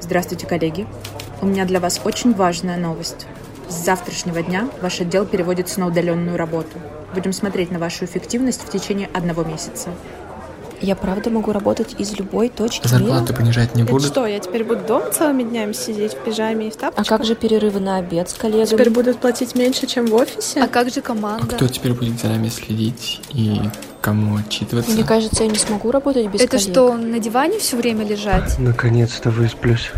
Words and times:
Здравствуйте, 0.00 0.46
коллеги. 0.46 0.86
У 1.40 1.46
меня 1.46 1.64
для 1.64 1.80
вас 1.80 2.00
очень 2.04 2.34
важная 2.34 2.76
новость. 2.76 3.26
С 3.68 3.74
завтрашнего 3.84 4.42
дня 4.42 4.68
ваш 4.82 5.00
отдел 5.00 5.24
переводится 5.24 5.80
на 5.80 5.86
удаленную 5.86 6.36
работу. 6.36 6.78
Будем 7.14 7.32
смотреть 7.32 7.70
на 7.70 7.78
вашу 7.78 8.04
эффективность 8.04 8.62
в 8.62 8.70
течение 8.70 9.08
одного 9.12 9.44
месяца. 9.44 9.90
Я 10.80 10.96
правда 10.96 11.30
могу 11.30 11.52
работать 11.52 11.94
из 11.98 12.12
любой 12.18 12.50
точки 12.50 12.86
Зарплаты 12.86 13.32
мира? 13.32 13.40
понижать 13.40 13.74
не 13.74 13.84
будут? 13.84 14.02
Это 14.02 14.12
что, 14.12 14.26
я 14.26 14.38
теперь 14.38 14.64
буду 14.64 14.80
дома 14.84 15.10
целыми 15.10 15.42
днями 15.42 15.72
сидеть 15.72 16.12
в 16.12 16.18
пижаме 16.24 16.66
и 16.68 16.70
в 16.70 16.74
А 16.74 16.78
тапочках? 16.78 17.06
как 17.18 17.24
же 17.26 17.34
перерывы 17.36 17.80
на 17.80 17.96
обед 17.96 18.28
с 18.28 18.34
коллегами? 18.34 18.66
Теперь 18.66 18.90
будут 18.90 19.18
платить 19.18 19.54
меньше, 19.54 19.86
чем 19.86 20.06
в 20.06 20.14
офисе? 20.14 20.62
А 20.62 20.66
как 20.68 20.90
же 20.90 21.00
А 21.00 21.02
команда? 21.02 21.46
кто 21.56 21.68
теперь 21.68 21.94
будет 21.94 22.20
за 22.20 22.26
нами 22.28 22.48
следить 22.48 23.22
и 23.32 23.60
кому 24.04 24.36
отчитываться? 24.36 24.92
Мне 24.92 25.02
кажется, 25.02 25.44
я 25.44 25.50
не 25.50 25.56
смогу 25.56 25.90
работать 25.90 26.26
без 26.26 26.42
Это 26.42 26.58
коллег. 26.58 26.68
что, 26.68 26.94
на 26.94 27.18
диване 27.18 27.58
все 27.58 27.76
время 27.78 28.04
лежать? 28.04 28.58
Наконец-то 28.58 29.30
высплюсь. 29.30 29.90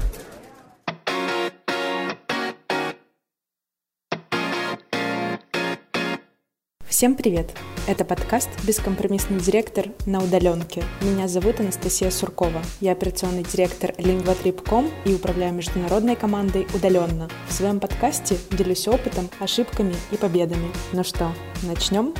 Всем 6.86 7.16
привет! 7.16 7.50
Это 7.88 8.04
подкаст 8.04 8.48
«Бескомпромиссный 8.64 9.40
директор 9.40 9.86
на 10.06 10.22
удаленке». 10.22 10.82
Меня 11.02 11.28
зовут 11.28 11.60
Анастасия 11.60 12.10
Суркова. 12.10 12.62
Я 12.80 12.92
операционный 12.92 13.42
директор 13.42 13.90
Lingvatrip.com 13.98 14.88
и 15.04 15.14
управляю 15.14 15.52
международной 15.52 16.16
командой 16.16 16.66
удаленно. 16.74 17.28
В 17.48 17.52
своем 17.52 17.80
подкасте 17.80 18.38
делюсь 18.52 18.88
опытом, 18.88 19.28
ошибками 19.40 19.94
и 20.10 20.16
победами. 20.16 20.70
Ну 20.92 21.04
что, 21.04 21.32
начнем? 21.64 22.14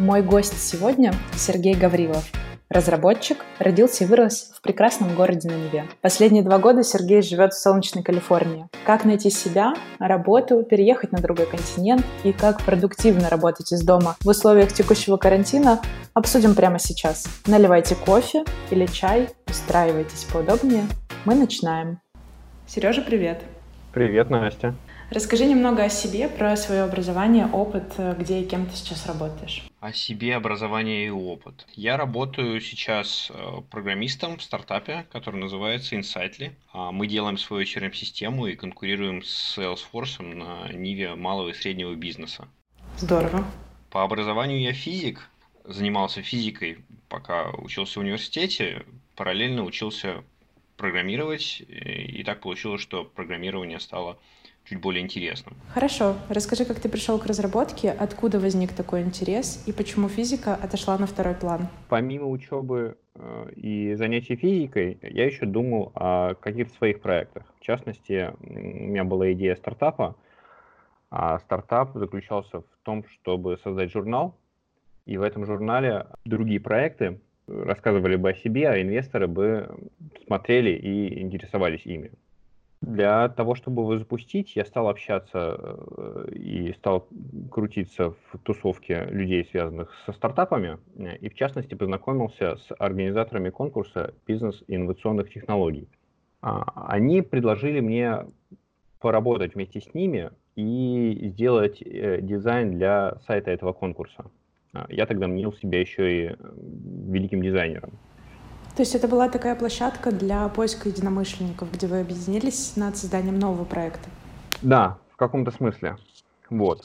Мой 0.00 0.22
гость 0.22 0.58
сегодня 0.58 1.12
Сергей 1.36 1.74
Гаврилов. 1.74 2.24
Разработчик, 2.70 3.44
родился 3.58 4.04
и 4.04 4.06
вырос 4.06 4.50
в 4.54 4.62
прекрасном 4.62 5.14
городе 5.14 5.50
на 5.50 5.56
Неве. 5.56 5.84
Последние 6.00 6.42
два 6.42 6.58
года 6.58 6.82
Сергей 6.82 7.20
живет 7.20 7.52
в 7.52 7.60
солнечной 7.60 8.02
Калифорнии. 8.02 8.66
Как 8.86 9.04
найти 9.04 9.28
себя, 9.28 9.74
работу, 9.98 10.62
переехать 10.62 11.12
на 11.12 11.18
другой 11.18 11.44
континент 11.44 12.02
и 12.24 12.32
как 12.32 12.62
продуктивно 12.62 13.28
работать 13.28 13.72
из 13.72 13.82
дома 13.82 14.16
в 14.22 14.28
условиях 14.28 14.72
текущего 14.72 15.18
карантина, 15.18 15.82
обсудим 16.14 16.54
прямо 16.54 16.78
сейчас. 16.78 17.26
Наливайте 17.46 17.94
кофе 17.94 18.44
или 18.70 18.86
чай, 18.86 19.28
устраивайтесь 19.50 20.24
поудобнее. 20.32 20.86
Мы 21.26 21.34
начинаем. 21.34 22.00
Сережа, 22.66 23.02
привет! 23.02 23.42
Привет, 23.92 24.30
Настя. 24.30 24.74
Расскажи 25.10 25.44
немного 25.44 25.82
о 25.82 25.88
себе, 25.88 26.28
про 26.28 26.56
свое 26.56 26.82
образование, 26.82 27.46
опыт, 27.46 27.94
где 28.18 28.42
и 28.42 28.44
кем 28.46 28.66
ты 28.66 28.76
сейчас 28.76 29.06
работаешь. 29.06 29.64
О 29.80 29.92
себе, 29.92 30.36
образование 30.36 31.06
и 31.06 31.10
опыт. 31.10 31.66
Я 31.74 31.96
работаю 31.96 32.60
сейчас 32.60 33.28
э, 33.34 33.56
программистом 33.72 34.38
в 34.38 34.42
стартапе, 34.42 35.06
который 35.10 35.40
называется 35.40 35.96
Insightly. 35.96 36.52
А 36.72 36.92
Мы 36.92 37.08
делаем 37.08 37.38
свою 37.38 37.64
CRM-систему 37.64 38.46
и 38.46 38.54
конкурируем 38.54 39.24
с 39.24 39.58
Salesforce 39.58 40.22
на 40.22 40.72
ниве 40.72 41.16
малого 41.16 41.48
и 41.48 41.54
среднего 41.54 41.92
бизнеса. 41.96 42.46
Здорово. 42.96 43.44
По 43.90 44.04
образованию 44.04 44.60
я 44.60 44.72
физик, 44.72 45.28
занимался 45.64 46.22
физикой, 46.22 46.84
пока 47.08 47.50
учился 47.50 47.98
в 47.98 48.02
университете, 48.02 48.86
параллельно 49.16 49.64
учился 49.64 50.22
программировать, 50.76 51.62
и 51.68 52.22
так 52.22 52.40
получилось, 52.40 52.80
что 52.80 53.04
программирование 53.04 53.80
стало 53.80 54.18
чуть 54.64 54.80
более 54.80 55.02
интересным. 55.02 55.54
Хорошо. 55.74 56.16
Расскажи, 56.28 56.64
как 56.64 56.80
ты 56.80 56.88
пришел 56.88 57.18
к 57.18 57.26
разработке, 57.26 57.90
откуда 57.90 58.38
возник 58.38 58.72
такой 58.72 59.02
интерес 59.02 59.64
и 59.66 59.72
почему 59.72 60.08
физика 60.08 60.54
отошла 60.54 60.96
на 60.98 61.06
второй 61.06 61.34
план? 61.34 61.68
Помимо 61.88 62.26
учебы 62.28 62.96
э, 63.14 63.50
и 63.56 63.94
занятий 63.94 64.36
физикой, 64.36 64.98
я 65.02 65.26
еще 65.26 65.46
думал 65.46 65.92
о 65.94 66.34
каких-то 66.34 66.74
своих 66.76 67.00
проектах. 67.00 67.44
В 67.60 67.64
частности, 67.64 68.32
у 68.40 68.88
меня 68.90 69.04
была 69.04 69.32
идея 69.32 69.56
стартапа, 69.56 70.16
а 71.10 71.38
стартап 71.40 71.90
заключался 71.94 72.60
в 72.60 72.66
том, 72.84 73.04
чтобы 73.08 73.58
создать 73.58 73.90
журнал, 73.90 74.36
и 75.06 75.16
в 75.16 75.22
этом 75.22 75.44
журнале 75.44 76.06
другие 76.24 76.60
проекты 76.60 77.18
рассказывали 77.48 78.16
бы 78.16 78.30
о 78.30 78.34
себе, 78.34 78.68
а 78.68 78.80
инвесторы 78.80 79.26
бы 79.26 79.68
смотрели 80.24 80.70
и 80.70 81.20
интересовались 81.20 81.84
ими. 81.84 82.12
Для 82.82 83.28
того, 83.28 83.54
чтобы 83.54 83.82
его 83.82 83.98
запустить, 83.98 84.56
я 84.56 84.64
стал 84.64 84.88
общаться 84.88 85.78
и 86.32 86.72
стал 86.72 87.06
крутиться 87.50 88.10
в 88.10 88.38
тусовке 88.42 89.04
людей, 89.10 89.44
связанных 89.44 89.94
со 90.06 90.12
стартапами, 90.12 90.78
и 91.20 91.28
в 91.28 91.34
частности 91.34 91.74
познакомился 91.74 92.56
с 92.56 92.74
организаторами 92.78 93.50
конкурса 93.50 94.14
«Бизнес 94.26 94.64
инновационных 94.66 95.30
технологий». 95.30 95.88
Они 96.40 97.20
предложили 97.20 97.80
мне 97.80 98.24
поработать 98.98 99.54
вместе 99.54 99.82
с 99.82 99.92
ними 99.92 100.30
и 100.56 101.28
сделать 101.34 101.80
дизайн 101.80 102.78
для 102.78 103.16
сайта 103.26 103.50
этого 103.50 103.74
конкурса. 103.74 104.24
Я 104.88 105.04
тогда 105.04 105.28
мнил 105.28 105.52
себя 105.52 105.80
еще 105.80 106.28
и 106.28 106.36
великим 107.12 107.42
дизайнером. 107.42 107.90
То 108.80 108.82
есть 108.82 108.94
это 108.94 109.08
была 109.08 109.28
такая 109.28 109.54
площадка 109.56 110.10
для 110.10 110.48
поиска 110.48 110.88
единомышленников, 110.88 111.70
где 111.70 111.86
вы 111.86 112.00
объединились 112.00 112.76
над 112.76 112.96
созданием 112.96 113.38
нового 113.38 113.66
проекта? 113.66 114.08
Да, 114.62 114.96
в 115.10 115.16
каком-то 115.16 115.50
смысле. 115.50 115.98
Вот. 116.48 116.80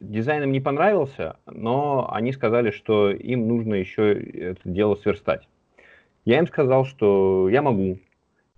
Дизайн 0.00 0.44
им 0.44 0.52
не 0.52 0.60
понравился, 0.60 1.36
но 1.44 2.10
они 2.10 2.32
сказали, 2.32 2.70
что 2.70 3.10
им 3.10 3.46
нужно 3.46 3.74
еще 3.74 4.14
это 4.14 4.60
дело 4.64 4.94
сверстать. 4.94 5.46
Я 6.24 6.38
им 6.38 6.46
сказал, 6.46 6.86
что 6.86 7.50
я 7.50 7.60
могу 7.60 7.98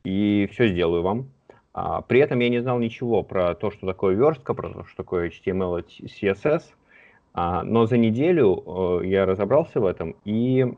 и 0.04 0.48
все 0.52 0.68
сделаю 0.68 1.02
вам. 1.02 1.26
А 1.74 2.02
при 2.02 2.20
этом 2.20 2.38
я 2.38 2.50
не 2.50 2.60
знал 2.60 2.78
ничего 2.78 3.24
про 3.24 3.56
то, 3.56 3.72
что 3.72 3.84
такое 3.84 4.14
верстка, 4.14 4.54
про 4.54 4.70
то, 4.70 4.84
что 4.84 4.96
такое 4.98 5.28
HTML 5.30 5.84
и 5.98 6.06
CSS. 6.06 6.62
А, 7.34 7.64
но 7.64 7.86
за 7.86 7.96
неделю 7.96 9.02
я 9.02 9.26
разобрался 9.26 9.80
в 9.80 9.86
этом 9.86 10.14
и 10.24 10.72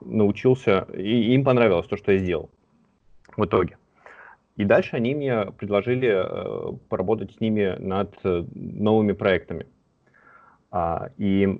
научился, 0.00 0.86
и 0.94 1.34
им 1.34 1.44
понравилось 1.44 1.86
то, 1.86 1.96
что 1.96 2.12
я 2.12 2.18
сделал 2.18 2.50
в 3.36 3.44
итоге. 3.44 3.76
И 4.56 4.64
дальше 4.64 4.96
они 4.96 5.14
мне 5.14 5.44
предложили 5.58 6.08
э, 6.08 6.72
поработать 6.88 7.32
с 7.32 7.40
ними 7.40 7.76
над 7.78 8.14
э, 8.24 8.44
новыми 8.54 9.12
проектами. 9.12 9.66
А, 10.70 11.10
и 11.18 11.58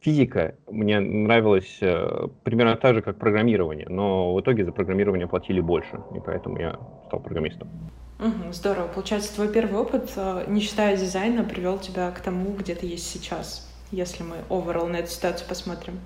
физика 0.00 0.56
мне 0.68 0.98
нравилась 0.98 1.78
э, 1.80 2.26
примерно 2.42 2.76
так 2.76 2.96
же, 2.96 3.02
как 3.02 3.18
программирование, 3.18 3.86
но 3.88 4.34
в 4.34 4.40
итоге 4.40 4.64
за 4.64 4.72
программирование 4.72 5.28
платили 5.28 5.60
больше, 5.60 6.00
и 6.14 6.20
поэтому 6.20 6.58
я 6.58 6.80
стал 7.06 7.20
программистом. 7.20 7.68
Угу, 8.18 8.52
здорово. 8.52 8.88
Получается, 8.88 9.34
твой 9.34 9.52
первый 9.52 9.80
опыт, 9.80 10.10
не 10.48 10.60
считая 10.60 10.96
дизайна, 10.96 11.44
привел 11.44 11.78
тебя 11.78 12.10
к 12.10 12.20
тому, 12.20 12.52
где 12.52 12.74
ты 12.74 12.86
есть 12.86 13.06
сейчас, 13.06 13.72
если 13.92 14.24
мы 14.24 14.36
overall 14.48 14.88
на 14.88 14.96
эту 14.96 15.10
ситуацию 15.10 15.48
посмотрим. 15.48 16.00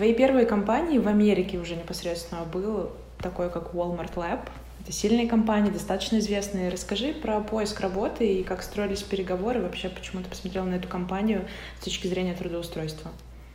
Твои 0.00 0.14
первые 0.14 0.46
компании 0.46 0.96
в 0.96 1.06
Америке 1.08 1.58
уже 1.58 1.76
непосредственно 1.76 2.44
был 2.44 2.90
такой, 3.18 3.50
как 3.50 3.74
Walmart 3.74 4.14
Lab. 4.14 4.48
Это 4.80 4.92
сильные 4.92 5.28
компании, 5.28 5.70
достаточно 5.70 6.20
известные. 6.20 6.70
Расскажи 6.70 7.12
про 7.12 7.40
поиск 7.40 7.78
работы 7.80 8.26
и 8.26 8.42
как 8.42 8.62
строились 8.62 9.02
переговоры, 9.02 9.60
вообще 9.60 9.90
почему 9.90 10.22
ты 10.22 10.30
посмотрел 10.30 10.64
на 10.64 10.76
эту 10.76 10.88
компанию 10.88 11.46
с 11.78 11.84
точки 11.84 12.06
зрения 12.06 12.32
трудоустройства. 12.32 13.10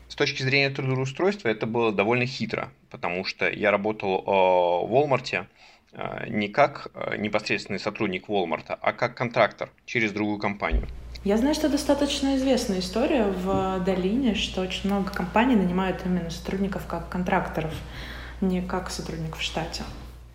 С 0.08 0.14
точки 0.14 0.44
зрения 0.44 0.70
трудоустройства 0.70 1.48
это 1.48 1.66
было 1.66 1.92
довольно 1.92 2.28
хитро, 2.28 2.70
потому 2.92 3.26
что 3.26 3.50
я 3.50 3.72
работал 3.72 4.22
в 4.22 4.94
Walmart 4.94 5.48
не 6.28 6.48
как 6.50 6.92
непосредственный 7.18 7.80
сотрудник 7.80 8.30
Walmart, 8.30 8.78
а 8.80 8.94
как 8.94 9.18
контрактор 9.18 9.72
через 9.88 10.12
другую 10.12 10.38
компанию. 10.38 10.86
Я 11.26 11.38
знаю, 11.38 11.56
что 11.56 11.70
достаточно 11.70 12.36
известная 12.36 12.82
история 12.82 13.24
в 13.24 13.84
долине, 13.84 14.36
что 14.36 14.62
очень 14.62 14.88
много 14.88 15.12
компаний 15.12 15.56
нанимают 15.56 16.06
именно 16.06 16.30
сотрудников 16.30 16.86
как 16.86 17.10
контракторов, 17.10 17.74
не 18.42 18.62
как 18.62 18.92
сотрудников 18.92 19.40
в 19.40 19.44
штате. 19.44 19.82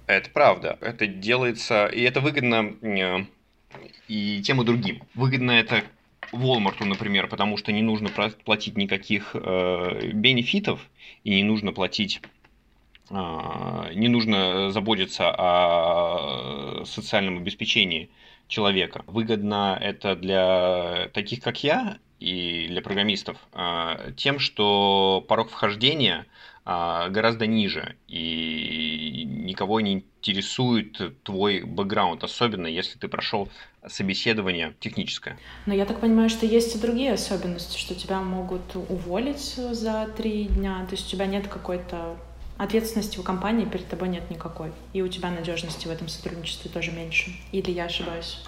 Это 0.08 0.28
правда. 0.30 0.76
Это 0.80 1.06
делается, 1.06 1.86
и 1.86 2.00
это 2.02 2.20
выгодно 2.20 2.74
и 4.08 4.42
тем 4.42 4.62
и 4.62 4.64
другим. 4.64 5.00
Выгодно 5.14 5.52
это 5.52 5.84
Walmart, 6.32 6.84
например, 6.84 7.28
потому 7.28 7.56
что 7.56 7.70
не 7.70 7.82
нужно 7.82 8.08
платить 8.44 8.76
никаких 8.76 9.30
э, 9.34 10.10
бенефитов 10.12 10.80
и 11.22 11.36
не 11.36 11.44
нужно 11.44 11.72
платить 11.72 12.20
э, 13.10 13.14
не 13.94 14.08
нужно 14.08 14.72
заботиться 14.72 15.30
о 15.30 16.84
социальном 16.84 17.38
обеспечении 17.38 18.10
человека. 18.50 19.02
Выгодно 19.06 19.78
это 19.80 20.14
для 20.14 21.08
таких, 21.14 21.40
как 21.42 21.64
я, 21.64 21.96
и 22.18 22.66
для 22.68 22.82
программистов, 22.82 23.38
тем, 24.16 24.38
что 24.38 25.24
порог 25.26 25.48
вхождения 25.48 26.26
гораздо 26.66 27.46
ниже, 27.46 27.96
и 28.08 29.24
никого 29.26 29.80
не 29.80 29.94
интересует 29.94 31.22
твой 31.22 31.62
бэкграунд, 31.62 32.22
особенно 32.22 32.66
если 32.66 32.98
ты 32.98 33.08
прошел 33.08 33.48
собеседование 33.86 34.74
техническое. 34.80 35.38
Но 35.64 35.72
я 35.72 35.86
так 35.86 36.00
понимаю, 36.00 36.28
что 36.28 36.44
есть 36.44 36.76
и 36.76 36.78
другие 36.78 37.14
особенности, 37.14 37.78
что 37.78 37.94
тебя 37.94 38.20
могут 38.20 38.76
уволить 38.76 39.54
за 39.54 40.06
три 40.14 40.44
дня, 40.44 40.84
то 40.86 40.96
есть 40.96 41.06
у 41.08 41.10
тебя 41.16 41.24
нет 41.24 41.48
какой-то 41.48 42.18
ответственности 42.60 43.18
у 43.18 43.22
компании 43.22 43.64
перед 43.64 43.88
тобой 43.88 44.08
нет 44.08 44.30
никакой. 44.30 44.72
И 44.92 45.02
у 45.02 45.08
тебя 45.08 45.30
надежности 45.30 45.86
в 45.86 45.90
этом 45.90 46.08
сотрудничестве 46.08 46.70
тоже 46.70 46.92
меньше. 46.92 47.32
Или 47.52 47.70
я 47.70 47.86
ошибаюсь? 47.86 48.44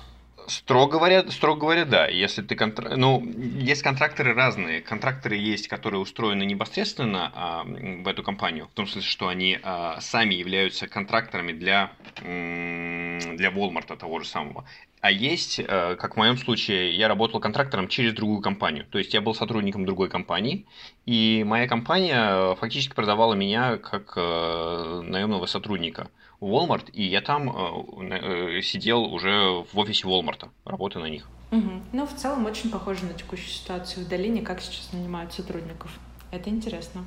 Строго 0.48 0.98
говоря, 0.98 1.30
строго 1.30 1.60
говоря, 1.60 1.84
да. 1.84 2.06
Если 2.08 2.42
ты 2.42 2.54
контр... 2.54 2.96
ну, 2.96 3.24
есть 3.24 3.82
контракторы 3.82 4.34
разные. 4.34 4.82
Контракторы 4.82 5.36
есть, 5.36 5.68
которые 5.68 6.00
устроены 6.00 6.42
непосредственно 6.42 7.32
а, 7.34 7.64
в 7.64 8.06
эту 8.08 8.22
компанию, 8.22 8.66
в 8.66 8.72
том 8.72 8.86
смысле, 8.86 9.08
что 9.08 9.28
они 9.28 9.58
а, 9.62 10.00
сами 10.00 10.34
являются 10.34 10.88
контракторами 10.88 11.52
для 11.52 11.92
для 12.22 13.50
Walmart 13.50 13.96
того 13.96 14.20
же 14.20 14.26
самого. 14.26 14.64
А 15.02 15.10
есть, 15.10 15.58
э, 15.58 15.96
как 15.96 16.14
в 16.14 16.16
моем 16.16 16.36
случае, 16.36 16.96
я 16.96 17.08
работал 17.08 17.40
контрактором 17.40 17.88
через 17.88 18.14
другую 18.14 18.40
компанию. 18.40 18.86
То 18.88 18.98
есть 18.98 19.12
я 19.12 19.20
был 19.20 19.34
сотрудником 19.34 19.84
другой 19.84 20.08
компании, 20.08 20.64
и 21.06 21.42
моя 21.44 21.66
компания 21.66 22.54
фактически 22.54 22.94
продавала 22.94 23.34
меня 23.34 23.78
как 23.78 24.12
э, 24.14 25.00
наемного 25.02 25.46
сотрудника 25.46 26.08
в 26.38 26.46
Walmart, 26.46 26.88
и 26.92 27.02
я 27.02 27.20
там 27.20 27.50
э, 27.50 28.62
сидел 28.62 29.02
уже 29.02 29.64
в 29.72 29.76
офисе 29.76 30.06
Walmart, 30.06 30.48
работая 30.64 31.02
на 31.02 31.10
них. 31.10 31.28
Угу. 31.50 31.70
Ну, 31.92 32.06
в 32.06 32.14
целом, 32.14 32.46
очень 32.46 32.70
похоже 32.70 33.04
на 33.04 33.14
текущую 33.14 33.50
ситуацию 33.50 34.06
в 34.06 34.08
долине, 34.08 34.42
как 34.42 34.60
сейчас 34.60 34.92
нанимают 34.92 35.32
сотрудников. 35.32 35.90
Это 36.30 36.48
интересно. 36.48 37.04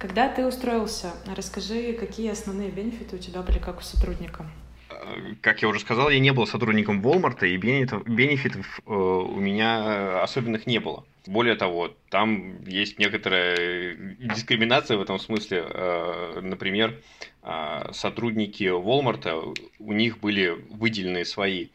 Когда 0.00 0.28
ты 0.28 0.44
устроился, 0.44 1.12
расскажи, 1.36 1.92
какие 1.92 2.32
основные 2.32 2.70
бенефиты 2.70 3.14
у 3.14 3.18
тебя 3.20 3.42
были 3.42 3.60
как 3.60 3.78
у 3.78 3.82
сотрудника? 3.82 4.50
Как 5.40 5.62
я 5.62 5.68
уже 5.68 5.80
сказал, 5.80 6.10
я 6.10 6.18
не 6.18 6.32
был 6.32 6.46
сотрудником 6.46 7.00
Walmart, 7.00 7.46
и 7.46 7.56
бенефитов, 7.56 8.80
э, 8.86 8.92
у 8.92 9.40
меня 9.40 10.22
особенных 10.22 10.66
не 10.66 10.78
было. 10.78 11.04
Более 11.26 11.54
того, 11.54 11.94
там 12.10 12.64
есть 12.64 12.98
некоторая 12.98 13.94
дискриминация 14.18 14.96
в 14.96 15.02
этом 15.02 15.18
смысле. 15.18 15.64
Э, 15.68 16.40
например, 16.42 17.00
э, 17.42 17.92
сотрудники 17.92 18.64
Walmart, 18.64 19.56
у 19.78 19.92
них 19.92 20.18
были 20.18 20.56
выделены 20.70 21.24
свои 21.24 21.68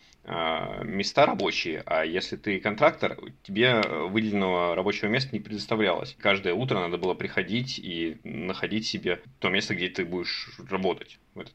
места 0.84 1.26
рабочие, 1.26 1.84
а 1.86 2.04
если 2.04 2.36
ты 2.36 2.60
контрактор, 2.60 3.18
тебе 3.44 3.80
выделенного 4.10 4.76
рабочего 4.76 5.08
места 5.08 5.30
не 5.32 5.40
предоставлялось. 5.40 6.18
Каждое 6.20 6.54
утро 6.54 6.80
надо 6.80 6.98
было 6.98 7.14
приходить 7.14 7.80
и 7.80 8.18
находить 8.26 8.86
себе 8.86 9.22
то 9.40 9.48
место, 9.48 9.74
где 9.74 9.88
ты 9.88 10.04
будешь 10.04 10.50
работать 10.70 11.18
в 11.34 11.40
этот, 11.40 11.54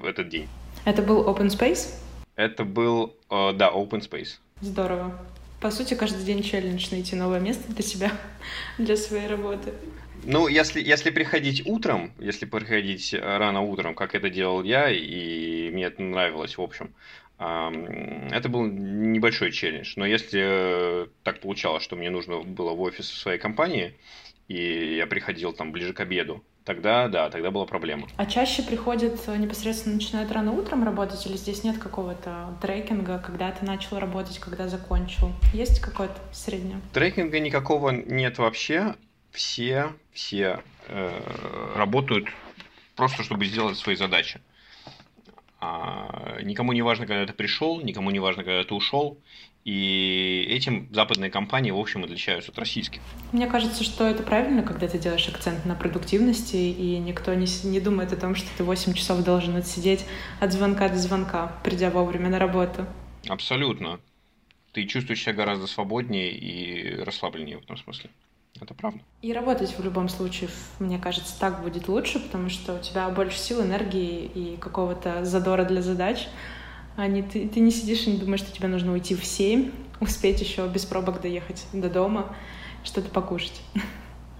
в 0.00 0.06
этот 0.06 0.30
день. 0.30 0.48
Это 0.84 1.02
был 1.02 1.28
open 1.28 1.46
space? 1.46 1.94
Это 2.34 2.64
был, 2.64 3.14
э, 3.30 3.52
да, 3.52 3.70
open 3.70 4.00
space. 4.00 4.38
Здорово. 4.60 5.16
По 5.60 5.70
сути, 5.70 5.94
каждый 5.94 6.24
день 6.24 6.42
челлендж 6.42 6.88
найти 6.90 7.14
новое 7.14 7.38
место 7.38 7.72
для 7.72 7.84
себя, 7.84 8.12
для 8.78 8.96
своей 8.96 9.28
работы. 9.28 9.72
Ну, 10.24 10.48
если, 10.48 10.80
если 10.80 11.10
приходить 11.10 11.62
утром, 11.66 12.12
если 12.18 12.46
приходить 12.46 13.14
рано 13.14 13.60
утром, 13.60 13.94
как 13.94 14.14
это 14.14 14.28
делал 14.28 14.62
я, 14.62 14.90
и 14.90 15.70
мне 15.70 15.84
это 15.84 16.02
нравилось, 16.02 16.58
в 16.58 16.62
общем, 16.62 16.94
это 17.38 18.48
был 18.48 18.66
небольшой 18.66 19.50
челлендж, 19.50 19.94
но 19.96 20.06
если 20.06 21.08
так 21.24 21.40
получалось, 21.40 21.82
что 21.82 21.96
мне 21.96 22.08
нужно 22.08 22.40
было 22.40 22.72
в 22.72 22.80
офис 22.82 23.10
в 23.10 23.18
своей 23.18 23.38
компании, 23.38 23.94
и 24.46 24.96
я 24.96 25.06
приходил 25.08 25.52
там 25.52 25.72
ближе 25.72 25.92
к 25.92 26.00
обеду, 26.00 26.44
тогда 26.64 27.08
да, 27.08 27.30
тогда 27.30 27.50
была 27.50 27.66
проблема. 27.66 28.08
А 28.16 28.26
чаще 28.26 28.62
приходят 28.62 29.26
непосредственно 29.28 29.96
начинают 29.96 30.30
рано 30.32 30.52
утром 30.52 30.84
работать, 30.84 31.24
или 31.26 31.36
здесь 31.36 31.64
нет 31.64 31.78
какого-то 31.78 32.56
трекинга, 32.60 33.18
когда 33.18 33.50
ты 33.50 33.64
начал 33.64 33.98
работать, 33.98 34.38
когда 34.38 34.68
закончил? 34.68 35.32
Есть 35.52 35.80
какое-то 35.80 36.18
среднее? 36.32 36.80
Трекинга 36.92 37.40
никакого 37.40 37.90
нет 37.90 38.38
вообще. 38.38 38.94
Все, 39.30 39.92
все 40.12 40.60
э, 40.88 41.72
работают 41.74 42.28
просто, 42.96 43.22
чтобы 43.22 43.46
сделать 43.46 43.78
свои 43.78 43.96
задачи. 43.96 44.40
А, 45.64 46.40
никому 46.42 46.72
не 46.72 46.82
важно, 46.82 47.06
когда 47.06 47.24
ты 47.24 47.32
пришел, 47.32 47.80
никому 47.80 48.10
не 48.10 48.18
важно, 48.18 48.42
когда 48.42 48.64
ты 48.64 48.74
ушел. 48.74 49.16
И 49.64 50.44
этим 50.50 50.88
западные 50.92 51.30
компании, 51.30 51.70
в 51.70 51.78
общем, 51.78 52.02
отличаются 52.02 52.50
от 52.50 52.58
российских. 52.58 53.00
Мне 53.30 53.46
кажется, 53.46 53.84
что 53.84 54.04
это 54.08 54.24
правильно, 54.24 54.64
когда 54.64 54.88
ты 54.88 54.98
делаешь 54.98 55.28
акцент 55.28 55.64
на 55.64 55.76
продуктивности, 55.76 56.56
и 56.56 56.98
никто 56.98 57.32
не, 57.34 57.46
не 57.62 57.78
думает 57.78 58.12
о 58.12 58.16
том, 58.16 58.34
что 58.34 58.48
ты 58.58 58.64
8 58.64 58.94
часов 58.94 59.22
должен 59.22 59.54
отсидеть 59.54 60.04
от 60.40 60.52
звонка 60.52 60.88
до 60.88 60.96
звонка, 60.96 61.52
придя 61.62 61.90
вовремя 61.90 62.28
на 62.28 62.40
работу. 62.40 62.84
Абсолютно. 63.28 64.00
Ты 64.72 64.84
чувствуешь 64.86 65.22
себя 65.22 65.34
гораздо 65.34 65.68
свободнее 65.68 66.32
и 66.32 66.96
расслабленнее 66.96 67.58
в 67.58 67.62
этом 67.62 67.76
смысле. 67.76 68.10
Это 68.60 68.74
правда. 68.74 69.00
И 69.22 69.32
работать 69.32 69.76
в 69.76 69.82
любом 69.82 70.08
случае, 70.08 70.50
мне 70.78 70.98
кажется, 70.98 71.38
так 71.38 71.62
будет 71.62 71.88
лучше, 71.88 72.20
потому 72.20 72.48
что 72.48 72.74
у 72.74 72.78
тебя 72.80 73.08
больше 73.08 73.38
сил, 73.38 73.62
энергии 73.62 74.24
и 74.24 74.56
какого-то 74.56 75.24
задора 75.24 75.64
для 75.64 75.82
задач. 75.82 76.28
А 76.96 77.06
не, 77.06 77.22
ты, 77.22 77.48
ты 77.48 77.60
не 77.60 77.70
сидишь 77.70 78.06
и 78.06 78.12
не 78.12 78.18
думаешь, 78.18 78.40
что 78.40 78.52
тебе 78.52 78.68
нужно 78.68 78.92
уйти 78.92 79.14
в 79.14 79.24
7, 79.24 79.70
успеть 80.00 80.40
еще 80.40 80.68
без 80.68 80.84
пробок 80.84 81.22
доехать 81.22 81.66
до 81.72 81.88
дома, 81.88 82.36
что-то 82.84 83.08
покушать. 83.08 83.62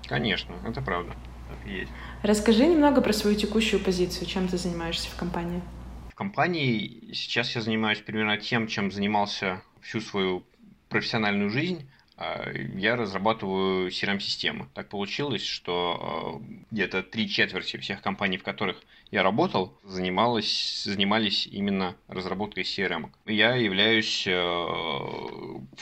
Конечно, 0.06 0.54
это 0.66 0.82
правда. 0.82 1.14
Так 1.48 1.66
есть. 1.66 1.90
Расскажи 2.22 2.66
немного 2.66 3.00
про 3.00 3.12
свою 3.12 3.36
текущую 3.36 3.82
позицию. 3.82 4.26
Чем 4.26 4.48
ты 4.48 4.58
занимаешься 4.58 5.08
в 5.08 5.16
компании? 5.16 5.62
В 6.10 6.14
компании 6.14 7.10
сейчас 7.14 7.54
я 7.54 7.62
занимаюсь 7.62 8.00
примерно 8.00 8.36
тем, 8.36 8.66
чем 8.66 8.92
занимался 8.92 9.62
всю 9.80 10.00
свою 10.00 10.44
профессиональную 10.88 11.48
жизнь. 11.48 11.88
А, 12.22 12.48
я 12.76 12.94
разрабатываю 12.94 13.88
CRM-системы. 13.88 14.68
Так 14.74 14.88
получилось, 14.88 15.44
что 15.44 16.40
а, 16.40 16.64
где-то 16.70 17.02
три 17.02 17.28
четверти 17.28 17.78
всех 17.78 18.00
компаний, 18.00 18.38
в 18.38 18.44
которых 18.44 18.80
я 19.10 19.24
работал, 19.24 19.72
занималась, 19.82 20.84
занимались 20.84 21.48
именно 21.48 21.96
разработкой 22.06 22.62
CRM. 22.62 23.10
Я 23.26 23.56
являюсь 23.56 24.24
а, 24.28 24.30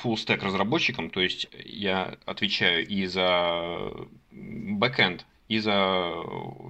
full 0.02 0.14
stack 0.14 0.42
разработчиком, 0.42 1.10
то 1.10 1.20
есть 1.20 1.46
я 1.64 2.16
отвечаю 2.24 2.86
и 2.86 3.04
за 3.04 3.92
backend, 4.32 5.20
и 5.48 5.58
за 5.58 6.14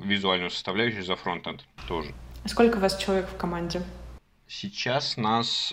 визуальную 0.03 0.51
составляющую, 0.51 1.05
за 1.05 1.15
фронтенд 1.15 1.65
тоже. 1.87 2.13
Сколько 2.47 2.79
у 2.79 2.81
вас 2.81 2.99
человек 2.99 3.29
в 3.29 3.37
команде? 3.37 3.83
Сейчас 4.53 5.17
нас 5.17 5.73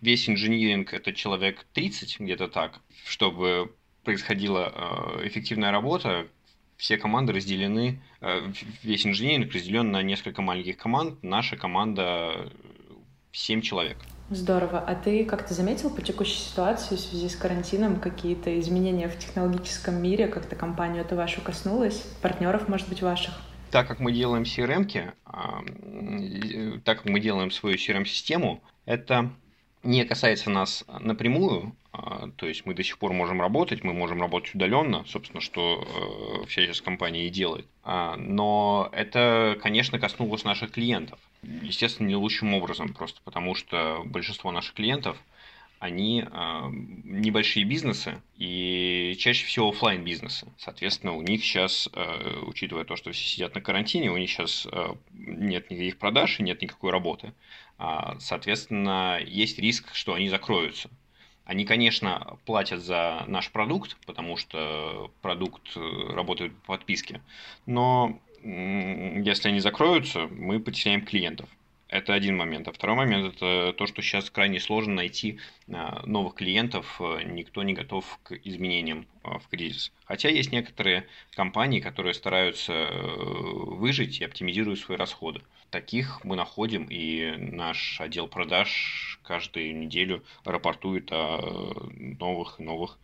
весь 0.00 0.30
инжиниринг 0.30 0.94
это 0.94 1.12
человек 1.12 1.66
30, 1.72 2.20
где-то 2.20 2.46
так, 2.46 2.78
чтобы 3.04 3.74
происходила 4.04 4.72
э, 4.72 5.26
эффективная 5.26 5.72
работа. 5.72 6.28
Все 6.76 6.98
команды 6.98 7.32
разделены, 7.32 8.00
э, 8.20 8.42
весь 8.84 9.04
инжиниринг 9.04 9.52
разделен 9.52 9.90
на 9.90 10.04
несколько 10.04 10.40
маленьких 10.40 10.76
команд. 10.76 11.20
Наша 11.24 11.56
команда 11.56 12.52
7 13.32 13.60
человек. 13.60 13.98
Здорово. 14.30 14.78
А 14.78 14.94
ты 14.94 15.24
как-то 15.24 15.52
заметил 15.52 15.90
по 15.90 16.00
текущей 16.00 16.38
ситуации 16.38 16.94
в 16.94 17.00
связи 17.00 17.28
с 17.28 17.34
карантином 17.34 17.98
какие-то 17.98 18.56
изменения 18.60 19.08
в 19.08 19.18
технологическом 19.18 20.00
мире? 20.00 20.28
Как-то 20.28 20.54
компанию 20.54 21.02
это 21.02 21.16
вашу 21.16 21.40
коснулось? 21.40 22.04
Партнеров, 22.22 22.68
может 22.68 22.88
быть, 22.88 23.02
ваших? 23.02 23.34
Так 23.72 23.88
как 23.88 23.98
мы 24.00 24.12
делаем 24.12 24.42
CRM, 24.42 24.84
так 26.84 26.98
как 26.98 27.06
мы 27.06 27.20
делаем 27.20 27.50
свою 27.50 27.76
CRM-систему, 27.76 28.62
это 28.84 29.32
не 29.82 30.04
касается 30.04 30.50
нас 30.50 30.84
напрямую, 31.00 31.74
а, 31.90 32.28
то 32.36 32.46
есть 32.46 32.66
мы 32.66 32.74
до 32.74 32.84
сих 32.84 32.98
пор 32.98 33.12
можем 33.12 33.40
работать, 33.40 33.82
мы 33.82 33.94
можем 33.94 34.20
работать 34.20 34.54
удаленно, 34.54 35.04
собственно, 35.06 35.40
что 35.40 36.42
э, 36.42 36.46
вся 36.46 36.62
сейчас 36.62 36.80
компания 36.80 37.26
и 37.26 37.30
делает. 37.30 37.66
А, 37.82 38.16
но 38.16 38.88
это, 38.92 39.58
конечно, 39.60 39.98
коснулось 39.98 40.44
наших 40.44 40.70
клиентов. 40.70 41.18
Естественно, 41.42 42.06
не 42.06 42.14
лучшим 42.14 42.54
образом, 42.54 42.94
просто 42.94 43.20
потому 43.24 43.54
что 43.56 44.02
большинство 44.04 44.52
наших 44.52 44.74
клиентов– 44.74 45.16
они 45.82 46.22
э, 46.22 46.26
небольшие 47.02 47.64
бизнесы 47.64 48.22
и 48.36 49.16
чаще 49.18 49.44
всего 49.46 49.70
офлайн 49.70 50.04
бизнесы. 50.04 50.46
Соответственно, 50.56 51.14
у 51.14 51.22
них 51.22 51.42
сейчас, 51.42 51.88
э, 51.92 52.38
учитывая 52.46 52.84
то, 52.84 52.94
что 52.94 53.10
все 53.10 53.24
сидят 53.24 53.56
на 53.56 53.60
карантине, 53.60 54.12
у 54.12 54.16
них 54.16 54.30
сейчас 54.30 54.64
э, 54.70 54.94
нет 55.10 55.72
никаких 55.72 55.98
продаж 55.98 56.38
и 56.38 56.44
нет 56.44 56.62
никакой 56.62 56.92
работы. 56.92 57.34
А, 57.78 58.16
соответственно, 58.20 59.18
есть 59.26 59.58
риск, 59.58 59.92
что 59.92 60.14
они 60.14 60.28
закроются. 60.28 60.88
Они, 61.44 61.64
конечно, 61.64 62.38
платят 62.46 62.80
за 62.80 63.24
наш 63.26 63.50
продукт, 63.50 63.96
потому 64.06 64.36
что 64.36 65.10
продукт 65.20 65.76
работает 65.76 66.56
по 66.58 66.76
подписке, 66.76 67.20
но 67.66 68.20
если 68.44 69.48
они 69.48 69.58
закроются, 69.58 70.28
мы 70.28 70.60
потеряем 70.60 71.04
клиентов. 71.04 71.48
Это 71.92 72.14
один 72.14 72.38
момент. 72.38 72.66
А 72.68 72.72
второй 72.72 72.96
момент– 72.96 73.34
это 73.36 73.74
то, 73.76 73.86
что 73.86 74.00
сейчас 74.00 74.30
крайне 74.30 74.60
сложно 74.60 74.94
найти 74.94 75.38
а, 75.70 76.02
новых 76.06 76.36
клиентов. 76.36 76.98
Никто 77.26 77.62
не 77.62 77.74
готов 77.74 78.18
к 78.22 78.32
изменениям 78.32 79.06
а, 79.22 79.38
в 79.38 79.46
кризис. 79.48 79.92
Хотя 80.06 80.30
есть 80.30 80.52
некоторые 80.52 81.06
компании, 81.34 81.80
которые 81.80 82.14
стараются 82.14 82.72
э, 82.72 82.96
выжить 82.96 84.22
и 84.22 84.24
оптимизируют 84.24 84.80
свои 84.80 84.96
расходы. 84.96 85.42
Таких 85.68 86.24
мы 86.24 86.34
находим, 86.34 86.86
и 86.88 87.34
наш 87.36 88.00
отдел 88.00 88.26
продаж 88.26 89.20
каждую 89.22 89.76
неделю 89.76 90.24
рапортует 90.44 91.12
о 91.12 91.90
новых 91.92 92.58
новых 92.58 92.98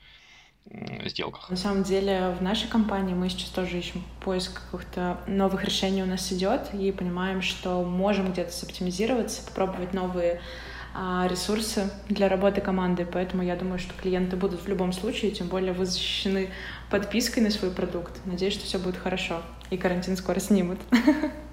сделках. 1.06 1.48
На 1.50 1.56
самом 1.56 1.82
деле 1.82 2.34
в 2.38 2.42
нашей 2.42 2.68
компании 2.68 3.14
мы 3.14 3.28
сейчас 3.28 3.48
тоже 3.48 3.78
ищем 3.78 4.02
поиск 4.20 4.60
каких-то 4.70 5.18
новых 5.26 5.64
решений 5.64 6.02
у 6.02 6.06
нас 6.06 6.30
идет 6.32 6.74
и 6.74 6.92
понимаем, 6.92 7.42
что 7.42 7.82
можем 7.82 8.32
где-то 8.32 8.52
соптимизироваться, 8.52 9.42
попробовать 9.46 9.94
новые 9.94 10.40
а, 10.94 11.26
ресурсы 11.28 11.90
для 12.08 12.28
работы 12.28 12.60
команды, 12.60 13.06
поэтому 13.10 13.42
я 13.42 13.56
думаю, 13.56 13.78
что 13.78 13.94
клиенты 13.94 14.36
будут 14.36 14.62
в 14.62 14.68
любом 14.68 14.92
случае, 14.92 15.30
тем 15.30 15.48
более 15.48 15.72
вы 15.72 15.86
защищены 15.86 16.50
подпиской 16.90 17.42
на 17.42 17.50
свой 17.50 17.70
продукт. 17.70 18.20
Надеюсь, 18.24 18.54
что 18.54 18.64
все 18.64 18.78
будет 18.78 18.96
хорошо, 18.96 19.42
и 19.70 19.76
карантин 19.76 20.16
скоро 20.16 20.40
снимут. 20.40 20.78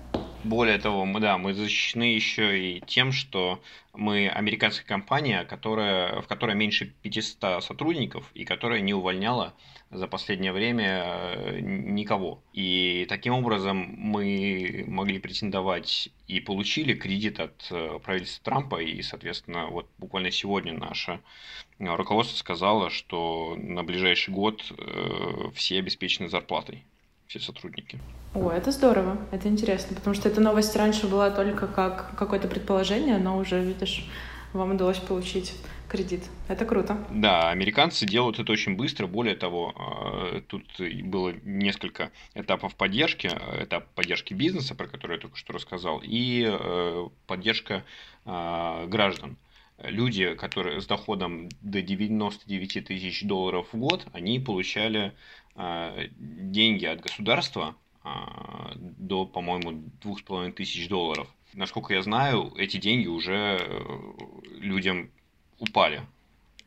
Более 0.46 0.78
того, 0.78 1.06
мы, 1.06 1.20
да, 1.22 1.40
мы 1.40 1.56
защищены 1.56 2.04
еще 2.04 2.60
и 2.60 2.80
тем, 2.82 3.12
что 3.12 3.64
мы 3.94 4.30
американская 4.30 4.86
компания, 4.86 5.44
которая, 5.44 6.22
в 6.22 6.28
которой 6.28 6.56
меньше 6.56 6.94
500 7.02 7.64
сотрудников 7.64 8.30
и 8.36 8.46
которая 8.46 8.82
не 8.82 8.94
увольняла 8.94 9.56
за 9.90 10.06
последнее 10.08 10.52
время 10.52 11.02
э, 11.04 11.60
никого. 11.62 12.44
И 12.54 13.08
таким 13.10 13.34
образом 13.34 13.96
мы 13.98 14.84
могли 14.86 15.18
претендовать 15.18 16.10
и 16.28 16.40
получили 16.40 16.94
кредит 16.94 17.40
от 17.40 17.68
э, 17.72 17.98
правительства 18.04 18.44
Трампа, 18.44 18.84
и, 18.84 19.02
соответственно, 19.02 19.66
вот 19.66 19.90
буквально 19.98 20.30
сегодня 20.30 20.74
наше 20.74 21.22
руководство 21.80 22.38
сказало, 22.38 22.92
что 22.92 23.56
на 23.58 23.84
ближайший 23.84 24.32
год 24.32 24.64
э, 24.78 25.50
все 25.56 25.80
обеспечены 25.80 26.30
зарплатой 26.30 26.84
все 27.27 27.39
сотрудники. 27.39 28.00
О, 28.34 28.51
это 28.51 28.72
здорово, 28.72 29.17
это 29.32 29.48
интересно, 29.48 29.96
потому 29.96 30.13
что 30.13 30.27
эта 30.27 30.41
новость 30.41 30.75
раньше 30.75 31.08
была 31.08 31.32
только 31.32 31.67
как 31.67 32.15
какое-то 32.17 32.48
предположение, 32.48 33.17
но 33.17 33.38
уже, 33.38 33.63
видишь, 33.63 34.05
вам 34.53 34.72
удалось 34.72 34.98
получить 34.98 35.53
кредит. 35.88 36.24
Это 36.48 36.65
круто. 36.65 36.98
Да, 37.10 37.50
американцы 37.50 38.05
делают 38.05 38.39
это 38.39 38.51
очень 38.51 38.75
быстро. 38.75 39.08
Более 39.08 39.36
того, 39.36 39.74
а, 39.77 40.41
тут 40.41 40.65
было 41.03 41.34
несколько 41.44 42.12
этапов 42.34 42.75
поддержки. 42.75 43.27
Этап 43.62 43.88
поддержки 43.94 44.34
бизнеса, 44.34 44.75
про 44.75 44.88
который 44.88 45.15
я 45.15 45.22
только 45.22 45.38
что 45.38 45.53
рассказал, 45.53 46.01
и 46.03 46.46
э, 46.48 47.08
поддержка 47.27 47.84
граждан 48.25 49.38
люди, 49.84 50.34
которые 50.36 50.82
с 50.82 50.88
доходом 50.88 51.50
до 51.62 51.82
99 51.82 52.86
тысяч 52.86 53.24
долларов 53.24 53.67
в 53.72 53.77
год, 53.77 54.05
они 54.13 54.39
получали 54.39 55.13
деньги 55.56 56.86
от 56.86 57.02
государства 57.02 57.76
а, 58.06 58.74
до, 58.76 59.26
по-моему, 59.26 59.84
двух 60.02 60.20
с 60.20 60.22
половиной 60.22 60.54
тысяч 60.54 60.88
долларов. 60.88 61.28
Насколько 61.54 61.96
я 61.96 62.04
знаю, 62.04 62.54
эти 62.56 62.78
деньги 62.78 63.08
уже 63.08 63.58
э, 63.60 64.12
людям 64.60 65.10
упали 65.58 66.02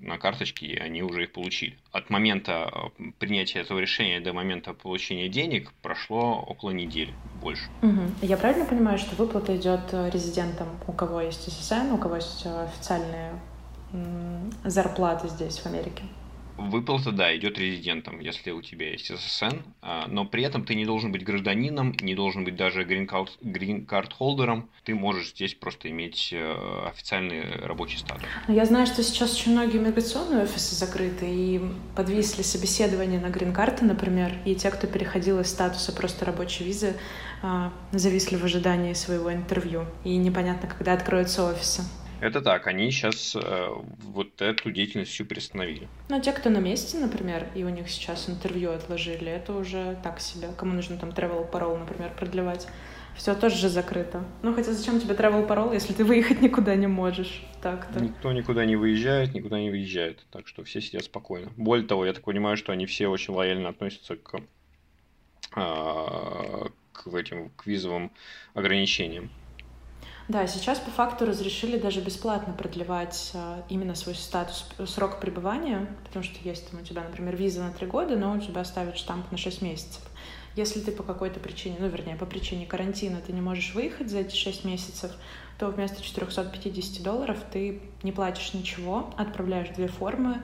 на 0.00 0.18
карточки, 0.18 0.64
и 0.64 0.76
они 0.76 1.02
уже 1.02 1.24
их 1.24 1.32
получили. 1.32 1.78
От 1.92 2.10
момента 2.10 2.90
э, 2.98 3.10
принятия 3.20 3.60
этого 3.60 3.78
решения 3.78 4.18
до 4.20 4.32
момента 4.32 4.74
получения 4.74 5.28
денег 5.28 5.72
прошло 5.80 6.42
около 6.42 6.70
недели, 6.70 7.14
больше. 7.40 7.68
Угу. 7.82 8.26
Я 8.26 8.36
правильно 8.36 8.64
понимаю, 8.64 8.98
что 8.98 9.14
выплата 9.14 9.56
идет 9.56 9.92
э, 9.92 10.10
резидентам, 10.10 10.68
у 10.88 10.92
кого 10.92 11.20
есть 11.20 11.52
ССН, 11.52 11.92
у 11.92 11.98
кого 11.98 12.16
есть 12.16 12.44
официальные 12.46 13.38
зарплаты 14.64 15.28
здесь, 15.28 15.58
в 15.60 15.66
Америке? 15.66 16.02
Выплата, 16.58 17.12
да, 17.12 17.34
идет 17.36 17.56
резидентам, 17.56 18.18
если 18.18 18.50
у 18.50 18.60
тебя 18.62 18.90
есть 18.90 19.06
ССН, 19.06 19.58
а, 19.80 20.06
но 20.08 20.24
при 20.24 20.42
этом 20.42 20.64
ты 20.64 20.74
не 20.74 20.84
должен 20.84 21.12
быть 21.12 21.22
гражданином, 21.22 21.94
не 22.00 22.16
должен 22.16 22.44
быть 22.44 22.56
даже 22.56 22.82
грин-карт 22.82 24.12
холдером, 24.12 24.68
ты 24.84 24.94
можешь 24.94 25.30
здесь 25.30 25.54
просто 25.54 25.88
иметь 25.88 26.30
э, 26.32 26.88
официальный 26.88 27.42
рабочий 27.64 27.98
статус. 27.98 28.24
Я 28.48 28.64
знаю, 28.64 28.86
что 28.86 29.04
сейчас 29.04 29.34
очень 29.34 29.52
многие 29.52 29.78
миграционные 29.78 30.42
офисы 30.42 30.74
закрыты, 30.74 31.26
и 31.28 31.60
подвисли 31.94 32.42
собеседования 32.42 33.20
на 33.20 33.28
грин-карты, 33.30 33.84
например, 33.84 34.34
и 34.44 34.56
те, 34.56 34.70
кто 34.70 34.88
переходил 34.88 35.38
из 35.38 35.48
статуса 35.48 35.92
просто 35.92 36.24
рабочей 36.24 36.64
визы, 36.64 36.96
а, 37.40 37.72
зависли 37.92 38.34
в 38.34 38.44
ожидании 38.44 38.94
своего 38.94 39.32
интервью, 39.32 39.84
и 40.02 40.16
непонятно, 40.16 40.68
когда 40.68 40.92
откроются 40.92 41.44
офисы. 41.44 41.82
Это 42.20 42.40
так, 42.40 42.66
они 42.66 42.90
сейчас 42.90 43.36
э, 43.36 43.68
вот 44.02 44.42
эту 44.42 44.72
деятельность 44.72 45.12
всю 45.12 45.24
приостановили. 45.24 45.88
Ну, 46.08 46.20
те, 46.20 46.32
кто 46.32 46.50
на 46.50 46.58
месте, 46.58 46.98
например, 46.98 47.46
и 47.54 47.62
у 47.62 47.68
них 47.68 47.88
сейчас 47.88 48.28
интервью 48.28 48.72
отложили, 48.72 49.30
это 49.30 49.52
уже 49.52 49.96
так 50.02 50.18
себе. 50.20 50.48
Кому 50.56 50.74
нужно 50.74 50.96
там 50.98 51.10
travel 51.10 51.48
parole, 51.50 51.78
например, 51.78 52.12
продлевать. 52.16 52.66
Все 53.16 53.34
тоже 53.34 53.56
же 53.56 53.68
закрыто. 53.68 54.24
Ну, 54.42 54.54
хотя 54.54 54.72
зачем 54.72 55.00
тебе 55.00 55.14
travel 55.14 55.46
parole, 55.46 55.74
если 55.74 55.92
ты 55.92 56.04
выехать 56.04 56.40
никуда 56.40 56.74
не 56.74 56.86
можешь? 56.86 57.42
Так-то. 57.62 58.00
Никто 58.00 58.32
никуда 58.32 58.64
не 58.64 58.76
выезжает, 58.76 59.34
никуда 59.34 59.60
не 59.60 59.70
выезжает. 59.70 60.24
Так 60.30 60.46
что 60.48 60.64
все 60.64 60.80
сидят 60.80 61.04
спокойно. 61.04 61.52
Более 61.56 61.86
того, 61.86 62.04
я 62.04 62.12
так 62.12 62.24
понимаю, 62.24 62.56
что 62.56 62.72
они 62.72 62.86
все 62.86 63.08
очень 63.08 63.34
лояльно 63.34 63.68
относятся 63.68 64.16
к, 64.16 64.40
а, 65.54 66.68
к 66.92 67.06
этим 67.08 67.50
к 67.50 67.66
визовым 67.66 68.12
ограничениям. 68.54 69.30
Да, 70.28 70.46
сейчас 70.46 70.78
по 70.78 70.90
факту 70.90 71.24
разрешили 71.24 71.78
даже 71.78 72.02
бесплатно 72.02 72.52
продлевать 72.52 73.30
а, 73.34 73.64
именно 73.70 73.94
свой 73.94 74.14
статус, 74.14 74.66
срок 74.86 75.20
пребывания, 75.20 75.86
потому 76.04 76.22
что 76.22 76.36
есть 76.46 76.70
там 76.70 76.80
у 76.80 76.84
тебя, 76.84 77.02
например, 77.02 77.34
виза 77.34 77.62
на 77.62 77.72
три 77.72 77.86
года, 77.86 78.14
но 78.14 78.34
у 78.34 78.38
тебя 78.38 78.62
ставят 78.64 78.98
штамп 78.98 79.32
на 79.32 79.38
6 79.38 79.62
месяцев. 79.62 80.02
Если 80.54 80.80
ты 80.80 80.92
по 80.92 81.02
какой-то 81.02 81.40
причине, 81.40 81.76
ну, 81.80 81.88
вернее, 81.88 82.14
по 82.14 82.26
причине 82.26 82.66
карантина 82.66 83.22
ты 83.26 83.32
не 83.32 83.40
можешь 83.40 83.72
выехать 83.72 84.10
за 84.10 84.18
эти 84.18 84.36
6 84.36 84.66
месяцев, 84.66 85.12
то 85.58 85.68
вместо 85.68 86.02
450 86.02 87.02
долларов 87.02 87.38
ты 87.50 87.80
не 88.02 88.12
платишь 88.12 88.52
ничего, 88.52 89.14
отправляешь 89.16 89.70
две 89.70 89.88
формы 89.88 90.42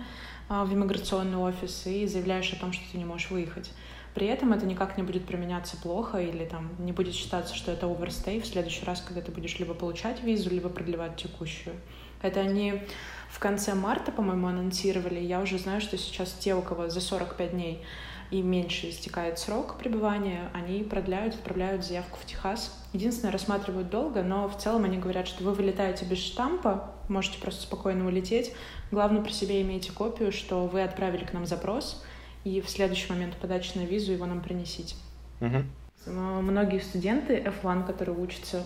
а, 0.49 0.65
в 0.65 0.73
иммиграционный 0.73 1.37
офис 1.37 1.87
и 1.87 2.07
заявляешь 2.07 2.51
о 2.55 2.57
том, 2.57 2.73
что 2.73 2.83
ты 2.91 2.97
не 2.97 3.05
можешь 3.05 3.31
выехать. 3.31 3.71
При 4.15 4.29
этом 4.29 4.53
это 4.53 4.65
никак 4.65 4.97
не 4.97 5.03
будет 5.03 5.27
применяться 5.27 5.77
плохо 5.77 6.19
или 6.19 6.45
там 6.45 6.71
не 6.79 6.93
будет 6.93 7.15
считаться, 7.15 7.55
что 7.55 7.73
это 7.73 7.87
оверстей 7.87 8.41
в 8.41 8.47
следующий 8.47 8.85
раз, 8.85 9.01
когда 9.01 9.21
ты 9.21 9.33
будешь 9.33 9.59
либо 9.59 9.75
получать 9.75 10.23
визу, 10.23 10.51
либо 10.51 10.69
продлевать 10.69 11.17
текущую. 11.17 11.75
Это 12.23 12.41
они 12.41 12.83
в 13.29 13.41
конце 13.41 13.75
марта, 13.75 14.13
по-моему, 14.13 14.47
анонсировали. 14.47 15.19
Я 15.19 15.41
уже 15.41 15.59
знаю, 15.59 15.81
что 15.81 15.99
сейчас 15.99 16.33
те, 16.33 16.55
у 16.55 16.63
кого 16.63 16.89
за 16.89 17.01
45 17.01 17.51
дней 17.51 17.85
и 18.31 18.41
меньше 18.41 18.91
истекает 18.91 19.39
срок 19.39 19.77
пребывания, 19.79 20.49
они 20.55 20.83
продляют, 20.83 21.35
отправляют 21.35 21.85
заявку 21.85 22.19
в 22.19 22.25
Техас. 22.25 22.73
Единственное, 22.93 23.33
рассматривают 23.33 23.91
долго, 23.91 24.23
но 24.23 24.49
в 24.49 24.57
целом 24.57 24.85
они 24.85 24.99
говорят, 24.99 25.29
что 25.29 25.45
вы 25.45 25.53
вылетаете 25.53 26.05
без 26.05 26.19
штампа, 26.19 26.95
можете 27.09 27.39
просто 27.39 27.63
спокойно 27.63 28.07
улететь. 28.07 28.53
Главное, 28.91 29.23
при 29.23 29.33
себе 29.33 29.61
имейте 29.63 29.93
копию, 29.93 30.33
что 30.33 30.67
вы 30.67 30.83
отправили 30.83 31.25
к 31.25 31.33
нам 31.33 31.47
запрос, 31.47 32.03
и 32.45 32.61
в 32.61 32.69
следующий 32.69 33.11
момент 33.11 33.37
подачи 33.37 33.77
на 33.77 33.85
визу 33.85 34.13
его 34.13 34.27
нам 34.27 34.41
принесите. 34.41 34.95
Угу. 35.41 36.13
Многие 36.13 36.81
студенты 36.81 37.37
F1, 37.39 37.87
которые 37.87 38.17
учатся, 38.17 38.65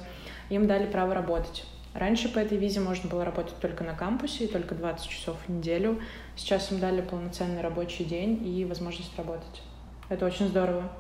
им 0.51 0.67
дали 0.67 0.91
право 0.91 1.15
работать. 1.15 1.65
Раньше 1.95 2.29
по 2.29 2.39
этой 2.39 2.59
визе 2.59 2.81
можно 2.81 3.09
было 3.09 3.25
работать 3.25 3.57
только 3.61 3.83
на 3.85 3.95
кампусе, 3.95 4.47
только 4.47 4.75
20 4.75 5.09
часов 5.09 5.37
в 5.47 5.51
неделю. 5.51 6.01
Сейчас 6.37 6.71
им 6.71 6.81
дали 6.81 7.01
полноценный 7.01 7.61
рабочий 7.61 8.05
день 8.05 8.47
и 8.47 8.65
возможность 8.65 9.17
работать. 9.17 9.63
Это 10.09 10.27
очень 10.27 10.49
здорово. 10.49 10.93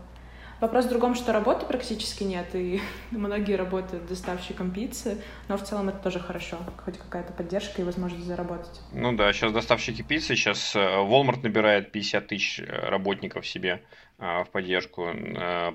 Вопрос 0.61 0.87
в 0.87 0.88
другом, 0.88 1.15
что 1.15 1.33
работы 1.33 1.67
практически 1.67 2.25
нет, 2.25 2.55
и 2.55 2.81
многие 3.12 3.55
работают 3.55 4.07
доставщиком 4.07 4.73
пиццы, 4.73 5.23
но 5.49 5.57
в 5.57 5.62
целом 5.62 5.88
это 5.88 5.99
тоже 5.99 6.19
хорошо, 6.19 6.59
хоть 6.85 6.99
какая-то 6.99 7.33
поддержка 7.33 7.81
и 7.81 7.85
возможность 7.85 8.27
заработать. 8.27 8.81
Ну 8.93 9.12
да, 9.12 9.33
сейчас 9.33 9.53
доставщики 9.53 10.03
пиццы, 10.03 10.35
сейчас 10.35 10.75
э, 10.75 10.79
Walmart 10.79 11.43
набирает 11.43 11.93
50 11.93 12.27
тысяч 12.27 12.61
э, 12.61 12.65
работников 12.65 13.47
себе 13.47 13.83
э, 14.19 14.43
в 14.43 14.50
поддержку, 14.50 15.09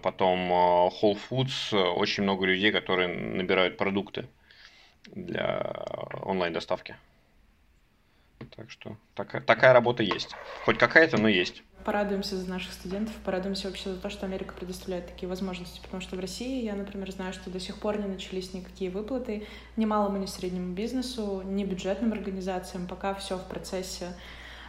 потом 0.02 0.52
Whole 0.52 1.18
Foods, 1.30 1.74
очень 1.74 2.24
много 2.24 2.46
людей, 2.46 2.72
которые 2.72 3.08
набирают 3.08 3.78
продукты 3.78 4.28
для 5.16 5.62
онлайн-доставки. 6.24 6.96
Так 8.46 8.72
что 8.72 8.98
такая, 9.16 9.42
такая 9.42 9.74
работа 9.74 10.04
есть. 10.04 10.36
Хоть 10.66 10.78
какая-то, 10.78 11.18
но 11.18 11.28
есть 11.28 11.64
порадуемся 11.84 12.38
за 12.38 12.50
наших 12.50 12.74
студентов, 12.74 13.14
порадуемся 13.24 13.68
вообще 13.68 13.94
за 13.94 14.00
то, 14.00 14.10
что 14.10 14.26
Америка 14.26 14.54
предоставляет 14.54 15.08
такие 15.08 15.28
возможности, 15.28 15.80
потому 15.82 16.02
что 16.02 16.16
в 16.16 16.20
России 16.20 16.64
я, 16.64 16.76
например, 16.76 17.12
знаю, 17.12 17.34
что 17.34 17.50
до 17.50 17.60
сих 17.60 17.78
пор 17.78 18.00
не 18.00 18.08
начались 18.08 18.54
никакие 18.54 18.90
выплаты 18.90 19.46
ни 19.76 19.86
малому, 19.86 20.18
ни 20.18 20.26
среднему 20.26 20.74
бизнесу, 20.74 21.42
ни 21.46 21.64
бюджетным 21.64 22.14
организациям, 22.14 22.88
пока 22.88 23.14
все 23.14 23.38
в 23.38 23.48
процессе 23.48 24.14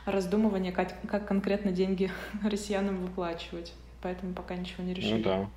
раздумывания, 0.07 0.73
как, 0.73 0.95
как 1.09 1.26
конкретно 1.26 1.73
деньги 1.73 2.11
россиянам 2.43 3.04
выплачивать. 3.04 3.73
Поэтому 4.02 4.35
пока 4.35 4.54
ничего 4.54 4.85
не 4.85 4.95
решили. 4.95 5.14
Ну 5.14 5.23
да. 5.23 5.50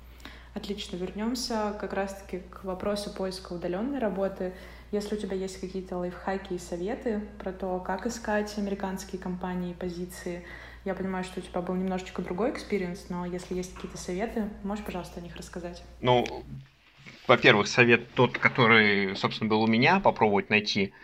Отлично, 0.54 0.96
вернемся 0.96 1.76
как 1.78 1.92
раз-таки 1.92 2.40
к 2.50 2.64
вопросу 2.64 3.12
поиска 3.12 3.52
удаленной 3.52 3.98
работы. 3.98 4.54
Если 4.90 5.16
у 5.16 5.18
тебя 5.18 5.36
есть 5.36 5.60
какие-то 5.60 5.98
лайфхаки 5.98 6.54
и 6.54 6.58
советы 6.58 7.20
про 7.38 7.52
то, 7.52 7.78
как 7.80 8.06
искать 8.06 8.56
американские 8.56 9.20
компании 9.20 9.72
и 9.72 9.74
позиции, 9.74 10.44
я 10.84 10.94
понимаю, 10.94 11.24
что 11.24 11.40
у 11.40 11.42
тебя 11.42 11.60
был 11.60 11.74
немножечко 11.74 12.22
другой 12.22 12.50
experience, 12.52 13.10
но 13.10 13.26
если 13.26 13.54
есть 13.54 13.74
какие-то 13.74 13.98
советы, 13.98 14.48
можешь, 14.64 14.84
пожалуйста, 14.84 15.20
о 15.20 15.22
них 15.22 15.36
рассказать? 15.36 15.82
Ну, 16.00 16.24
во-первых, 17.26 17.68
совет 17.68 18.14
тот, 18.14 18.38
который, 18.38 19.14
собственно, 19.14 19.50
был 19.50 19.62
у 19.62 19.66
меня, 19.66 20.00
попробовать 20.00 20.48
найти 20.48 20.94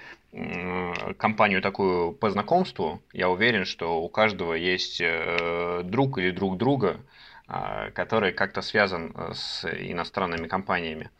компанию 1.18 1.62
такую 1.62 2.12
по 2.12 2.30
знакомству. 2.30 3.02
Я 3.12 3.28
уверен, 3.28 3.64
что 3.64 4.02
у 4.02 4.08
каждого 4.08 4.54
есть 4.54 5.00
э, 5.00 5.82
друг 5.84 6.18
или 6.18 6.30
друг 6.30 6.56
друга, 6.56 7.00
который 7.46 8.32
как-то 8.32 8.62
связан 8.62 9.12
э, 9.14 9.32
с 9.34 9.64
иностранными 9.64 10.48
компаниями. 10.48 11.10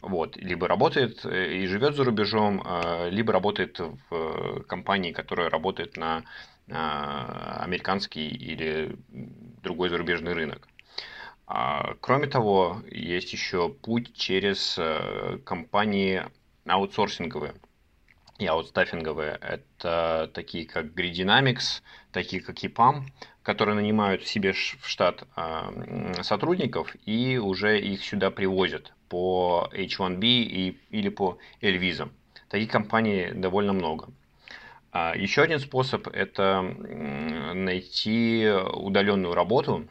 Вот. 0.00 0.36
Либо 0.36 0.68
работает 0.68 1.24
э, 1.24 1.54
и 1.54 1.66
живет 1.66 1.96
за 1.96 2.04
рубежом, 2.04 2.62
а, 2.64 3.08
либо 3.08 3.32
работает 3.32 3.80
в 3.80 4.62
компании, 4.68 5.12
которая 5.12 5.50
работает 5.50 5.96
на 5.96 6.22
а, 6.70 7.60
американский 7.64 8.28
или 8.28 8.96
другой 9.62 9.88
зарубежный 9.88 10.32
рынок. 10.32 10.68
Кроме 12.00 12.26
того, 12.26 12.80
есть 12.90 13.34
еще 13.34 13.68
путь 13.68 14.16
через 14.16 14.80
компании 15.44 16.24
аутсорсинговые 16.66 17.52
и 18.38 18.46
аутстаффинговые. 18.46 19.38
Это 19.42 20.30
такие 20.32 20.66
как 20.66 20.86
Grid 20.86 21.12
Dynamics, 21.12 21.82
такие 22.12 22.42
как 22.42 22.64
EPAM, 22.64 23.02
которые 23.44 23.76
нанимают 23.76 24.26
себе 24.26 24.52
в 24.52 24.88
штат 24.88 25.24
а, 25.36 25.70
сотрудников 26.22 26.96
и 27.04 27.36
уже 27.36 27.78
их 27.78 28.02
сюда 28.02 28.30
привозят 28.30 28.94
по 29.08 29.70
H1B 29.72 30.24
и, 30.24 30.78
или 30.90 31.10
по 31.10 31.38
L-визам. 31.60 32.10
Таких 32.48 32.70
компаний 32.70 33.32
довольно 33.34 33.74
много. 33.74 34.08
А, 34.92 35.14
еще 35.14 35.42
один 35.42 35.60
способ– 35.60 36.08
это 36.12 36.62
найти 36.62 38.48
удаленную 38.72 39.34
работу 39.34 39.86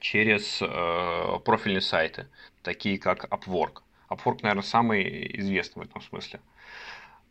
через 0.00 0.60
э, 0.60 1.38
профильные 1.44 1.82
сайты, 1.82 2.26
такие 2.62 2.98
как 2.98 3.26
Upwork. 3.26 3.82
Upwork, 4.08 4.38
наверное, 4.42 4.62
самый 4.62 5.38
известный 5.38 5.84
в 5.84 5.88
этом 5.88 6.00
смысле. 6.00 6.40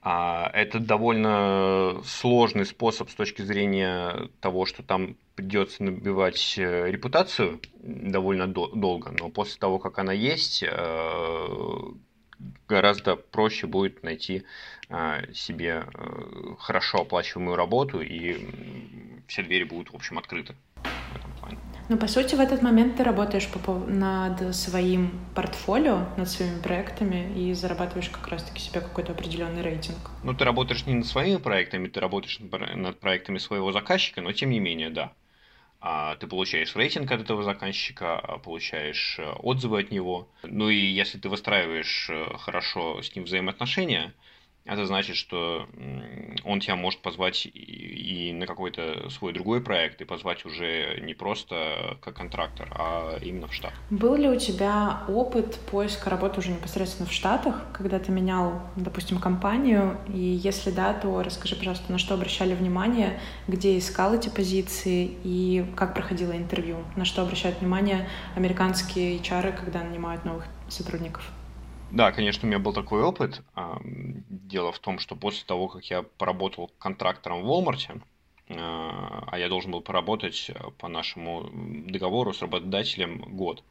А, 0.02 0.50
это 0.54 0.80
довольно 0.80 2.02
сложный 2.06 2.66
способ 2.66 3.10
с 3.10 3.16
точки 3.16 3.42
зрения 3.42 4.30
того, 4.40 4.66
что 4.66 4.82
там 4.82 5.18
придется 5.36 5.84
набивать 5.84 6.56
э, 6.58 6.90
репутацию 6.90 7.60
довольно 7.82 8.48
долго, 8.48 9.14
но 9.20 9.30
после 9.30 9.60
того, 9.60 9.78
как 9.78 10.00
она 10.00 10.14
есть, 10.14 10.64
э, 10.64 11.48
гораздо 12.70 13.18
проще 13.18 13.68
будет 13.68 14.02
найти 14.04 14.44
э, 14.90 15.34
себе 15.34 15.86
хорошо 16.60 17.02
оплачиваемую 17.02 17.58
работу, 17.58 18.00
и 18.00 18.38
все 19.28 19.44
двери 19.44 19.66
будут, 19.66 19.92
в 19.92 19.96
общем, 19.96 20.18
открыты. 20.18 20.56
Ну, 21.90 21.98
по 21.98 22.08
сути, 22.08 22.36
в 22.36 22.40
этот 22.40 22.62
момент 22.62 22.98
ты 22.98 23.04
работаешь 23.04 23.50
над 23.88 24.56
своим 24.56 25.12
портфолио, 25.34 26.06
над 26.18 26.30
своими 26.30 26.62
проектами 26.62 27.34
и 27.36 27.54
зарабатываешь 27.54 28.10
как 28.10 28.28
раз-таки 28.28 28.62
себе 28.62 28.82
какой-то 28.82 29.14
определенный 29.14 29.64
рейтинг. 29.64 29.98
Ну, 30.24 30.36
ты 30.36 30.46
работаешь 30.46 30.86
не 30.86 30.94
над 30.94 31.08
своими 31.08 31.38
проектами, 31.38 31.88
ты 31.88 32.00
работаешь 32.00 32.40
над 32.40 33.00
проектами 33.00 33.40
своего 33.40 33.72
заказчика, 33.72 34.22
но 34.22 34.32
тем 34.34 34.52
не 34.52 34.60
менее, 34.60 34.92
да. 34.92 35.14
А 35.82 36.16
ты 36.18 36.28
получаешь 36.28 36.76
рейтинг 36.76 37.10
от 37.12 37.22
этого 37.22 37.42
заказчика, 37.42 38.20
а 38.20 38.38
получаешь 38.38 39.18
э, 39.18 39.28
отзывы 39.40 39.80
от 39.80 39.92
него. 39.92 40.28
Ну 40.44 40.70
и 40.70 40.76
если 40.76 41.18
ты 41.18 41.30
выстраиваешь 41.30 42.10
э, 42.12 42.38
хорошо 42.38 43.02
с 43.02 43.16
ним 43.16 43.24
взаимоотношения, 43.24 44.14
это 44.66 44.86
значит, 44.86 45.16
что 45.16 45.68
он 46.44 46.60
тебя 46.60 46.76
может 46.76 47.02
позвать 47.02 47.48
и 47.54 48.32
на 48.34 48.46
какой-то 48.46 49.10
свой 49.10 49.34
другой 49.34 49.62
проект, 49.62 50.02
и 50.02 50.06
позвать 50.06 50.46
уже 50.46 51.00
не 51.02 51.14
просто 51.14 51.98
как 52.02 52.16
контрактор, 52.16 52.72
а 52.72 53.18
именно 53.22 53.48
в 53.48 53.54
штат. 53.54 53.74
Был 53.90 54.16
ли 54.16 54.28
у 54.28 54.38
тебя 54.38 55.04
опыт 55.08 55.60
поиска 55.72 56.10
работы 56.10 56.40
уже 56.40 56.52
непосредственно 56.52 57.08
в 57.08 57.12
Штатах, 57.12 57.66
когда 57.74 58.00
ты 58.00 58.12
менял, 58.12 58.62
допустим, 58.76 59.20
компанию? 59.20 59.98
И 60.08 60.20
если 60.20 60.72
да, 60.72 60.94
то 60.94 61.24
расскажи, 61.24 61.56
пожалуйста, 61.56 61.92
на 61.92 61.98
что 61.98 62.14
обращали 62.14 62.54
внимание, 62.54 63.20
где 63.48 63.78
искал 63.78 64.14
эти 64.14 64.30
позиции 64.30 65.18
и 65.24 65.66
как 65.76 65.94
проходило 65.94 66.34
интервью, 66.34 66.78
на 66.96 67.06
что 67.06 67.22
обращают 67.22 67.60
внимание 67.60 68.08
американские 68.36 69.18
HR, 69.18 69.58
когда 69.58 69.84
нанимают 69.84 70.26
новых 70.26 70.46
сотрудников? 70.68 71.24
Да, 71.90 72.12
конечно, 72.12 72.46
у 72.46 72.50
меня 72.50 72.60
был 72.60 72.74
такой 72.74 73.02
опыт. 73.02 73.42
Дело 74.30 74.72
в 74.72 74.80
том, 74.80 75.00
что 75.00 75.16
после 75.16 75.46
того, 75.46 75.68
как 75.68 75.86
я 75.86 76.04
поработал 76.04 76.72
контрактором 76.78 77.42
в 77.42 77.46
Walmart, 77.46 78.02
а, 78.50 79.24
а 79.28 79.40
я 79.40 79.50
должен 79.50 79.72
был 79.72 79.82
поработать 79.82 80.52
по 80.78 80.88
нашему 80.88 81.50
договору 81.52 82.34
с 82.34 82.42
работодателем 82.42 83.20
год, 83.36 83.64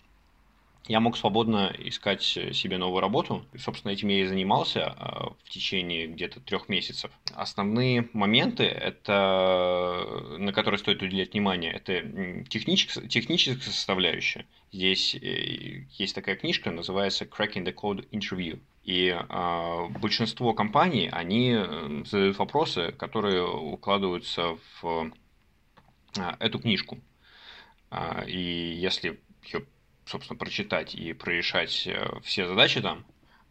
я 0.89 1.01
мог 1.01 1.17
свободно 1.17 1.75
искать 1.79 2.23
себе 2.23 2.79
новую 2.79 3.01
работу. 3.01 3.45
И, 3.53 3.59
собственно, 3.59 3.93
этим 3.93 4.09
я 4.09 4.23
и 4.23 4.27
занимался 4.27 4.87
а, 4.87 5.31
в 5.45 5.51
течение 5.51 6.07
где-то 6.07 6.41
трех 6.41 6.69
месяцев. 6.69 7.11
Основные 7.35 8.09
моменты, 8.15 8.65
это, 8.65 10.37
на 10.39 10.53
которые 10.53 10.79
стоит 10.79 11.03
уделять 11.03 11.33
внимание, 11.35 11.73
это 11.73 12.01
техническая, 12.49 13.07
техническая 13.07 13.63
составляющая. 13.63 14.47
Здесь 14.73 15.15
э, 15.15 15.85
есть 15.93 16.15
такая 16.15 16.37
книжка, 16.37 16.71
называется 16.71 17.27
Cracking 17.27 17.65
the 17.65 17.75
Code 17.75 18.09
Interview. 18.11 18.59
И 18.85 19.09
э, 19.09 19.89
большинство 20.01 20.55
компаний, 20.55 21.11
они 21.13 21.55
задают 22.07 22.39
вопросы, 22.39 22.93
которые 22.93 23.47
укладываются 23.47 24.57
в 24.81 25.13
э, 26.17 26.23
эту 26.41 26.59
книжку. 26.59 26.99
Э, 27.91 28.27
и 28.27 28.75
если 28.75 29.21
ее 29.45 29.67
собственно, 30.09 30.39
прочитать 30.39 30.95
и 30.95 31.13
прорешать 31.13 31.87
э, 31.87 32.21
все 32.23 32.47
задачи 32.47 32.81
там, 32.81 33.05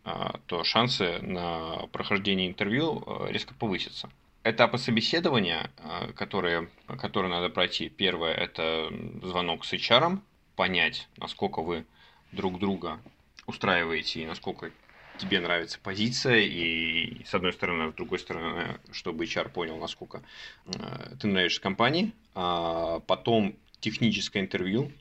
э, 0.03 0.11
то 0.47 0.63
шансы 0.63 1.19
на 1.19 1.87
прохождение 1.91 2.47
интервью 2.47 3.03
э, 3.05 3.31
резко 3.31 3.53
повысятся. 3.53 4.09
Этапы 4.43 4.77
собеседования, 4.77 5.71
которые, 6.15 6.69
которые 7.01 7.29
надо 7.29 7.49
пройти. 7.49 7.89
Первое– 7.89 8.33
это 8.33 8.89
звонок 9.21 9.65
с 9.65 9.73
HR, 9.73 10.19
понять, 10.55 11.09
насколько 11.17 11.61
вы 11.61 11.85
друг 12.31 12.57
друга 12.57 13.01
устраиваете 13.45 14.21
и 14.21 14.25
насколько 14.25 14.71
тебе 15.17 15.41
нравится 15.41 15.79
позиция, 15.83 16.43
и 16.45 17.25
с 17.25 17.33
одной 17.33 17.51
стороны, 17.51 17.91
с 17.91 17.95
другой 17.95 18.19
стороны, 18.19 18.79
чтобы 18.93 19.25
HR 19.25 19.49
понял, 19.49 19.77
насколько 19.79 20.21
ты 21.19 21.27
нравишься 21.27 21.59
компании. 21.59 22.13
А 22.33 23.01
потом 23.01 23.57
техническое 23.81 24.39
интервью, 24.39 24.93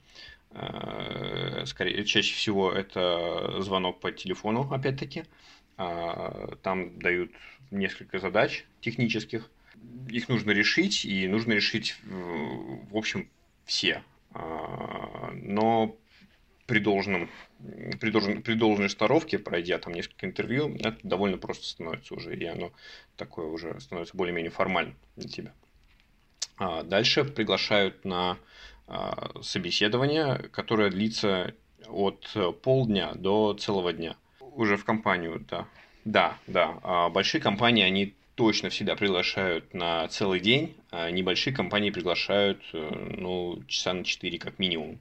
скорее, 1.67 2.05
чаще 2.05 2.35
всего 2.35 2.73
это 2.73 3.61
звонок 3.61 4.01
по 4.01 4.13
телефону, 4.13 4.69
опять-таки. 4.73 5.25
А, 5.77 6.57
там 6.63 6.99
дают 6.99 7.33
несколько 7.71 8.19
задач 8.19 8.65
технических. 8.81 9.51
Их 10.09 10.29
нужно 10.29 10.53
решить, 10.53 11.05
и 11.05 11.29
нужно 11.29 11.53
решить, 11.53 11.97
в 12.05 12.97
общем, 12.97 13.29
все. 13.65 14.03
А, 14.33 15.31
но 15.35 15.97
при 16.67 16.79
должном 16.79 17.31
при, 18.01 18.11
должен, 18.11 18.43
при 18.43 18.55
должной 18.55 18.91
старовке, 18.91 19.39
пройдя 19.39 19.79
там 19.79 19.95
несколько 19.95 20.27
интервью, 20.27 20.77
это 20.77 20.99
довольно 21.03 21.39
просто 21.39 21.65
становится 21.65 22.15
уже, 22.15 22.37
и 22.37 22.45
оно 22.45 22.73
такое 23.17 23.47
уже 23.47 23.79
становится 23.81 24.17
более-менее 24.17 24.51
формальным 24.51 24.97
для 25.17 25.29
тебя. 25.29 25.55
А 26.59 26.83
дальше 26.83 27.25
приглашают 27.25 28.05
на 28.05 28.39
собеседование, 29.43 30.49
которое 30.53 30.91
длится 30.91 31.55
от 31.89 32.37
полдня 32.63 33.13
до 33.15 33.55
целого 33.55 33.93
дня. 33.93 34.17
Уже 34.41 34.77
в 34.77 34.85
компанию, 34.85 35.45
да. 35.49 35.67
Да, 36.05 36.39
да. 36.47 36.79
А 36.83 37.09
большие 37.09 37.41
компании, 37.41 37.83
они 37.83 38.15
точно 38.37 38.69
всегда 38.71 38.95
приглашают 38.95 39.75
на 39.75 40.07
целый 40.09 40.41
день, 40.41 40.77
а 40.91 41.11
небольшие 41.11 41.55
компании 41.55 41.91
приглашают 41.91 42.63
э, 42.73 43.15
ну, 43.17 43.63
часа 43.67 43.93
на 43.93 44.05
4 44.05 44.39
как 44.39 44.59
минимум. 44.59 44.99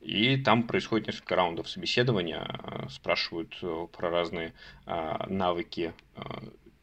И 0.00 0.36
там 0.36 0.62
происходит 0.62 1.08
несколько 1.08 1.36
раундов 1.36 1.68
собеседования, 1.68 2.88
спрашивают 2.88 3.56
э, 3.62 3.86
про 3.92 4.10
разные 4.10 4.54
навыки 4.86 5.92
э, 6.16 6.22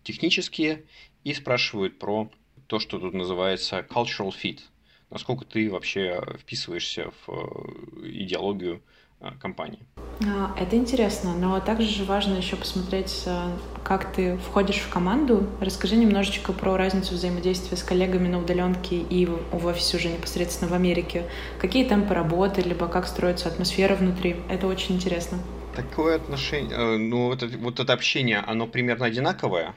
технические 0.04 0.84
и 1.24 1.34
спрашивают 1.34 1.98
про 1.98 2.30
то, 2.68 2.80
что 2.80 3.00
тут 3.00 3.14
называется 3.14 3.80
cultural 3.80 4.32
fit– 4.32 4.60
насколько 5.10 5.46
ты 5.46 5.70
вообще 5.70 6.22
вписываешься 6.40 7.12
в 7.26 7.30
э, 7.30 8.08
идеологию 8.10 8.82
э, 9.22 9.32
компании. 9.40 9.80
А, 10.22 10.56
это 10.60 10.76
интересно, 10.76 11.34
но 11.36 11.60
также 11.60 11.88
же 11.88 12.04
важно 12.04 12.36
еще 12.36 12.56
посмотреть, 12.56 13.24
э, 13.26 13.52
как 13.84 14.14
ты 14.14 14.38
входишь 14.38 14.78
в 14.78 14.90
команду. 14.90 15.48
Расскажи 15.62 15.96
немножечко 15.96 16.54
про 16.54 16.78
разницу 16.78 17.16
взаимодействия 17.16 17.78
с 17.78 17.84
коллегами 17.84 18.28
на 18.28 18.40
удаленке 18.40 18.98
и 18.98 19.26
в 19.26 19.66
офисе 19.66 19.98
уже 19.98 20.10
непосредственно 20.10 20.70
в 20.70 20.74
Америке. 20.74 21.30
Какие 21.60 21.88
темпы 21.88 22.14
работы, 22.14 22.62
либо 22.62 22.88
как 22.88 23.08
строится 23.08 23.50
атмосфера 23.50 23.96
внутри. 23.96 24.36
Это 24.50 24.68
очень 24.68 24.96
интересно. 24.96 25.40
Такое 25.76 26.18
отношение, 26.18 26.98
ну 26.98 27.32
это, 27.32 27.48
вот 27.48 27.80
это 27.80 27.94
общение, 27.94 28.40
оно 28.40 28.68
примерно 28.68 29.06
одинаковое 29.06 29.76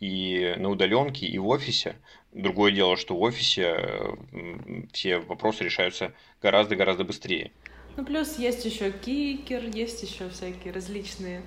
и 0.00 0.54
на 0.56 0.70
удаленке, 0.70 1.26
и 1.26 1.38
в 1.38 1.48
офисе. 1.48 1.96
Другое 2.32 2.72
дело, 2.72 2.96
что 2.96 3.16
в 3.16 3.22
офисе 3.22 4.16
все 4.92 5.18
вопросы 5.18 5.64
решаются 5.64 6.12
гораздо-гораздо 6.42 7.04
быстрее. 7.04 7.50
Ну, 7.96 8.04
плюс 8.04 8.38
есть 8.38 8.64
еще 8.64 8.92
кикер, 8.92 9.64
есть 9.64 10.02
еще 10.02 10.28
всякие 10.28 10.72
различные 10.72 11.42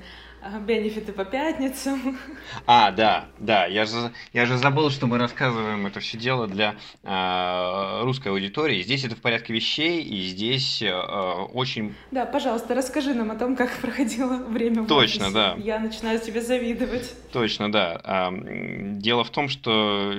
бенефиты 0.66 1.14
по 1.14 1.26
пятницам. 1.26 2.18
А, 2.66 2.92
да, 2.92 3.26
да, 3.40 3.66
я 3.66 3.86
же, 3.86 4.12
я 4.34 4.46
же 4.46 4.58
забыл, 4.58 4.90
что 4.90 5.08
мы 5.08 5.18
рассказываем 5.18 5.86
это 5.86 6.00
все 6.00 6.18
дело 6.18 6.48
для 6.48 6.76
э, 7.04 8.02
русской 8.04 8.30
аудитории. 8.30 8.82
Здесь 8.82 9.04
это 9.04 9.16
в 9.16 9.22
порядке 9.22 9.54
вещей, 9.54 10.02
и 10.02 10.24
здесь 10.24 10.82
э, 10.82 10.92
очень... 10.92 11.96
Да, 12.12 12.26
пожалуйста, 12.26 12.76
расскажи 12.76 13.14
нам 13.14 13.32
о 13.32 13.36
том, 13.36 13.56
как 13.56 13.72
проходило 13.78 14.38
время 14.38 14.84
в 14.84 14.88
Точно, 14.88 15.32
да. 15.32 15.56
Я 15.58 15.80
начинаю 15.80 16.20
тебе 16.20 16.42
завидовать. 16.42 17.14
Точно, 17.32 17.72
да. 17.72 18.32
Дело 18.32 19.24
в 19.24 19.30
том, 19.30 19.50
что 19.50 20.14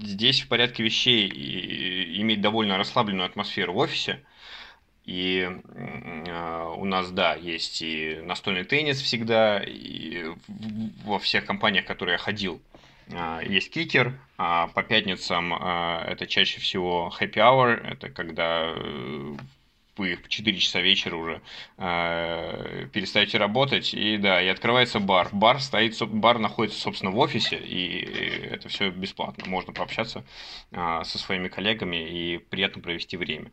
здесь 0.00 0.42
в 0.42 0.48
порядке 0.48 0.82
вещей 0.82 1.28
иметь 2.20 2.40
довольно 2.40 2.76
расслабленную 2.76 3.26
атмосферу 3.26 3.72
в 3.72 3.78
офисе, 3.78 4.20
и 5.08 5.48
э, 5.74 6.74
у 6.76 6.84
нас, 6.84 7.10
да, 7.10 7.34
есть 7.34 7.80
и 7.80 8.20
настольный 8.24 8.64
теннис 8.64 9.00
всегда, 9.00 9.58
и 9.58 10.26
во 11.02 11.18
всех 11.18 11.46
компаниях, 11.46 11.86
в 11.86 11.88
которые 11.88 12.16
я 12.16 12.18
ходил, 12.18 12.60
э, 13.06 13.40
есть 13.48 13.70
кикер. 13.72 14.18
А 14.36 14.66
по 14.66 14.82
пятницам 14.82 15.54
э, 15.54 16.04
это 16.08 16.26
чаще 16.26 16.60
всего 16.60 17.10
happy 17.18 17.36
hour, 17.36 17.82
это 17.90 18.10
когда 18.10 18.74
вы 19.96 20.16
в 20.16 20.28
4 20.28 20.58
часа 20.58 20.82
вечера 20.82 21.16
уже 21.16 21.40
э, 21.78 22.86
перестаете 22.92 23.38
работать, 23.38 23.94
и 23.94 24.18
да, 24.18 24.42
и 24.42 24.48
открывается 24.48 25.00
бар. 25.00 25.30
Бар 25.32 25.58
стоит, 25.58 25.98
бар 26.02 26.38
находится, 26.38 26.78
собственно, 26.78 27.12
в 27.12 27.18
офисе, 27.18 27.56
и 27.56 28.04
это 28.50 28.68
все 28.68 28.90
бесплатно. 28.90 29.44
Можно 29.46 29.72
пообщаться 29.72 30.22
э, 30.70 31.00
со 31.02 31.18
своими 31.18 31.48
коллегами 31.48 31.96
и 31.96 32.36
приятно 32.36 32.82
провести 32.82 33.16
время. 33.16 33.50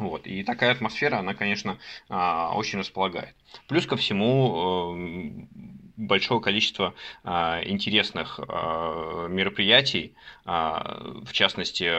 Вот. 0.00 0.26
И 0.26 0.42
такая 0.42 0.72
атмосфера, 0.72 1.18
она, 1.18 1.34
конечно, 1.34 1.78
а, 2.08 2.52
очень 2.54 2.78
располагает. 2.78 3.34
Плюс 3.68 3.86
ко 3.86 3.96
всему 3.96 4.94
эм, 4.94 5.48
большое 5.98 6.40
количество 6.40 6.94
а, 7.22 7.60
интересных 7.62 8.40
а, 8.48 9.28
мероприятий, 9.28 10.14
в 10.44 11.32
частности, 11.32 11.92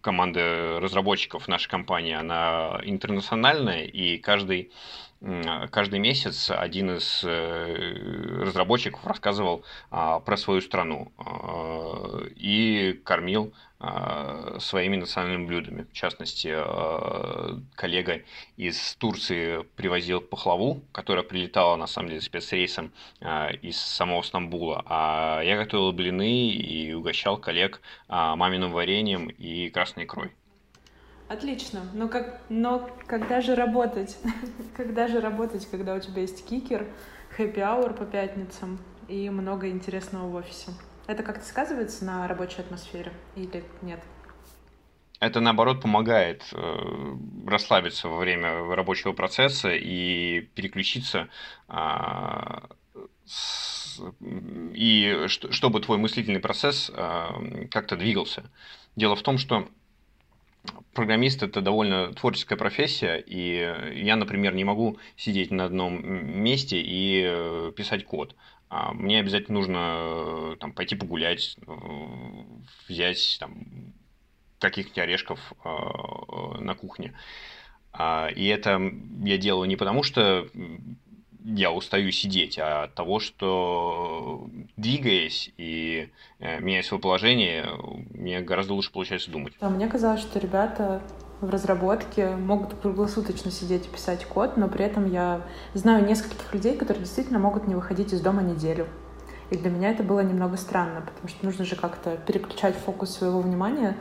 команда 0.00 0.80
разработчиков 0.80 1.46
нашей 1.48 1.68
компании, 1.68 2.14
она 2.14 2.80
интернациональная, 2.82 3.84
и 3.84 4.18
каждый 4.18 4.70
каждый 5.72 5.98
месяц 5.98 6.48
один 6.48 6.96
из 6.96 7.24
э, 7.24 8.42
разработчиков 8.44 9.04
рассказывал 9.04 9.64
про 9.90 10.36
свою 10.36 10.60
страну 10.60 11.10
и 12.36 13.00
кормил 13.02 13.52
своими 13.80 14.96
национальными 14.96 15.46
блюдами. 15.46 15.86
В 15.90 15.92
частности, 15.92 16.52
а, 16.52 17.60
коллега 17.76 18.22
из 18.56 18.96
Турции 18.96 19.62
привозил 19.76 20.20
пахлаву, 20.20 20.82
которая 20.90 21.22
прилетала, 21.22 21.76
на 21.76 21.86
самом 21.86 22.08
деле, 22.08 22.20
спецрейсом 22.20 22.90
а, 23.20 23.50
из 23.50 23.80
самого 23.80 24.22
Стамбула, 24.22 24.82
а 24.86 25.42
я 25.42 25.56
готовил 25.56 25.92
блины 25.92 26.48
и 26.48 26.92
угощал 26.92 27.36
коллег 27.38 27.80
маминым 28.08 28.72
вареньем 28.72 29.28
и 29.28 29.70
красной 29.70 30.04
икрой. 30.04 30.32
Отлично. 31.28 31.82
Но, 31.92 32.08
как, 32.08 32.40
но 32.48 32.90
когда 33.06 33.40
же 33.40 33.54
работать? 33.54 34.18
когда 34.76 35.06
же 35.06 35.20
работать, 35.20 35.68
когда 35.70 35.94
у 35.94 36.00
тебя 36.00 36.22
есть 36.22 36.44
кикер, 36.48 36.86
хэппи-аур 37.36 37.92
по 37.92 38.06
пятницам 38.06 38.78
и 39.08 39.28
много 39.30 39.68
интересного 39.68 40.28
в 40.28 40.34
офисе? 40.34 40.72
Это 41.08 41.22
как-то 41.22 41.44
сказывается 41.44 42.04
на 42.04 42.28
рабочей 42.28 42.60
атмосфере 42.60 43.12
или 43.34 43.64
нет? 43.80 44.00
Это, 45.20 45.40
наоборот, 45.40 45.80
помогает 45.80 46.44
э, 46.52 47.16
расслабиться 47.46 48.08
во 48.08 48.18
время 48.18 48.62
рабочего 48.76 49.12
процесса 49.14 49.70
и 49.74 50.42
переключиться 50.54 51.28
э, 51.68 51.74
с, 53.24 54.00
и 54.74 55.24
чтобы 55.28 55.80
твой 55.80 55.96
мыслительный 55.96 56.40
процесс 56.40 56.90
э, 56.94 57.66
как-то 57.70 57.96
двигался. 57.96 58.44
Дело 58.94 59.16
в 59.16 59.22
том, 59.22 59.38
что 59.38 59.66
программист 60.92 61.42
это 61.42 61.62
довольно 61.62 62.12
творческая 62.12 62.56
профессия, 62.56 63.16
и 63.16 64.02
я, 64.04 64.16
например, 64.16 64.54
не 64.54 64.64
могу 64.64 64.98
сидеть 65.16 65.50
на 65.50 65.64
одном 65.64 66.04
месте 66.42 66.80
и 66.80 67.24
э, 67.24 67.72
писать 67.74 68.04
код. 68.04 68.36
А 68.70 68.92
мне 68.92 69.20
обязательно 69.20 69.58
нужно 69.58 69.96
э, 69.98 70.56
там, 70.60 70.72
пойти 70.72 70.94
погулять, 70.94 71.56
э, 71.66 71.72
взять 72.88 73.38
там, 73.40 73.94
каких-нибудь 74.58 74.98
орешков 74.98 75.52
э, 75.64 75.68
на 76.60 76.74
кухне. 76.74 77.14
А, 77.92 78.28
и 78.28 78.46
это 78.46 78.78
я 79.24 79.38
делаю 79.38 79.68
не 79.68 79.76
потому, 79.76 80.02
что 80.02 80.48
я 81.44 81.72
устаю 81.72 82.10
сидеть, 82.12 82.58
а 82.58 82.84
от 82.84 82.94
того, 82.94 83.20
что 83.20 84.50
двигаясь 84.76 85.50
и 85.56 86.10
меняя 86.38 86.82
свое 86.82 87.00
положение, 87.00 87.66
мне 88.10 88.42
гораздо 88.42 88.74
лучше 88.74 88.92
получается 88.92 89.30
думать. 89.30 89.54
А 89.60 89.70
мне 89.70 89.88
казалось, 89.88 90.20
что 90.20 90.38
ребята 90.38 91.00
в 91.40 91.50
разработке 91.50 92.30
могут 92.30 92.74
круглосуточно 92.74 93.50
сидеть 93.50 93.86
и 93.86 93.88
писать 93.88 94.24
код, 94.24 94.56
но 94.56 94.68
при 94.68 94.84
этом 94.84 95.10
я 95.10 95.42
знаю 95.74 96.04
нескольких 96.04 96.52
людей, 96.52 96.76
которые 96.76 97.04
действительно 97.04 97.38
могут 97.38 97.68
не 97.68 97.74
выходить 97.74 98.12
из 98.12 98.20
дома 98.20 98.42
неделю. 98.42 98.86
И 99.50 99.56
для 99.56 99.70
меня 99.70 99.90
это 99.90 100.02
было 100.02 100.20
немного 100.20 100.56
странно, 100.56 101.00
потому 101.00 101.28
что 101.28 101.44
нужно 101.44 101.64
же 101.64 101.76
как-то 101.76 102.16
переключать 102.16 102.76
фокус 102.76 103.10
своего 103.10 103.40
внимания, 103.40 103.96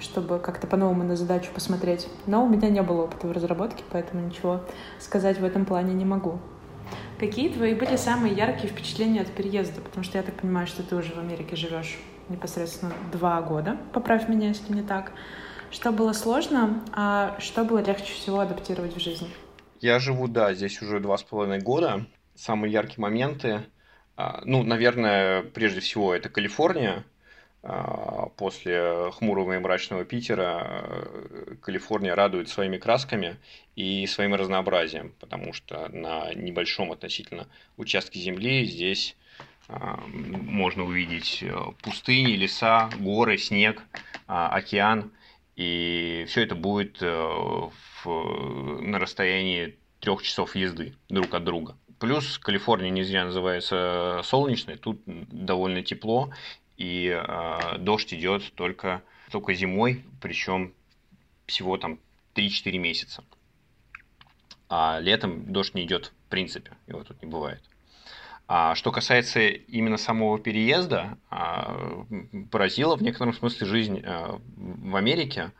чтобы 0.00 0.38
как-то 0.38 0.66
по-новому 0.66 1.04
на 1.04 1.16
задачу 1.16 1.50
посмотреть. 1.54 2.08
Но 2.26 2.44
у 2.44 2.48
меня 2.48 2.70
не 2.70 2.82
было 2.82 3.02
опыта 3.02 3.26
в 3.26 3.32
разработке, 3.32 3.84
поэтому 3.90 4.26
ничего 4.26 4.62
сказать 4.98 5.38
в 5.38 5.44
этом 5.44 5.66
плане 5.66 5.92
не 5.92 6.04
могу. 6.04 6.38
Какие 7.18 7.52
твои 7.52 7.74
были 7.74 7.96
самые 7.96 8.34
яркие 8.34 8.68
впечатления 8.68 9.20
от 9.20 9.28
переезда? 9.28 9.82
Потому 9.82 10.02
что 10.02 10.16
я 10.16 10.24
так 10.24 10.34
понимаю, 10.36 10.66
что 10.66 10.82
ты 10.82 10.96
уже 10.96 11.12
в 11.12 11.18
Америке 11.18 11.54
живешь 11.54 12.00
непосредственно 12.30 12.92
два 13.12 13.42
года. 13.42 13.76
Поправь 13.92 14.28
меня, 14.28 14.48
если 14.48 14.72
не 14.72 14.82
так. 14.82 15.12
Что 15.70 15.92
было 15.92 16.12
сложно, 16.12 16.84
а 16.92 17.38
что 17.40 17.64
было 17.64 17.78
легче 17.78 18.12
всего 18.12 18.40
адаптировать 18.40 18.94
в 18.94 19.00
жизни? 19.00 19.28
Я 19.80 19.98
живу, 19.98 20.28
да, 20.28 20.52
здесь 20.52 20.82
уже 20.82 21.00
два 21.00 21.16
с 21.16 21.22
половиной 21.22 21.60
года. 21.60 22.06
Самые 22.34 22.72
яркие 22.72 23.00
моменты, 23.00 23.62
а, 24.16 24.42
ну, 24.44 24.62
наверное, 24.62 25.42
прежде 25.42 25.80
всего, 25.80 26.14
это 26.14 26.28
Калифорния. 26.28 27.06
А, 27.62 28.28
после 28.36 29.10
хмурого 29.12 29.54
и 29.56 29.58
мрачного 29.58 30.04
Питера 30.04 31.08
Калифорния 31.62 32.14
радует 32.14 32.48
своими 32.48 32.76
красками 32.76 33.36
и 33.76 34.06
своим 34.06 34.34
разнообразием, 34.34 35.14
потому 35.20 35.54
что 35.54 35.88
на 35.88 36.34
небольшом 36.34 36.92
относительно 36.92 37.46
участке 37.78 38.20
земли 38.20 38.66
здесь 38.66 39.16
а, 39.68 40.02
можно 40.06 40.84
увидеть 40.84 41.42
э, 41.42 41.54
пустыни, 41.82 42.32
леса, 42.32 42.90
горы, 42.98 43.38
снег, 43.38 43.82
океан. 44.26 45.12
И 45.56 46.24
все 46.28 46.42
это 46.42 46.54
будет 46.54 47.02
э, 47.02 47.06
в, 47.06 48.80
на 48.80 48.98
расстоянии 48.98 49.78
трех 50.00 50.22
часов 50.22 50.56
езды 50.56 50.94
друг 51.08 51.34
от 51.34 51.44
друга. 51.44 51.76
Плюс 51.98 52.38
Калифорния 52.38 52.90
не 52.90 53.02
зря 53.02 53.24
называется 53.24 54.22
солнечной, 54.24 54.76
тут 54.76 55.02
довольно 55.06 55.82
тепло, 55.82 56.32
и 56.76 57.08
э, 57.08 57.78
дождь 57.78 58.14
идет 58.14 58.52
только, 58.54 59.02
только 59.30 59.52
зимой, 59.54 60.04
причем 60.22 60.72
всего 61.46 61.76
там 61.76 61.98
3-4 62.34 62.78
месяца. 62.78 63.24
А 64.68 64.98
летом 65.00 65.52
дождь 65.52 65.74
не 65.74 65.84
идет 65.84 66.12
в 66.26 66.30
принципе, 66.30 66.70
его 66.86 67.02
тут 67.02 67.20
не 67.22 67.28
бывает. 67.28 67.60
А 68.52 68.74
что 68.74 68.90
касается 68.90 69.46
именно 69.46 69.96
самого 69.96 70.36
переезда, 70.40 71.16
а, 71.30 72.02
поразила 72.50 72.96
в 72.96 73.02
некотором 73.02 73.32
смысле 73.32 73.64
жизнь 73.64 74.02
а, 74.04 74.40
в 74.56 74.96
Америке. 74.96 75.52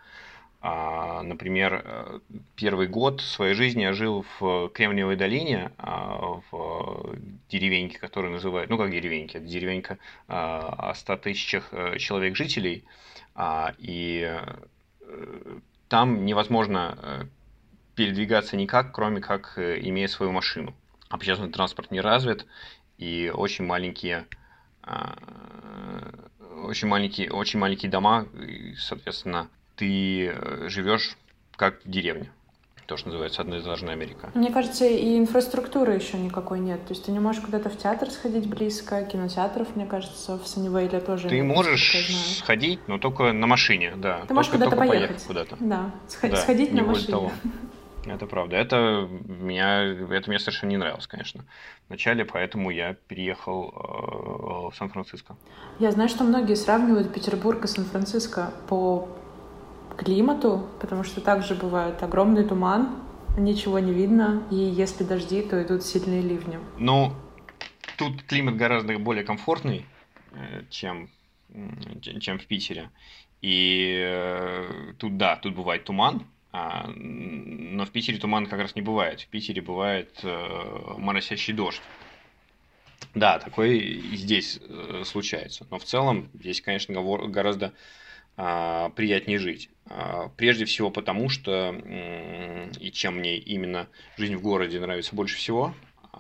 Например, 0.61 2.21
первый 2.55 2.87
год 2.87 3.23
своей 3.23 3.55
жизни 3.55 3.81
я 3.81 3.95
жил 3.95 4.27
в 4.39 4.69
Кремниевой 4.75 5.17
долине, 5.17 5.73
в 5.79 7.17
деревеньке, 7.49 7.99
которую 7.99 8.35
называют, 8.35 8.69
ну 8.69 8.77
как 8.77 8.91
деревенька, 8.91 9.39
это 9.39 9.47
деревенька 9.47 9.97
о 10.27 10.93
100 10.95 11.17
тысячах 11.17 11.69
э, 11.73 11.97
человек 11.97 12.37
жителей, 12.37 12.85
и 13.79 14.39
э, 15.01 15.59
там 15.89 16.27
невозможно 16.27 16.99
э, 17.01 17.25
передвигаться 17.95 18.59
никак, 18.59 18.93
кроме 18.95 19.23
как 19.23 19.55
имея 19.57 20.09
свою 20.09 20.31
машину. 20.31 20.75
Общественный 21.09 21.51
транспорт 21.51 21.91
не 21.91 22.01
развит, 22.01 22.47
и 23.01 23.33
очень 23.35 23.65
маленькие 23.65 24.27
а, 24.83 25.17
очень 26.65 26.89
маленькие, 26.89 27.31
очень 27.33 27.59
маленькие 27.59 27.91
дома, 27.91 28.27
и, 28.47 28.75
соответственно, 28.77 29.49
ты 29.77 30.27
э, 30.27 30.69
живешь 30.69 31.17
как 31.57 31.83
в 31.85 31.91
деревне. 31.91 32.31
То, 32.87 32.97
что 32.97 33.09
называется 33.09 33.43
одноэтажная 33.43 33.93
Америка. 33.93 34.33
Мне 34.35 34.51
кажется, 34.51 34.85
и 34.85 35.17
инфраструктуры 35.17 35.95
еще 35.95 36.19
никакой 36.19 36.59
нет. 36.59 36.85
То 36.87 36.93
есть 36.93 37.05
ты 37.05 37.13
не 37.13 37.21
можешь 37.21 37.41
куда-то 37.41 37.71
в 37.71 37.79
театр 37.79 38.11
сходить 38.11 38.49
близко, 38.49 39.05
кинотеатров, 39.05 39.77
мне 39.77 39.87
кажется, 39.87 40.37
в 40.37 40.47
Саннивейле 40.47 40.99
тоже 40.99 41.29
Ты 41.29 41.41
можешь 41.45 42.39
сходить, 42.39 42.81
но 42.89 42.99
только 42.99 43.33
на 43.33 43.47
машине, 43.47 43.95
да. 43.97 44.23
Ты 44.27 44.35
можешь 44.35 44.51
куда-то 44.51 44.73
только 44.73 44.89
поехать. 44.89 45.23
куда-то. 45.23 45.57
Да, 45.61 45.93
сходить 46.09 46.75
да, 46.75 46.83
на 46.83 46.89
машине. 46.89 47.13
Того. 47.13 47.33
Это 48.07 48.27
правда. 48.27 48.57
Это 48.57 49.09
меня, 49.27 49.83
это 49.83 50.31
мне 50.31 50.39
совершенно 50.39 50.71
не 50.71 50.77
нравилось, 50.79 51.07
конечно. 51.07 51.45
Вначале, 51.89 52.25
поэтому 52.25 52.71
я 52.71 52.95
переехал 52.95 53.69
э, 53.69 54.71
в 54.71 54.77
Сан-Франциско. 54.77 55.37
Я 55.79 55.91
знаю, 55.93 56.09
что 56.09 56.25
многие 56.25 56.55
сравнивают 56.55 57.13
Петербург 57.13 57.63
и 57.65 57.69
Сан-Франциско 57.69 58.53
по 58.69 59.09
климату, 59.99 60.67
потому 60.81 61.05
что 61.05 61.21
также 61.21 61.55
бывает 61.55 62.03
огромный 62.03 62.45
туман, 62.45 63.03
ничего 63.37 63.79
не 63.79 63.93
видно, 63.93 64.43
и 64.51 64.57
если 64.57 65.05
дожди, 65.05 65.43
то 65.43 65.63
идут 65.63 65.83
сильные 65.85 66.23
ливни. 66.23 66.59
Ну, 66.79 67.13
тут 67.99 68.23
климат 68.23 68.57
гораздо 68.57 68.99
более 68.99 69.25
комфортный, 69.25 69.85
э, 70.33 70.63
чем, 70.71 71.11
чем 72.21 72.39
в 72.39 72.47
Питере. 72.47 72.91
И 73.43 74.01
э, 74.03 74.95
тут, 74.99 75.19
да, 75.19 75.37
тут 75.37 75.55
бывает 75.55 75.85
туман, 75.85 76.25
но 76.53 77.85
в 77.85 77.91
Питере 77.91 78.19
туман 78.19 78.47
как 78.47 78.61
раз 78.61 78.75
не 78.75 78.83
бывает. 78.83 79.21
В 79.21 79.29
Питере 79.29 79.63
бывает 79.63 80.19
э, 80.23 80.95
моросящий 80.99 81.53
дождь. 81.53 81.83
Да, 83.15 83.39
такой 83.39 83.79
и 83.79 84.17
здесь 84.17 84.61
э, 84.61 85.03
случается. 85.05 85.67
Но 85.71 85.79
в 85.79 85.85
целом 85.85 86.29
здесь, 86.35 86.61
конечно, 86.61 87.01
гораздо 87.29 87.73
э, 88.37 88.91
приятнее 88.97 89.39
жить. 89.39 89.71
Э, 89.87 90.29
прежде 90.37 90.65
всего 90.65 90.91
потому, 90.91 91.29
что 91.29 91.73
э, 91.73 92.71
и 92.81 92.91
чем 92.91 93.19
мне 93.19 93.37
именно 93.37 93.89
жизнь 94.17 94.37
в 94.37 94.43
городе 94.43 94.81
нравится 94.81 95.15
больше 95.15 95.37
всего, 95.37 95.75
э, 96.13 96.19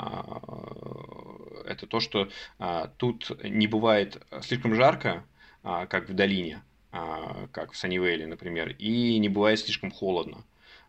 это 1.66 1.86
то, 1.86 2.00
что 2.00 2.28
э, 2.58 2.88
тут 2.96 3.30
не 3.44 3.66
бывает 3.66 4.22
слишком 4.42 4.74
жарко, 4.74 5.24
э, 5.64 5.86
как 5.88 6.08
в 6.08 6.14
долине, 6.14 6.56
а, 6.56 6.69
как 6.90 7.72
в 7.72 7.76
Саннивейле, 7.76 8.26
например, 8.26 8.74
и 8.78 9.18
не 9.18 9.28
бывает 9.28 9.60
слишком 9.60 9.90
холодно. 9.90 10.44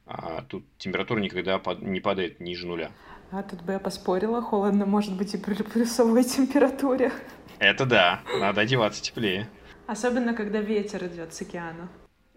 А, 0.05 0.43
тут 0.43 0.65
температура 0.77 1.19
никогда 1.19 1.61
не 1.81 1.99
падает 1.99 2.39
ниже 2.39 2.67
нуля. 2.67 2.91
А 3.31 3.43
тут 3.43 3.61
бы 3.61 3.73
я 3.73 3.79
поспорила, 3.79 4.41
холодно 4.41 4.85
может 4.85 5.15
быть 5.15 5.33
и 5.33 5.37
при 5.37 5.53
плюсовой 5.63 6.23
температуре. 6.23 7.11
Это 7.59 7.85
да, 7.85 8.21
надо 8.39 8.61
одеваться 8.61 9.01
теплее. 9.01 9.47
Особенно, 9.87 10.33
когда 10.33 10.59
ветер 10.59 11.05
идет 11.05 11.33
с 11.33 11.41
океана. 11.41 11.89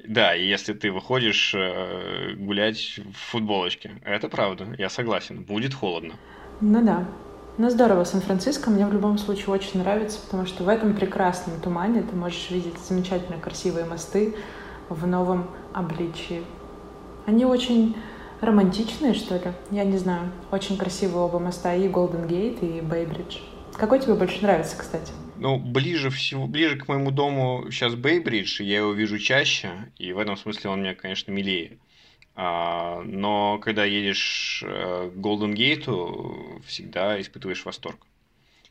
Да, 0.07 0.37
и 0.37 0.47
если 0.47 0.75
ты 0.75 0.93
выходишь 0.93 1.55
э, 1.55 2.35
гулять 2.37 2.99
в 2.99 3.17
футболочке, 3.31 3.93
это 4.05 4.29
правда, 4.29 4.67
я 4.77 4.89
согласен, 4.89 5.43
будет 5.43 5.73
холодно. 5.73 6.15
Ну 6.61 6.85
да. 6.85 7.09
Ну 7.57 7.71
здорово, 7.71 8.03
Сан-Франциско 8.03 8.69
мне 8.69 8.85
в 8.85 8.93
любом 8.93 9.17
случае 9.17 9.51
очень 9.51 9.79
нравится, 9.79 10.19
потому 10.25 10.45
что 10.45 10.65
в 10.65 10.69
этом 10.69 10.93
прекрасном 10.93 11.61
тумане 11.61 12.03
ты 12.03 12.17
можешь 12.17 12.51
видеть 12.51 12.77
замечательно 12.81 13.39
красивые 13.39 13.85
мосты 13.85 14.35
в 14.89 15.07
новом 15.07 15.49
обличии. 15.73 16.43
Они 17.27 17.45
очень 17.45 17.95
романтичные, 18.41 19.15
что 19.15 19.37
ли? 19.37 19.53
Я 19.71 19.85
не 19.85 19.99
знаю. 19.99 20.33
Очень 20.51 20.77
красивые 20.77 21.19
оба 21.19 21.39
моста, 21.39 21.73
и 21.77 21.87
Голден 21.87 22.27
Гейт, 22.27 22.61
и 22.65 22.81
Бейбридж. 22.81 23.39
Какой 23.75 24.01
тебе 24.01 24.15
больше 24.15 24.43
нравится, 24.43 24.77
кстати? 24.77 25.13
Ну, 25.37 25.57
ближе 25.57 26.11
всего, 26.11 26.49
ближе 26.49 26.77
к 26.77 26.89
моему 26.89 27.13
дому 27.13 27.67
сейчас 27.71 27.95
Бейбридж, 27.95 28.63
я 28.63 28.79
его 28.79 28.91
вижу 28.91 29.21
чаще, 29.21 29.93
и 29.97 30.13
в 30.13 30.19
этом 30.19 30.37
смысле 30.37 30.71
он 30.71 30.81
мне, 30.81 30.97
конечно, 30.97 31.31
милее. 31.31 31.79
А, 32.37 33.03
но 33.05 33.59
когда 33.59 33.85
едешь 33.85 34.63
э, 34.67 35.11
к 35.15 35.17
Golden 35.17 35.55
Gate, 35.55 36.63
всегда 36.65 37.21
испытываешь 37.21 37.65
восторг. 37.65 38.07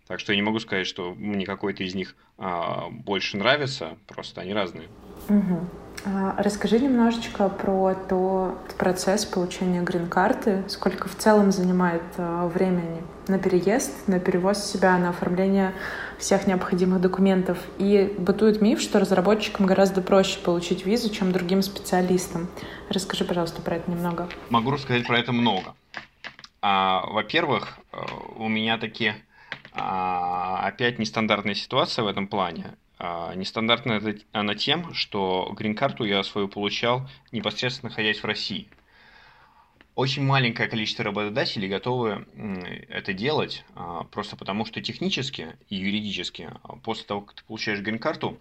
Так 0.08 0.20
что 0.20 0.34
я 0.34 0.36
не 0.36 0.42
могу 0.42 0.60
сказать, 0.60 0.86
что 0.86 1.14
мне 1.16 1.46
какой-то 1.46 1.84
из 1.84 1.96
них 1.96 2.16
а, 2.38 2.90
больше 2.90 3.38
нравится, 3.38 3.98
просто 4.08 4.42
они 4.42 4.54
разные. 4.54 4.90
Угу. 5.30 5.70
А, 6.06 6.36
расскажи 6.38 6.80
немножечко 6.80 7.48
про 7.48 7.96
тот 7.96 8.76
процесс 8.78 9.26
получения 9.26 9.82
грин-карты. 9.82 10.64
Сколько 10.68 11.08
в 11.08 11.16
целом 11.16 11.52
занимает 11.52 12.04
а, 12.18 12.48
времени 12.48 13.02
на 13.28 13.40
переезд, 13.40 14.08
на 14.08 14.20
перевоз 14.20 14.66
себя, 14.66 14.98
на 14.98 15.10
оформление 15.10 15.74
всех 16.20 16.46
необходимых 16.46 17.00
документов. 17.00 17.58
И 17.78 18.14
бытует 18.18 18.62
миф, 18.62 18.82
что 18.82 19.00
разработчикам 19.00 19.66
гораздо 19.66 20.02
проще 20.02 20.40
получить 20.40 20.86
визу, 20.86 21.10
чем 21.10 21.32
другим 21.32 21.62
специалистам. 21.62 22.50
Расскажи, 22.90 23.24
пожалуйста, 23.24 23.62
про 23.62 23.78
это 23.78 23.90
немного. 23.90 24.28
Могу 24.50 24.72
рассказать 24.72 25.08
про 25.08 25.20
это 25.20 25.32
много. 25.32 25.74
А, 26.62 27.06
во-первых, 27.08 27.78
э, 27.92 27.98
у 28.38 28.50
меня 28.50 28.78
такие 28.78 29.16
а, 29.74 30.66
опять 30.68 31.00
нестандартная 31.00 31.56
ситуация 31.56 32.04
в 32.04 32.08
этом 32.08 32.28
плане. 32.28 32.76
А, 33.06 33.36
нестандартная 33.36 34.18
она 34.32 34.56
тем, 34.56 34.94
что 34.94 35.52
грин-карту 35.58 36.06
я 36.06 36.24
свою 36.24 36.48
получал 36.48 37.10
непосредственно 37.34 37.90
находясь 37.90 38.20
в 38.20 38.26
России. 38.26 38.70
Очень 39.94 40.24
маленькое 40.24 40.70
количество 40.70 41.04
работодателей 41.04 41.68
готовы 41.68 42.26
это 42.88 43.12
делать, 43.12 43.66
а, 43.76 44.06
просто 44.06 44.38
потому 44.38 44.64
что 44.64 44.82
технически 44.82 45.58
и 45.68 45.76
юридически 45.76 46.50
после 46.84 47.04
того, 47.04 47.22
как 47.22 47.36
ты 47.36 47.44
получаешь 47.44 47.82
грин-карту, 47.82 48.40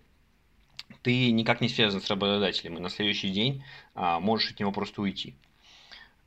ты 1.03 1.33
никак 1.33 1.61
не 1.61 1.69
связан 1.69 2.01
с 2.01 2.09
работодателем, 2.09 2.77
и 2.77 2.81
на 2.81 2.89
следующий 2.89 3.31
день 3.31 3.65
можешь 3.97 4.53
от 4.53 4.61
него 4.61 4.71
просто 4.71 5.03
уйти. 5.03 5.35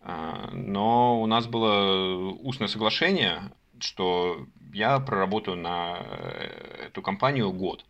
Но 0.04 1.21
у 1.21 1.26
нас 1.26 1.48
было 1.48 2.34
устное 2.34 2.67
соглашение, 2.67 3.54
что 3.80 4.45
я 4.74 5.00
проработаю 5.00 5.58
на 5.58 6.00
э, 6.00 6.88
эту 6.88 7.02
компанию 7.02 7.52
год. 7.52 7.86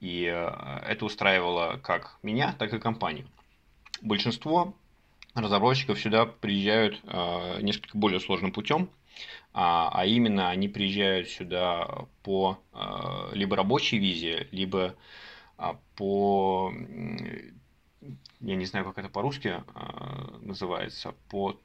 И 0.00 0.24
э, 0.24 0.80
это 0.86 1.04
устраивало 1.04 1.78
как 1.82 2.18
меня, 2.22 2.54
так 2.58 2.72
и 2.72 2.78
компанию. 2.78 3.26
Большинство 4.00 4.74
разработчиков 5.34 6.00
сюда 6.00 6.26
приезжают 6.26 7.00
э, 7.04 7.60
несколько 7.62 7.98
более 7.98 8.20
сложным 8.20 8.52
путем, 8.52 8.88
а, 9.52 9.90
а 9.92 10.06
именно 10.06 10.50
они 10.50 10.68
приезжают 10.68 11.28
сюда 11.28 12.06
по 12.22 12.58
либо 13.32 13.56
рабочей 13.56 13.98
визе, 13.98 14.46
либо 14.52 14.94
а, 15.56 15.76
по, 15.96 16.72
я 18.40 18.54
не 18.54 18.64
знаю, 18.64 18.84
как 18.84 18.98
это 18.98 19.08
по-русски 19.08 19.64
называется, 20.40 21.14
по 21.28 21.58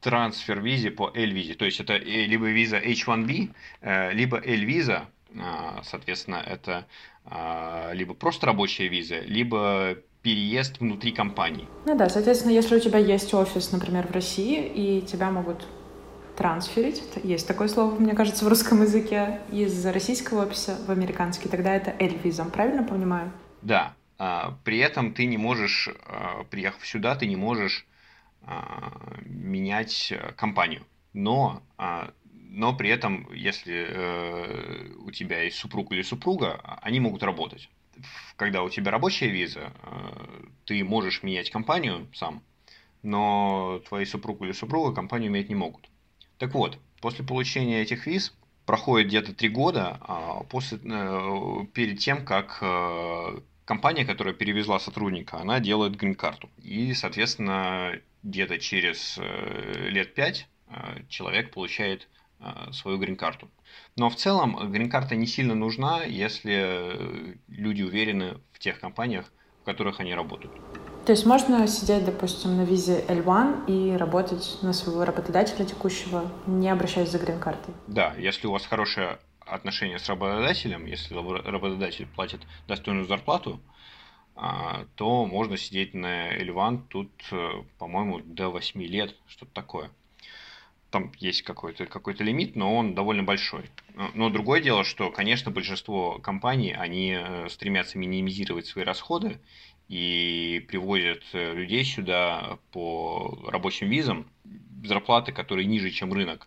трансфер 0.00 0.60
визе 0.60 0.90
по 0.90 1.10
L-визе. 1.14 1.54
То 1.54 1.64
есть 1.64 1.80
это 1.80 1.94
э, 1.94 2.26
либо 2.26 2.50
виза 2.50 2.78
H1B, 2.78 3.54
э, 3.80 4.12
либо 4.12 4.38
L-виза, 4.38 5.08
соответственно, 5.84 6.42
это 6.44 6.88
либо 7.92 8.14
просто 8.14 8.46
рабочая 8.46 8.88
виза, 8.88 9.20
либо 9.20 9.96
переезд 10.22 10.80
внутри 10.80 11.12
компании. 11.12 11.68
Ну 11.86 11.96
да, 11.96 12.08
соответственно, 12.08 12.52
если 12.52 12.76
у 12.76 12.80
тебя 12.80 12.98
есть 12.98 13.32
офис, 13.32 13.72
например, 13.72 14.06
в 14.08 14.10
России, 14.10 14.66
и 14.66 15.00
тебя 15.02 15.30
могут 15.30 15.66
трансферить, 16.36 17.02
есть 17.22 17.46
такое 17.46 17.68
слово, 17.68 17.94
мне 17.98 18.14
кажется, 18.14 18.44
в 18.44 18.48
русском 18.48 18.82
языке, 18.82 19.40
из 19.52 19.86
российского 19.86 20.46
офиса 20.46 20.76
в 20.86 20.90
американский, 20.90 21.48
тогда 21.48 21.74
это 21.74 21.94
L-виза, 21.98 22.44
правильно 22.44 22.82
понимаю? 22.82 23.32
Да, 23.62 23.94
а, 24.18 24.58
при 24.64 24.78
этом 24.78 25.14
ты 25.14 25.26
не 25.26 25.38
можешь, 25.38 25.88
приехав 26.50 26.86
сюда, 26.86 27.14
ты 27.14 27.26
не 27.26 27.36
можешь 27.36 27.86
а, 28.42 28.92
менять 29.24 30.12
э, 30.12 30.32
компанию. 30.32 30.82
Но, 31.12 31.62
а, 31.76 32.10
но 32.50 32.74
при 32.74 32.90
этом, 32.90 33.32
если 33.32 33.86
э, 33.88 34.92
у 34.98 35.10
тебя 35.10 35.42
есть 35.42 35.56
супруг 35.56 35.92
или 35.92 36.02
супруга, 36.02 36.60
они 36.82 37.00
могут 37.00 37.22
работать. 37.22 37.68
Когда 38.36 38.62
у 38.62 38.68
тебя 38.68 38.90
рабочая 38.90 39.28
виза, 39.28 39.72
э, 39.82 40.44
ты 40.64 40.84
можешь 40.84 41.22
менять 41.22 41.50
компанию 41.50 42.08
сам, 42.12 42.42
но 43.02 43.80
твои 43.88 44.04
супруг 44.04 44.42
или 44.42 44.52
супруга 44.52 44.94
компанию 44.94 45.30
менять 45.30 45.48
не 45.48 45.54
могут. 45.54 45.88
Так 46.38 46.54
вот, 46.54 46.78
после 47.00 47.24
получения 47.24 47.82
этих 47.82 48.06
виз 48.06 48.34
проходит 48.66 49.08
где-то 49.08 49.34
три 49.34 49.48
года 49.48 49.98
а 50.00 50.42
после, 50.44 50.78
перед 50.78 51.98
тем, 51.98 52.24
как 52.24 52.62
компания, 53.70 54.04
которая 54.04 54.34
перевезла 54.34 54.80
сотрудника, 54.80 55.38
она 55.38 55.60
делает 55.60 55.94
грин-карту. 55.94 56.50
И, 56.58 56.92
соответственно, 56.92 57.92
где-то 58.24 58.58
через 58.58 59.16
э, 59.16 59.88
лет 59.90 60.14
пять 60.14 60.48
э, 60.66 61.04
человек 61.08 61.52
получает 61.52 62.02
э, 62.02 62.19
свою 62.72 62.98
грин-карту. 62.98 63.48
Но 63.96 64.08
в 64.08 64.16
целом 64.16 64.70
грин-карта 64.70 65.16
не 65.16 65.26
сильно 65.26 65.54
нужна, 65.54 66.04
если 66.04 67.08
люди 67.48 67.82
уверены 67.82 68.38
в 68.52 68.58
тех 68.58 68.80
компаниях, 68.80 69.30
в 69.62 69.64
которых 69.64 70.00
они 70.00 70.14
работают. 70.14 70.54
То 71.06 71.12
есть 71.12 71.26
можно 71.26 71.66
сидеть, 71.66 72.04
допустим, 72.04 72.56
на 72.56 72.62
визе 72.62 73.04
L1 73.08 73.66
и 73.66 73.96
работать 73.96 74.58
на 74.62 74.72
своего 74.72 75.04
работодателя 75.04 75.64
текущего, 75.64 76.30
не 76.46 76.68
обращаясь 76.68 77.10
за 77.10 77.18
грин-картой? 77.18 77.74
Да, 77.86 78.14
если 78.16 78.46
у 78.46 78.52
вас 78.52 78.66
хорошие 78.66 79.18
отношения 79.40 79.98
с 79.98 80.08
работодателем, 80.08 80.86
если 80.86 81.14
работодатель 81.14 82.06
платит 82.06 82.40
достойную 82.68 83.06
зарплату, 83.06 83.60
а, 84.36 84.84
то 84.94 85.26
можно 85.26 85.56
сидеть 85.56 85.92
на 85.94 86.36
L1 86.38 86.82
тут, 86.88 87.10
э, 87.32 87.50
по-моему, 87.78 88.20
до 88.20 88.48
8 88.48 88.80
лет, 88.82 89.14
что-то 89.26 89.52
такое. 89.52 89.90
Там 90.90 91.12
есть 91.18 91.42
какой-то 91.42 91.86
какой 91.86 92.14
лимит, 92.14 92.56
но 92.56 92.74
он 92.74 92.94
довольно 92.94 93.22
большой. 93.22 93.70
Но 94.14 94.28
другое 94.28 94.60
дело, 94.60 94.84
что, 94.84 95.10
конечно, 95.10 95.50
большинство 95.50 96.18
компаний, 96.18 96.72
они 96.72 97.16
э, 97.16 97.48
стремятся 97.48 97.96
минимизировать 97.98 98.66
свои 98.66 98.84
расходы, 98.84 99.38
и 99.88 100.64
привозят 100.68 101.22
людей 101.32 101.84
сюда 101.84 102.58
по 102.70 103.36
рабочим 103.48 103.88
визам, 103.88 104.30
зарплаты, 104.84 105.32
которые 105.32 105.66
ниже, 105.66 105.90
чем 105.90 106.12
рынок, 106.12 106.46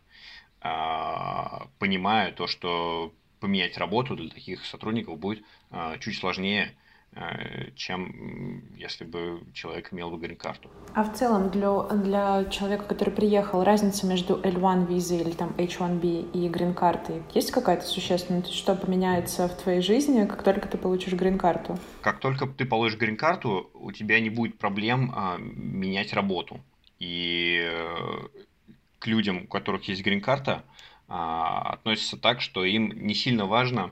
а, 0.62 1.68
понимая 1.78 2.32
то, 2.32 2.48
что 2.48 3.14
поменять 3.42 3.78
работу 3.78 4.16
для 4.16 4.30
таких 4.30 4.66
сотрудников 4.66 5.20
будет 5.20 5.44
а, 5.72 5.98
чуть 5.98 6.18
сложнее, 6.18 6.74
Э, 6.74 6.83
чем 7.76 8.64
если 8.76 9.06
бы 9.06 9.44
человек 9.54 9.94
имел 9.94 10.10
бы 10.10 10.18
грин-карту. 10.18 10.70
А 10.94 11.04
в 11.04 11.14
целом 11.14 11.50
для, 11.50 11.82
для 11.96 12.46
человека, 12.46 12.86
который 12.86 13.12
приехал, 13.12 13.64
разница 13.64 14.06
между 14.08 14.36
L1 14.36 14.88
визой 14.88 15.22
или 15.22 15.32
там 15.32 15.50
H1B 15.58 16.32
и 16.32 16.50
грин-картой 16.50 17.24
есть 17.34 17.52
какая-то 17.52 17.86
существенная? 17.86 18.42
То 18.42 18.48
есть 18.48 18.60
что 18.60 18.76
поменяется 18.76 19.48
в 19.48 19.56
твоей 19.56 19.82
жизни, 19.82 20.26
как 20.26 20.44
только 20.44 20.68
ты 20.68 20.78
получишь 20.78 21.14
грин-карту? 21.14 21.78
Как 22.02 22.20
только 22.20 22.48
ты 22.48 22.66
получишь 22.66 22.98
грин-карту, 22.98 23.70
у 23.74 23.92
тебя 23.92 24.20
не 24.20 24.30
будет 24.30 24.58
проблем 24.58 25.12
а, 25.16 25.38
менять 25.38 26.14
работу. 26.14 26.60
И 27.00 27.60
э, 27.62 28.28
к 29.00 29.08
людям, 29.08 29.44
у 29.44 29.48
которых 29.48 29.88
есть 29.88 30.04
грин-карта, 30.04 30.64
а, 31.08 31.74
относятся 31.74 32.18
так, 32.18 32.42
что 32.42 32.64
им 32.64 32.92
не 32.94 33.14
сильно 33.14 33.46
важно, 33.46 33.92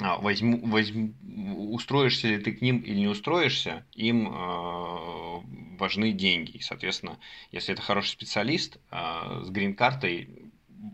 возьму, 0.00 0.66
возьму, 0.66 1.14
устроишься 1.72 2.28
ли 2.28 2.38
ты 2.38 2.52
к 2.52 2.62
ним 2.62 2.78
или 2.78 3.00
не 3.00 3.08
устроишься, 3.08 3.86
им 3.94 4.28
э, 4.28 5.40
важны 5.78 6.12
деньги. 6.12 6.52
И, 6.52 6.60
соответственно, 6.60 7.18
если 7.52 7.74
это 7.74 7.82
хороший 7.82 8.08
специалист, 8.08 8.78
э, 8.90 9.42
с 9.44 9.50
грин-картой 9.50 10.28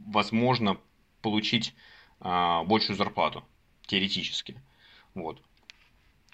возможно 0.06 0.78
получить 1.22 1.74
э, 2.20 2.62
большую 2.66 2.96
зарплату, 2.96 3.44
теоретически. 3.86 4.60
Вот. 5.14 5.40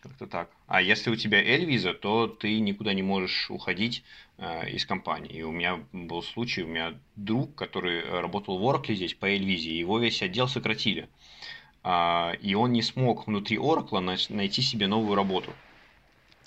Как-то 0.00 0.26
так. 0.26 0.50
А 0.66 0.82
если 0.82 1.10
у 1.10 1.16
тебя 1.16 1.40
L-виза, 1.40 1.94
то 1.94 2.26
ты 2.26 2.58
никуда 2.58 2.92
не 2.92 3.02
можешь 3.02 3.50
уходить 3.50 4.02
э, 4.38 4.70
из 4.70 4.84
компании. 4.84 5.32
И 5.32 5.42
у 5.42 5.52
меня 5.52 5.80
был 5.92 6.22
случай, 6.22 6.62
у 6.62 6.68
меня 6.68 6.98
друг, 7.16 7.54
который 7.54 8.02
работал 8.02 8.58
в 8.58 8.62
Oracle 8.62 8.94
здесь 8.94 9.14
по 9.14 9.26
L-визе, 9.26 9.78
его 9.78 9.98
весь 9.98 10.22
отдел 10.22 10.48
сократили. 10.48 11.02
А, 11.02 11.61
и 11.84 12.54
он 12.54 12.72
не 12.72 12.82
смог 12.82 13.26
внутри 13.26 13.56
Oracle 13.56 14.00
найти 14.30 14.62
себе 14.62 14.86
новую 14.86 15.16
работу. 15.16 15.50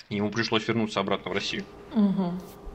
Ему 0.09 0.29
пришлось 0.29 0.67
вернуться 0.67 0.99
обратно 0.99 1.31
в 1.31 1.33
Россию. 1.33 1.63
Угу. 1.93 2.31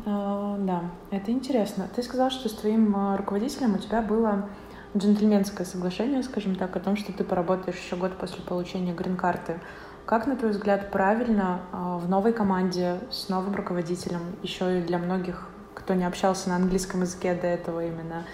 А, 0.07 0.57
да, 0.59 0.91
это 1.11 1.31
интересно. 1.31 1.89
Ты 1.95 2.03
сказал, 2.03 2.31
что 2.31 2.49
с 2.49 2.55
твоим 2.55 2.95
а, 2.97 3.17
руководителем 3.17 3.75
у 3.75 3.79
тебя 3.79 4.03
было 4.03 4.49
джентльменское 4.97 5.65
соглашение, 5.65 6.23
скажем 6.25 6.57
так, 6.57 6.75
о 6.75 6.81
том, 6.81 6.97
что 6.97 7.13
ты 7.13 7.23
поработаешь 7.23 7.79
еще 7.79 7.95
год 7.95 8.19
после 8.19 8.43
получения 8.43 8.93
грин-карты. 8.93 9.61
Как, 10.07 10.27
на 10.27 10.35
твой 10.35 10.51
взгляд, 10.51 10.91
правильно 10.91 11.61
в 11.73 12.09
новой 12.09 12.33
команде 12.33 12.99
с 13.11 13.29
новым 13.29 13.55
руководителем, 13.55 14.21
еще 14.43 14.81
и 14.81 14.83
для 14.83 14.99
многих, 14.99 15.49
кто 15.75 15.95
не 15.95 16.05
общался 16.05 16.49
на 16.49 16.57
английском 16.57 17.03
языке 17.03 17.35
до 17.35 17.47
этого 17.47 17.87
именно, 17.87 18.25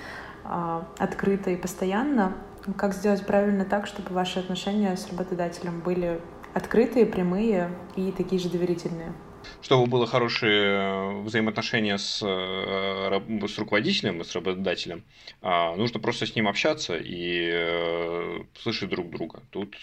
открыто 0.99 1.51
и 1.51 1.57
постоянно 1.57 2.33
как 2.75 2.95
сделать 2.95 3.25
правильно 3.27 3.65
так, 3.65 3.87
чтобы 3.87 4.11
ваши 4.11 4.39
отношения 4.39 4.97
с 4.97 5.09
работодателем 5.11 5.81
были 5.81 6.21
открытые, 6.55 7.07
прямые 7.07 7.71
и 7.97 8.13
такие 8.13 8.41
же 8.41 8.49
доверительные? 8.49 9.13
Чтобы 9.61 9.87
было 9.87 10.07
хорошее 10.07 10.63
э, 10.63 11.23
взаимоотношение 11.23 11.99
с, 11.99 12.21
э, 12.23 13.47
с 13.47 13.59
руководителем, 13.59 14.25
с 14.25 14.35
работодателем, 14.35 15.05
а, 15.43 15.77
нужно 15.77 16.01
просто 16.01 16.27
с 16.27 16.35
ним 16.35 16.49
общаться 16.49 16.97
и 16.97 17.51
э, 17.53 18.39
слышать 18.61 18.89
друг 18.89 19.11
друга. 19.11 19.43
Тут 19.51 19.77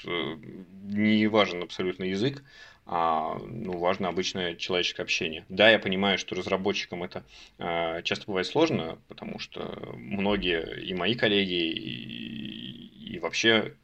не 0.83 1.27
важен 1.27 1.63
абсолютно 1.63 2.03
язык, 2.03 2.43
а, 2.85 3.37
ну, 3.39 3.77
важно 3.77 4.09
обычное 4.09 4.55
человеческое 4.55 5.03
общение. 5.03 5.45
Да, 5.49 5.69
я 5.69 5.79
понимаю, 5.79 6.17
что 6.17 6.35
разработчикам 6.35 7.03
это 7.03 7.23
часто 8.03 8.25
бывает 8.27 8.47
сложно, 8.47 8.97
потому 9.07 9.39
что 9.39 9.93
многие 9.95 10.83
и 10.83 10.93
мои 10.93 11.15
коллеги, 11.15 11.71
и, 11.71 12.52
и 13.13 13.19
вообще 13.19 13.75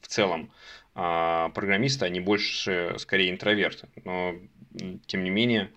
в 0.00 0.06
целом 0.06 0.52
а, 0.94 1.48
программисты, 1.50 2.04
они 2.04 2.20
больше 2.20 2.94
скорее 2.98 3.30
интроверты. 3.30 3.88
Но, 4.04 4.36
тем 5.06 5.24
не 5.24 5.30
менее, 5.30 5.72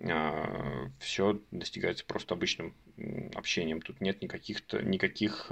а, 0.00 0.88
все 1.00 1.40
достигается 1.50 2.04
просто 2.04 2.34
обычным 2.34 2.74
общением. 3.34 3.82
Тут 3.82 4.00
нет 4.00 4.22
никаких, 4.22 4.60
никаких 4.72 5.50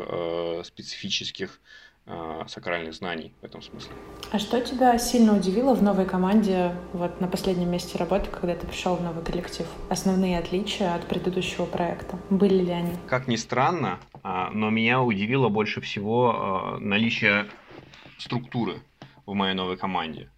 специфических 0.64 1.60
сакральных 2.48 2.94
знаний 2.94 3.32
в 3.40 3.44
этом 3.44 3.62
смысле. 3.62 3.92
А 4.32 4.38
что 4.38 4.60
тебя 4.60 4.98
сильно 4.98 5.36
удивило 5.36 5.74
в 5.74 5.82
новой 5.82 6.06
команде, 6.06 6.74
вот 6.92 7.20
на 7.20 7.28
последнем 7.28 7.70
месте 7.70 7.98
работы, 7.98 8.30
когда 8.30 8.54
ты 8.54 8.66
пришел 8.66 8.96
в 8.96 9.02
новый 9.02 9.24
коллектив? 9.24 9.66
Основные 9.90 10.38
отличия 10.38 10.94
от 10.94 11.06
предыдущего 11.06 11.66
проекта? 11.66 12.18
Были 12.30 12.62
ли 12.64 12.70
они? 12.70 12.92
Как 13.06 13.28
ни 13.28 13.36
странно, 13.36 13.98
а, 14.22 14.50
но 14.50 14.70
меня 14.70 15.02
удивило 15.02 15.48
больше 15.48 15.80
всего 15.80 16.34
а, 16.34 16.78
наличие 16.78 17.46
структуры 18.18 18.80
в 19.26 19.34
моей 19.34 19.54
новой 19.54 19.76
команде. 19.76 20.30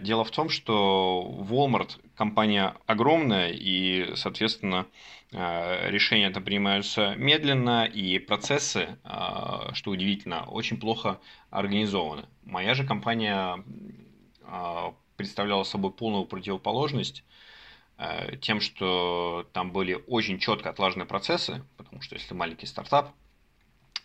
Дело 0.00 0.24
в 0.24 0.30
том, 0.30 0.48
что 0.48 1.44
Walmart 1.50 1.98
компания 2.16 2.74
огромная, 2.86 3.50
и, 3.50 4.14
соответственно, 4.16 4.86
Э, 5.32 5.90
решения 5.90 6.30
там 6.30 6.44
принимаются 6.44 7.14
медленно, 7.16 7.84
и 7.84 8.18
процессы, 8.18 8.96
э, 9.04 9.72
что 9.72 9.90
удивительно, 9.90 10.44
очень 10.44 10.78
плохо 10.78 11.20
организованы. 11.50 12.26
Моя 12.44 12.74
же 12.74 12.86
компания 12.86 13.62
э, 14.42 14.92
представляла 15.16 15.64
собой 15.64 15.92
полную 15.92 16.24
противоположность 16.24 17.24
тем, 18.42 18.60
что 18.60 19.48
там 19.54 19.72
были 19.72 19.94
очень 20.06 20.38
четко 20.38 20.68
отлажены 20.68 21.06
процессы, 21.06 21.64
потому 21.78 22.02
что 22.02 22.14
если 22.14 22.34
маленький 22.34 22.66
стартап, 22.66 23.14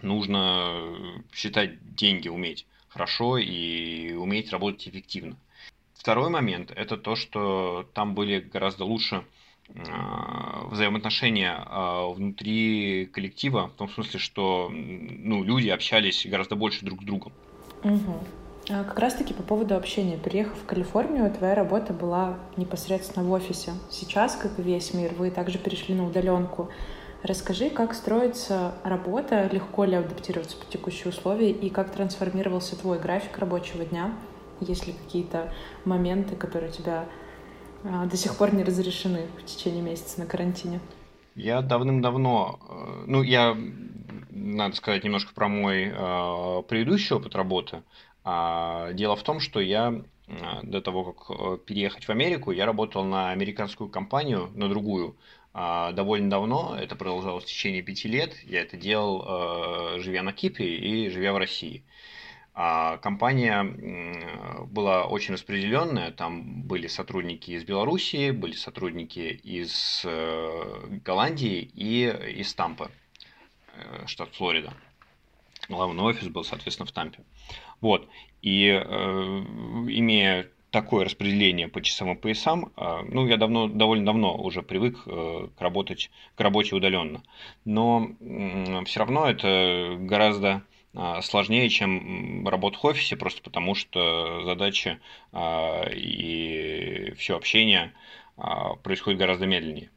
нужно 0.01 1.21
считать 1.33 1.93
деньги, 1.93 2.29
уметь 2.29 2.65
хорошо 2.87 3.37
и 3.37 4.13
уметь 4.13 4.53
работать 4.53 4.87
эффективно. 4.87 5.35
Второй 6.01 6.31
момент– 6.31 6.71
это 6.75 6.97
то, 6.97 7.15
что 7.15 7.85
там 7.93 8.15
были 8.15 8.39
гораздо 8.39 8.85
лучше 8.85 9.23
а, 9.87 10.65
взаимоотношения 10.71 11.53
а, 11.55 12.09
внутри 12.09 13.05
коллектива, 13.05 13.67
в 13.67 13.77
том 13.77 13.87
смысле, 13.87 14.19
что 14.19 14.71
ну, 14.71 15.43
люди 15.43 15.69
общались 15.69 16.25
гораздо 16.25 16.55
больше 16.55 16.83
друг 16.83 17.03
с 17.03 17.05
другом. 17.05 17.33
Угу. 17.83 18.23
А 18.71 18.83
как 18.83 18.97
раз-таки 18.97 19.35
по 19.35 19.43
поводу 19.43 19.75
общения. 19.75 20.17
Приехав 20.17 20.57
в 20.57 20.65
Калифорнию, 20.65 21.31
твоя 21.31 21.53
работа 21.53 21.93
была 21.93 22.39
непосредственно 22.57 23.23
в 23.23 23.31
офисе. 23.31 23.73
Сейчас, 23.91 24.35
как 24.35 24.57
и 24.57 24.63
весь 24.63 24.95
мир, 24.95 25.13
вы 25.13 25.29
также 25.29 25.59
перешли 25.59 25.93
на 25.93 26.07
удаленку. 26.07 26.71
Расскажи, 27.21 27.69
как 27.69 27.93
строится 27.93 28.73
работа, 28.83 29.47
легко 29.53 29.83
ли 29.83 29.93
адаптироваться 29.93 30.57
под 30.57 30.67
текущие 30.69 31.09
условия 31.09 31.51
и 31.51 31.69
как 31.69 31.91
трансформировался 31.91 32.75
твой 32.75 32.97
график 32.97 33.37
рабочего 33.37 33.85
дня, 33.85 34.15
есть 34.61 34.87
ли 34.87 34.93
какие-то 34.93 35.53
моменты, 35.85 36.35
которые 36.35 36.71
тебя 36.71 37.07
а, 37.83 38.05
до 38.05 38.15
сих 38.15 38.37
пор 38.37 38.53
не 38.53 38.63
разрешены 38.63 39.27
в 39.39 39.45
течение 39.45 39.81
месяца 39.81 40.19
на 40.19 40.25
карантине? 40.25 40.79
Я 41.35 41.61
давным-давно, 41.61 42.59
э, 42.69 43.03
ну, 43.07 43.23
я, 43.23 43.57
надо 44.29 44.75
сказать 44.75 45.03
немножко 45.03 45.33
про 45.33 45.47
мой 45.47 45.85
э, 45.85 46.63
предыдущий 46.67 47.15
опыт 47.15 47.35
работы. 47.35 47.83
А, 48.23 48.91
дело 48.93 49.15
в 49.15 49.23
том, 49.23 49.39
что 49.39 49.59
я 49.59 50.01
э, 50.27 50.33
до 50.63 50.81
того, 50.81 51.13
как 51.13 51.63
переехать 51.63 52.05
в 52.05 52.09
Америку, 52.09 52.51
я 52.51 52.65
работал 52.65 53.03
на 53.03 53.31
американскую 53.31 53.89
компанию, 53.89 54.51
на 54.55 54.67
другую, 54.67 55.15
а, 55.53 55.93
довольно 55.93 56.29
давно. 56.29 56.77
Это 56.79 56.95
продолжалось 56.95 57.45
в 57.45 57.47
течение 57.47 57.81
пяти 57.81 58.09
лет. 58.09 58.35
Я 58.43 58.61
это 58.61 58.77
делал, 58.77 59.99
живя 59.99 60.23
на 60.23 60.33
Кипре 60.33 60.77
и 60.77 61.09
живя 61.09 61.33
в 61.33 61.37
России. 61.37 61.83
А 62.53 62.97
компания 62.97 63.63
была 64.65 65.05
очень 65.05 65.33
распределенная. 65.35 66.11
Там 66.11 66.63
были 66.63 66.87
сотрудники 66.87 67.51
из 67.51 67.63
Белоруссии, 67.63 68.31
были 68.31 68.53
сотрудники 68.53 69.39
из 69.43 70.03
э, 70.05 70.99
Голландии 71.05 71.71
и 71.73 72.07
из 72.39 72.53
Тампы, 72.53 72.91
э, 73.73 74.05
штат 74.05 74.35
Флорида. 74.35 74.73
Главный 75.69 76.03
офис 76.03 76.27
был, 76.27 76.43
соответственно, 76.43 76.87
в 76.87 76.91
Тампе. 76.91 77.19
Вот. 77.79 78.09
И 78.41 78.67
э, 78.67 78.83
имея 78.83 80.49
такое 80.71 81.05
распределение 81.05 81.69
по 81.69 81.81
часовым 81.81 82.17
поясам, 82.17 82.71
ну, 82.77 83.27
я 83.27 83.35
давно, 83.35 83.67
довольно 83.67 84.05
давно 84.05 84.37
уже 84.37 84.61
привык 84.61 85.03
к, 85.03 85.51
работать, 85.59 86.09
к 86.35 86.39
работе 86.39 86.77
удаленно. 86.77 87.23
Но 87.65 88.11
все 88.85 88.99
равно 89.01 89.29
это 89.29 89.97
гораздо 89.99 90.63
сложнее, 91.21 91.69
чем 91.69 92.47
работа 92.47 92.77
в 92.79 92.85
офисе, 92.85 93.15
просто 93.15 93.41
потому 93.41 93.75
что 93.75 94.43
задачи 94.43 94.99
а, 95.31 95.85
и 95.89 97.13
все 97.17 97.37
общение 97.37 97.93
а, 98.37 98.75
происходит 98.75 99.19
гораздо 99.19 99.45
медленнее. 99.45 99.89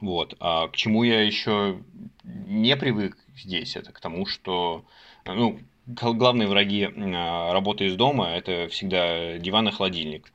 Вот. 0.00 0.34
А 0.40 0.68
к 0.68 0.76
чему 0.76 1.02
я 1.02 1.22
еще 1.22 1.82
не 2.24 2.74
привык 2.76 3.18
здесь, 3.36 3.76
это 3.76 3.92
к 3.92 4.00
тому, 4.00 4.24
что 4.26 4.84
ну, 5.26 5.60
главные 5.86 6.48
враги 6.48 6.84
работы 6.86 7.86
из 7.86 7.96
дома– 7.96 8.30
это 8.34 8.68
всегда 8.68 9.38
диван 9.38 9.68
и 9.68 9.72
холодильник. 9.72 10.32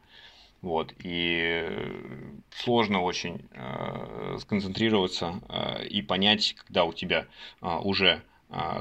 Вот, 0.62 0.94
и 1.02 1.66
сложно 2.52 3.02
очень 3.02 3.48
сконцентрироваться 4.40 5.42
и 5.90 6.02
понять, 6.02 6.54
когда 6.66 6.84
у 6.84 6.92
тебя 6.92 7.28
уже 7.62 8.22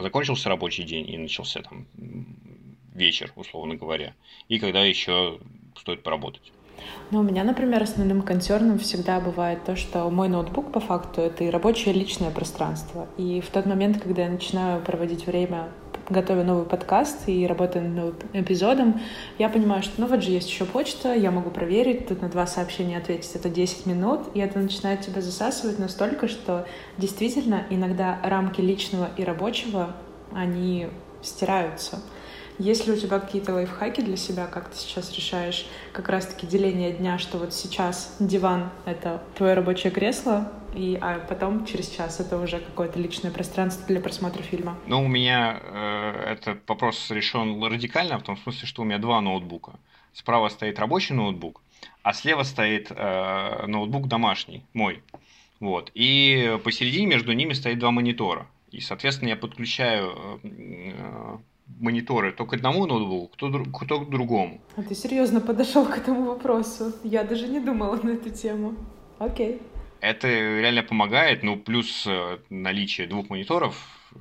закончился 0.01 0.49
рабочий 0.49 0.85
день 0.85 1.09
и 1.09 1.19
начался 1.19 1.63
там 1.63 1.87
вечер, 2.95 3.33
условно 3.37 3.77
говоря, 3.77 4.15
и 4.49 4.59
когда 4.59 4.85
еще 4.85 5.41
стоит 5.77 6.03
поработать. 6.03 6.53
Ну, 7.11 7.21
у 7.21 7.23
меня, 7.23 7.45
например, 7.45 7.83
основным 7.83 8.23
концерном 8.23 8.79
всегда 8.79 9.21
бывает 9.21 9.65
то, 9.65 9.77
что 9.77 10.09
мой 10.11 10.29
ноутбук 10.29 10.73
по 10.73 10.81
факту 10.81 11.21
это 11.21 11.45
и 11.45 11.51
рабочее 11.51 11.95
личное 11.95 12.31
пространство. 12.31 13.09
И 13.17 13.41
в 13.41 13.51
тот 13.51 13.67
момент, 13.67 14.01
когда 14.01 14.23
я 14.25 14.31
начинаю 14.31 14.83
проводить 14.83 15.27
время 15.27 15.71
готовя 16.09 16.45
новый 16.45 16.65
подкаст 16.65 17.29
и 17.29 17.47
работая 17.47 17.83
над 17.83 17.93
новым 17.93 18.15
эпизодом, 18.33 19.01
я 19.39 19.49
понимаю, 19.49 19.83
что 19.83 20.01
ну 20.01 20.07
вот 20.07 20.23
же 20.23 20.31
есть 20.31 20.49
еще 20.49 20.65
почта, 20.65 21.15
я 21.15 21.31
могу 21.31 21.51
проверить, 21.51 22.09
тут 22.09 22.23
на 22.23 22.29
два 22.29 22.47
сообщения 22.47 22.99
ответить, 22.99 23.35
это 23.35 23.49
10 23.49 23.87
минут, 23.87 24.23
и 24.35 24.41
это 24.41 24.59
начинает 24.59 25.03
тебя 25.03 25.21
засасывать 25.21 25.79
настолько, 25.79 26.29
что 26.29 26.67
действительно 26.97 27.65
иногда 27.71 28.19
рамки 28.23 28.61
личного 28.61 29.09
и 29.17 29.25
рабочего, 29.25 29.95
они 30.33 30.89
стираются. 31.23 32.01
Есть 32.59 32.89
ли 32.89 32.93
у 32.93 32.97
тебя 32.97 33.21
какие-то 33.21 33.55
лайфхаки 33.55 34.01
для 34.01 34.17
себя, 34.17 34.47
как 34.47 34.69
ты 34.71 34.77
сейчас 34.77 35.13
решаешь 35.15 35.67
как 35.93 36.09
раз-таки 36.09 36.45
деление 36.45 36.93
дня, 36.93 37.17
что 37.19 37.39
вот 37.39 37.55
сейчас 37.55 38.17
диван— 38.19 38.71
это 38.85 39.23
твое 39.37 39.55
рабочее 39.55 39.93
кресло, 39.93 40.51
и, 40.75 40.99
а 41.01 41.19
потом 41.21 41.65
через 41.65 41.89
час 41.89 42.21
это 42.21 42.39
уже 42.39 42.61
какое-то 42.61 42.99
личное 42.99 43.31
пространство 43.31 43.87
для 43.87 44.01
просмотра 44.01 44.43
фильма? 44.43 44.77
Ну, 44.87 45.05
у 45.05 45.09
меня 45.09 45.61
э, 45.63 46.33
этот 46.33 46.69
вопрос 46.69 47.11
решен 47.11 47.63
радикально, 47.63 48.19
в 48.19 48.23
том 48.23 48.37
смысле, 48.37 48.67
что 48.67 48.83
у 48.83 48.85
меня 48.85 48.99
два 48.99 49.21
ноутбука. 49.21 49.73
Справа 50.13 50.49
стоит 50.49 50.79
рабочий 50.79 51.15
ноутбук, 51.15 51.63
а 52.03 52.13
слева 52.13 52.43
стоит 52.43 52.91
э, 52.91 53.67
ноутбук 53.67 54.09
домашний, 54.09 54.65
мой. 54.75 55.03
Вот. 55.61 55.91
И 55.95 56.59
посередине 56.65 57.07
между 57.07 57.33
ними 57.33 57.53
стоит 57.53 57.79
два 57.79 57.91
монитора. 57.91 58.47
И, 58.71 58.81
соответственно, 58.81 59.31
я 59.31 59.37
подключаю 59.37 60.41
э, 60.43 61.39
мониторы 61.81 62.33
то 62.33 62.45
к 62.45 62.53
одному 62.53 62.87
ноутбуку, 62.87 63.37
то, 63.37 63.65
то 63.87 64.01
к 64.01 64.11
другому. 64.11 64.61
А 64.77 64.83
ты 64.83 64.95
серьезно 64.95 65.41
подошел 65.41 65.87
к 65.87 65.97
этому 65.97 66.25
вопросу? 66.25 66.93
Я 67.03 67.25
даже 67.25 67.49
не 67.49 67.61
думала 67.61 67.99
на 68.03 68.11
эту 68.11 68.31
тему. 68.31 68.75
Окей. 69.19 69.61
Это 70.01 70.29
реально 70.29 70.83
помогает, 70.83 71.43
ну, 71.43 71.57
плюс 71.57 72.07
э, 72.07 72.39
наличие 72.51 73.07
двух 73.07 73.31
мониторов 73.31 73.77
э, 74.15 74.19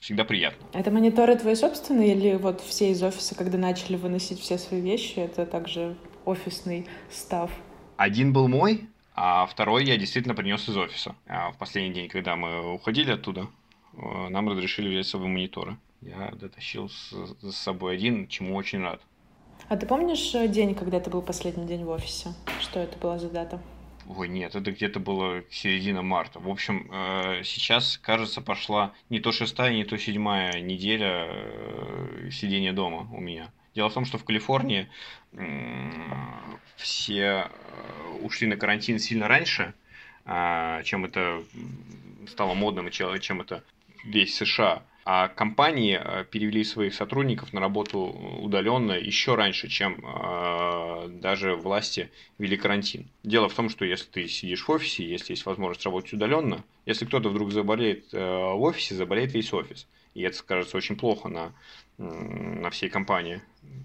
всегда 0.00 0.24
приятно. 0.24 0.66
Это 0.72 0.90
мониторы 0.90 1.36
твои 1.36 1.54
собственные 1.54 2.14
или 2.14 2.36
вот 2.36 2.60
все 2.60 2.90
из 2.90 3.02
офиса, 3.02 3.36
когда 3.36 3.56
начали 3.56 3.96
выносить 3.96 4.40
все 4.40 4.58
свои 4.58 4.80
вещи, 4.80 5.20
это 5.20 5.46
также 5.46 5.96
офисный 6.24 6.86
став? 7.10 7.50
Один 7.96 8.32
был 8.32 8.48
мой, 8.48 8.88
а 9.14 9.46
второй 9.46 9.84
я 9.84 9.96
действительно 9.96 10.34
принес 10.34 10.68
из 10.68 10.76
офиса. 10.76 11.14
А 11.26 11.52
в 11.52 11.58
последний 11.58 11.94
день, 11.94 12.08
когда 12.08 12.34
мы 12.34 12.74
уходили 12.74 13.12
оттуда, 13.12 13.46
э, 13.94 14.28
нам 14.28 14.48
разрешили 14.48 14.88
взять 14.88 15.06
с 15.06 15.10
собой 15.10 15.28
мониторы. 15.28 15.76
Я 16.00 16.32
дотащил 16.32 16.88
с, 16.88 17.14
с 17.42 17.54
собой 17.54 17.94
один, 17.94 18.26
чему 18.26 18.56
очень 18.56 18.82
рад. 18.82 19.00
А 19.68 19.76
ты 19.76 19.86
помнишь 19.86 20.32
день, 20.50 20.74
когда 20.74 20.96
это 20.96 21.10
был 21.10 21.22
последний 21.22 21.66
день 21.66 21.84
в 21.84 21.90
офисе? 21.90 22.34
Что 22.60 22.80
это 22.80 22.98
была 22.98 23.18
за 23.18 23.30
дата? 23.30 23.60
Ой, 24.14 24.28
нет, 24.28 24.54
это 24.54 24.72
где-то 24.72 25.00
было 25.00 25.42
середина 25.50 26.02
марта. 26.02 26.38
В 26.38 26.48
общем, 26.48 26.88
э, 26.92 27.42
сейчас, 27.44 27.98
кажется, 27.98 28.40
пошла 28.40 28.92
не 29.08 29.20
то 29.20 29.32
шестая, 29.32 29.72
не 29.72 29.84
то 29.84 29.96
седьмая 29.96 30.60
неделя 30.60 31.28
э, 31.28 32.28
сидения 32.30 32.72
дома 32.72 33.08
у 33.12 33.20
меня. 33.20 33.50
Дело 33.74 33.88
в 33.88 33.94
том, 33.94 34.04
что 34.04 34.18
в 34.18 34.24
Калифорнии 34.24 34.86
все 36.76 37.48
ушли 38.20 38.46
на 38.46 38.56
карантин 38.56 38.98
сильно 38.98 39.28
раньше, 39.28 39.72
чем 40.26 41.06
это 41.06 41.42
стало 42.28 42.52
модным, 42.52 42.90
чем 42.90 43.40
это 43.40 43.64
весь 44.04 44.36
США. 44.36 44.82
А 45.04 45.28
компании 45.28 46.00
э, 46.00 46.24
перевели 46.24 46.62
своих 46.62 46.94
сотрудников 46.94 47.52
на 47.52 47.60
работу 47.60 47.98
удаленно 47.98 48.92
еще 48.92 49.34
раньше, 49.34 49.68
чем 49.68 49.94
э, 50.04 51.08
даже 51.08 51.56
власти 51.56 52.10
ввели 52.38 52.56
карантин. 52.56 53.08
Дело 53.24 53.48
в 53.48 53.54
том, 53.54 53.68
что 53.68 53.84
если 53.84 54.06
ты 54.06 54.28
сидишь 54.28 54.62
в 54.62 54.70
офисе, 54.70 55.04
если 55.04 55.32
есть 55.32 55.44
возможность 55.44 55.84
работать 55.84 56.12
удаленно, 56.12 56.64
если 56.86 57.04
кто-то 57.04 57.30
вдруг 57.30 57.50
заболеет 57.50 58.14
э, 58.14 58.18
в 58.18 58.62
офисе, 58.62 58.94
заболеет 58.94 59.34
весь 59.34 59.52
офис. 59.52 59.88
И 60.14 60.22
это 60.22 60.36
скажется 60.36 60.76
очень 60.76 60.96
плохо 60.96 61.28
на, 61.28 61.52
на 61.96 62.70
всей 62.70 62.90
компании. 62.90 63.40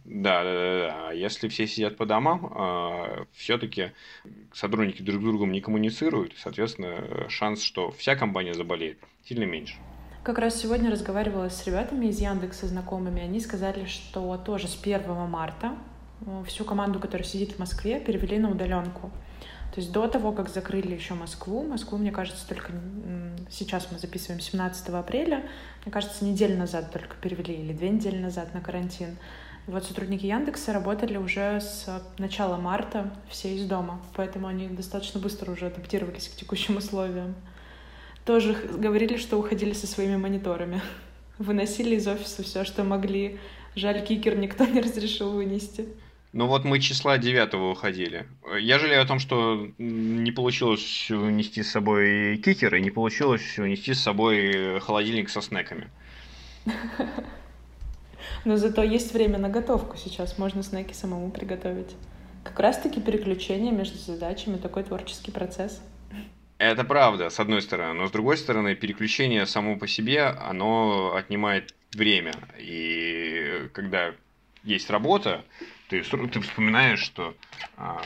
Да, 0.06 0.44
да, 0.44 0.54
да, 0.54 0.88
да. 0.88 1.12
Если 1.14 1.48
все 1.48 1.66
сидят 1.68 1.96
по 1.96 2.06
домам, 2.06 3.26
все-таки 3.32 3.94
сотрудники 4.52 5.02
друг 5.02 5.22
с 5.22 5.24
другом 5.24 5.54
не 5.54 5.62
коммуницируют, 5.62 6.34
соответственно, 6.36 7.30
шанс, 7.30 7.64
что 7.64 7.92
вся 7.92 8.18
компания 8.18 8.54
заболеет, 8.54 9.00
сильно 9.24 9.46
меньше. 9.46 9.78
Как 10.28 10.40
раз 10.40 10.60
сегодня 10.60 10.92
разговаривала 10.92 11.48
с 11.48 11.66
ребятами 11.66 12.08
из 12.08 12.20
Яндекса, 12.20 12.68
знакомыми. 12.68 13.22
Они 13.22 13.40
сказали, 13.40 13.86
что 13.86 14.36
тоже 14.36 14.68
с 14.68 14.78
1 14.78 15.10
марта 15.30 15.72
э, 16.20 16.44
всю 16.46 16.66
команду, 16.66 17.00
которая 17.00 17.26
сидит 17.26 17.54
в 17.54 17.60
Москве, 17.60 18.02
перевели 18.02 18.38
на 18.38 18.52
удаленку. 18.52 19.10
То 19.74 19.80
есть 19.80 19.94
до 19.94 20.06
того, 20.10 20.34
как 20.34 20.50
закрыли 20.50 20.94
еще 20.94 21.14
Москву, 21.14 21.66
Москву, 21.66 21.98
мне 21.98 22.12
кажется, 22.12 22.46
только 22.46 22.74
сейчас 23.50 23.88
мы 23.90 24.00
записываем 24.00 24.42
17 24.42 24.90
апреля, 24.90 25.46
мне 25.86 25.94
кажется, 25.94 26.26
неделю 26.26 26.58
назад 26.58 26.92
только 26.92 27.16
перевели 27.16 27.54
или 27.54 27.72
две 27.72 27.90
недели 27.90 28.18
назад 28.18 28.54
на 28.54 28.60
карантин. 28.60 29.16
И 29.66 29.72
вот 29.72 29.86
сотрудники 29.86 30.26
Яндекса 30.26 30.74
работали 30.74 31.16
уже 31.16 31.62
с 31.62 32.04
начала 32.18 32.58
марта 32.58 33.14
все 33.30 33.56
из 33.56 33.66
дома, 33.66 34.02
поэтому 34.14 34.48
они 34.48 34.68
достаточно 34.68 35.22
быстро 35.22 35.54
уже 35.54 35.68
адаптировались 35.68 36.28
к 36.28 36.36
текущим 36.36 36.76
условиям 36.76 37.34
тоже 38.28 38.54
говорили, 38.54 39.18
что 39.18 39.38
уходили 39.38 39.74
со 39.74 39.88
своими 39.88 40.18
мониторами. 40.18 40.82
Выносили 41.40 41.96
из 41.96 42.08
офиса 42.08 42.44
все, 42.44 42.66
что 42.66 42.84
могли. 42.84 43.40
Жаль, 43.76 44.06
кикер 44.06 44.38
никто 44.38 44.66
не 44.66 44.82
разрешил 44.82 45.32
вынести. 45.32 45.88
Ну 46.34 46.48
вот 46.48 46.66
мы 46.66 46.80
числа 46.80 47.18
9 47.18 47.54
уходили. 47.54 48.28
Я 48.60 48.80
жалею 48.80 49.02
о 49.02 49.06
том, 49.06 49.20
что 49.20 49.68
не 49.78 50.32
получилось 50.32 51.10
унести 51.10 51.64
с 51.64 51.72
собой 51.72 52.38
кикер 52.38 52.76
и 52.76 52.82
не 52.82 52.92
получилось 52.92 53.58
унести 53.58 53.94
с 53.94 54.02
собой 54.02 54.80
холодильник 54.82 55.30
со 55.30 55.42
снеками. 55.42 55.90
Но 58.46 58.58
зато 58.58 58.84
есть 58.84 59.14
время 59.14 59.38
на 59.38 59.50
готовку 59.50 59.96
сейчас, 59.98 60.38
можно 60.38 60.64
снеки 60.64 60.94
самому 60.94 61.32
приготовить. 61.32 61.96
Как 62.44 62.60
раз-таки 62.60 63.00
переключение 63.00 63.72
между 63.72 63.98
задачами, 63.98 64.58
такой 64.58 64.84
творческий 64.84 65.32
процесс. 65.32 65.82
Это 66.58 66.84
правда, 66.84 67.30
с 67.30 67.40
одной 67.40 67.62
стороны. 67.62 67.94
Но 67.94 68.08
с 68.08 68.12
другой 68.12 68.38
стороны, 68.38 68.76
переключение 68.76 69.46
само 69.46 69.78
по 69.78 69.88
себе, 69.88 70.24
оно 70.24 71.14
отнимает 71.16 71.76
время. 71.94 72.34
И 72.58 73.70
когда 73.74 74.16
есть 74.64 74.90
работа, 74.90 75.46
ты, 75.90 76.02
ты 76.02 76.40
вспоминаешь, 76.42 77.00
что 77.00 77.36
а, 77.78 78.02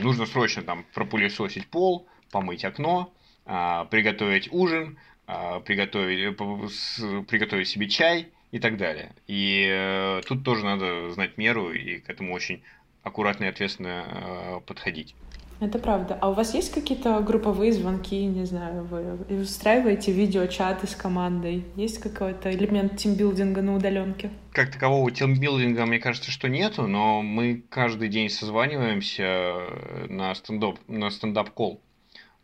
нужно 0.00 0.26
срочно 0.26 0.62
там 0.62 0.84
пропылесосить 0.94 1.66
пол, 1.66 2.06
помыть 2.30 2.64
окно, 2.64 3.12
а, 3.44 3.84
приготовить 3.86 4.48
ужин, 4.52 4.96
а, 5.26 5.60
приготовить, 5.60 6.34
э, 6.40 7.22
приготовить 7.28 7.68
себе 7.68 7.88
чай 7.88 8.28
и 8.52 8.58
так 8.60 8.76
далее. 8.76 9.12
И 9.26 9.68
а, 9.68 10.20
тут 10.22 10.44
тоже 10.44 10.64
надо 10.64 11.10
знать 11.10 11.38
меру 11.38 11.72
и 11.72 11.98
к 11.98 12.08
этому 12.08 12.32
очень 12.34 12.62
аккуратно 13.02 13.44
и 13.44 13.48
ответственно 13.48 14.04
а, 14.06 14.60
подходить. 14.60 15.14
Это 15.60 15.78
правда. 15.78 16.16
А 16.22 16.30
у 16.30 16.32
вас 16.32 16.54
есть 16.54 16.72
какие-то 16.72 17.20
групповые 17.20 17.72
звонки, 17.72 18.24
не 18.24 18.46
знаю, 18.46 18.84
вы 18.84 19.42
устраиваете 19.42 20.10
видеочаты 20.10 20.86
с 20.86 20.96
командой? 20.96 21.64
Есть 21.76 21.98
какой-то 21.98 22.50
элемент 22.50 22.96
тимбилдинга 22.96 23.60
на 23.60 23.76
удаленке? 23.76 24.30
Как 24.52 24.72
такового 24.72 25.10
тимбилдинга, 25.10 25.84
мне 25.84 25.98
кажется, 25.98 26.30
что 26.30 26.48
нету, 26.48 26.86
но 26.86 27.20
мы 27.20 27.62
каждый 27.68 28.08
день 28.08 28.30
созваниваемся 28.30 29.60
на 30.08 30.34
стендап, 30.34 30.78
на 30.88 31.10
stand-up 31.10 31.58
call 31.58 31.82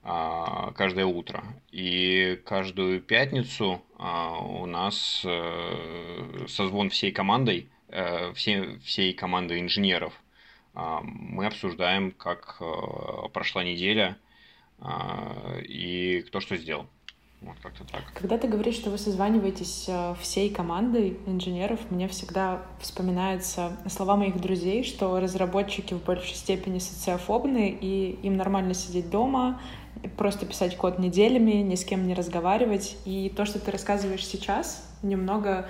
а, 0.02 0.72
каждое 0.72 1.06
утро. 1.06 1.42
И 1.72 2.38
каждую 2.44 3.00
пятницу 3.00 3.80
а, 3.98 4.38
у 4.40 4.66
нас 4.66 5.22
э, 5.24 6.44
созвон 6.48 6.90
всей 6.90 7.12
командой, 7.12 7.70
э, 7.88 8.34
всей, 8.34 8.78
всей 8.80 9.14
командой 9.14 9.60
инженеров– 9.60 10.12
мы 11.02 11.46
обсуждаем, 11.46 12.12
как 12.12 12.56
э, 12.60 13.28
прошла 13.32 13.64
неделя 13.64 14.18
а, 14.78 15.58
и 15.62 16.22
кто 16.28 16.40
что 16.40 16.56
сделал. 16.56 16.86
Вот 17.40 17.56
как-то 17.62 17.84
так. 17.84 18.02
Когда 18.14 18.38
ты 18.38 18.48
говоришь, 18.48 18.76
что 18.76 18.90
вы 18.90 18.98
созваниваетесь 18.98 19.86
э, 19.88 20.14
всей 20.20 20.50
командой 20.50 21.18
инженеров, 21.26 21.80
мне 21.90 22.08
всегда 22.08 22.62
вспоминаются 22.80 23.76
слова 23.88 24.16
моих 24.16 24.40
друзей, 24.40 24.84
что 24.84 25.20
разработчики 25.20 25.94
в 25.94 26.02
большей 26.02 26.34
степени 26.34 26.78
социофобны, 26.78 27.70
и 27.70 28.18
им 28.22 28.36
нормально 28.36 28.74
сидеть 28.74 29.10
дома, 29.10 29.60
просто 30.16 30.44
писать 30.44 30.76
код 30.76 30.98
неделями, 30.98 31.62
ни 31.62 31.74
с 31.74 31.84
кем 31.84 32.06
не 32.06 32.14
разговаривать. 32.14 32.96
И 33.04 33.32
то, 33.34 33.44
что 33.44 33.58
ты 33.58 33.70
рассказываешь 33.70 34.26
сейчас, 34.26 34.86
немного 35.02 35.68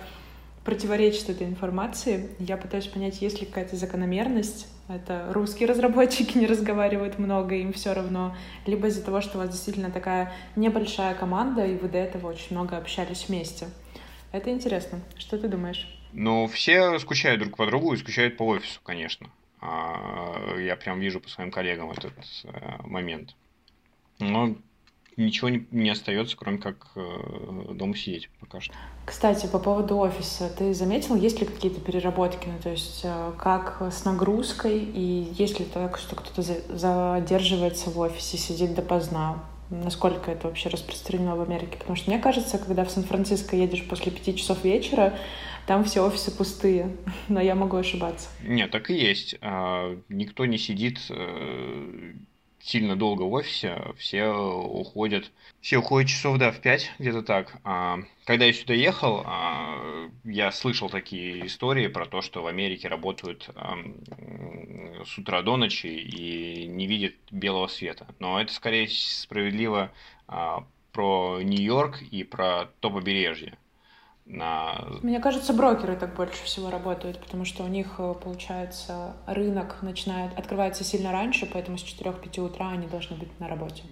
противоречит 0.64 1.30
этой 1.30 1.46
информации. 1.46 2.30
Я 2.38 2.56
пытаюсь 2.56 2.86
понять, 2.86 3.22
есть 3.22 3.40
ли 3.40 3.46
какая-то 3.46 3.76
закономерность 3.76 4.66
Это 4.88 5.32
русские 5.32 5.68
разработчики 5.68 6.38
не 6.38 6.46
разговаривают 6.46 7.18
много, 7.18 7.56
им 7.56 7.72
все 7.72 7.92
равно. 7.92 8.36
Либо 8.66 8.86
из-за 8.86 9.04
того, 9.04 9.20
что 9.20 9.38
у 9.38 9.40
вас 9.40 9.50
действительно 9.50 9.90
такая 9.90 10.32
небольшая 10.54 11.14
команда, 11.14 11.66
и 11.66 11.76
вы 11.76 11.88
до 11.88 11.98
этого 11.98 12.28
очень 12.28 12.56
много 12.56 12.76
общались 12.76 13.28
вместе. 13.28 13.66
Это 14.32 14.50
интересно. 14.50 15.00
Что 15.16 15.38
ты 15.38 15.48
думаешь? 15.48 15.88
Ну, 16.12 16.46
все 16.46 16.98
скучают 16.98 17.40
друг 17.40 17.56
по 17.56 17.66
другу 17.66 17.94
и 17.94 17.96
скучают 17.96 18.36
по 18.36 18.44
офису, 18.44 18.80
конечно. 18.82 19.28
А, 19.60 20.56
я 20.58 20.76
прям 20.76 21.00
вижу 21.00 21.20
по 21.20 21.28
своим 21.28 21.50
коллегам 21.50 21.90
этот 21.90 22.12
э, 22.44 22.82
момент. 22.84 23.34
Но 24.18 24.56
ничего 25.16 25.48
не, 25.48 25.66
не 25.70 25.90
остается, 25.90 26.36
кроме 26.36 26.58
как 26.58 26.88
э, 26.94 27.72
дома 27.74 27.96
сидеть 27.96 28.28
пока 28.40 28.60
что. 28.60 28.74
Кстати, 29.04 29.46
по 29.46 29.58
поводу 29.58 29.98
офиса, 29.98 30.50
ты 30.56 30.74
заметил, 30.74 31.16
есть 31.16 31.40
ли 31.40 31.46
какие-то 31.46 31.80
переработки, 31.80 32.48
ну, 32.48 32.58
то 32.62 32.70
есть 32.70 33.00
э, 33.04 33.32
как 33.38 33.82
с 33.90 34.04
нагрузкой, 34.04 34.78
и 34.78 35.32
есть 35.36 35.58
ли 35.58 35.66
так, 35.66 35.98
что 35.98 36.16
кто-то 36.16 36.42
задерживается 36.42 37.90
в 37.90 37.98
офисе, 37.98 38.36
сидит 38.36 38.74
допоздна? 38.74 39.42
Насколько 39.68 40.30
это 40.30 40.46
вообще 40.46 40.68
распространено 40.68 41.34
в 41.34 41.40
Америке? 41.40 41.76
Потому 41.78 41.96
что 41.96 42.10
мне 42.10 42.20
кажется, 42.20 42.58
когда 42.58 42.84
в 42.84 42.90
Сан-Франциско 42.90 43.56
едешь 43.56 43.84
после 43.88 44.12
пяти 44.12 44.36
часов 44.36 44.62
вечера, 44.62 45.18
там 45.66 45.82
все 45.82 46.06
офисы 46.06 46.30
пустые, 46.30 46.96
но 47.28 47.40
я 47.40 47.54
могу 47.54 47.76
ошибаться. 47.76 48.28
Нет, 48.42 48.70
так 48.70 48.90
и 48.90 48.94
есть. 48.94 49.36
А, 49.40 49.98
никто 50.08 50.46
не 50.46 50.58
сидит 50.58 50.98
э, 51.10 52.12
сильно 52.66 52.96
долго 52.96 53.22
в 53.22 53.32
офисе, 53.32 53.80
все 53.96 54.26
уходят, 54.26 55.30
все 55.60 55.78
уходят 55.78 56.10
часов, 56.10 56.36
да, 56.38 56.50
в 56.50 56.60
5, 56.60 56.94
где-то 56.98 57.22
так. 57.22 57.56
А, 57.62 58.00
когда 58.24 58.44
я 58.44 58.52
сюда 58.52 58.74
ехал, 58.74 59.22
а, 59.24 60.10
я 60.24 60.50
слышал 60.50 60.90
такие 60.90 61.46
истории 61.46 61.86
про 61.86 62.06
то, 62.06 62.22
что 62.22 62.42
в 62.42 62.46
Америке 62.48 62.88
работают 62.88 63.48
а, 63.54 63.76
с 65.04 65.16
утра 65.16 65.42
до 65.42 65.56
ночи 65.56 65.86
и 65.86 66.66
не 66.66 66.88
видят 66.88 67.14
белого 67.30 67.68
света. 67.68 68.08
Но 68.18 68.40
это 68.40 68.52
скорее 68.52 68.88
справедливо 68.88 69.92
а, 70.26 70.66
про 70.90 71.40
Нью-Йорк 71.42 72.02
и 72.10 72.24
про 72.24 72.66
то 72.80 72.90
побережье 72.90 73.56
на... 74.26 74.84
Мне 75.02 75.20
кажется, 75.20 75.52
брокеры 75.52 75.96
так 75.96 76.14
больше 76.14 76.42
всего 76.44 76.70
работают, 76.70 77.20
потому 77.20 77.44
что 77.44 77.62
у 77.62 77.68
них, 77.68 77.94
э, 77.98 78.14
получается, 78.22 79.16
рынок 79.26 79.82
начинает, 79.82 80.36
открывается 80.36 80.82
сильно 80.82 81.12
раньше, 81.12 81.48
поэтому 81.50 81.78
с 81.78 81.84
4-5 81.84 82.40
утра 82.40 82.68
они 82.70 82.88
должны 82.88 83.16
быть 83.16 83.38
на 83.38 83.48
работе. 83.48 83.84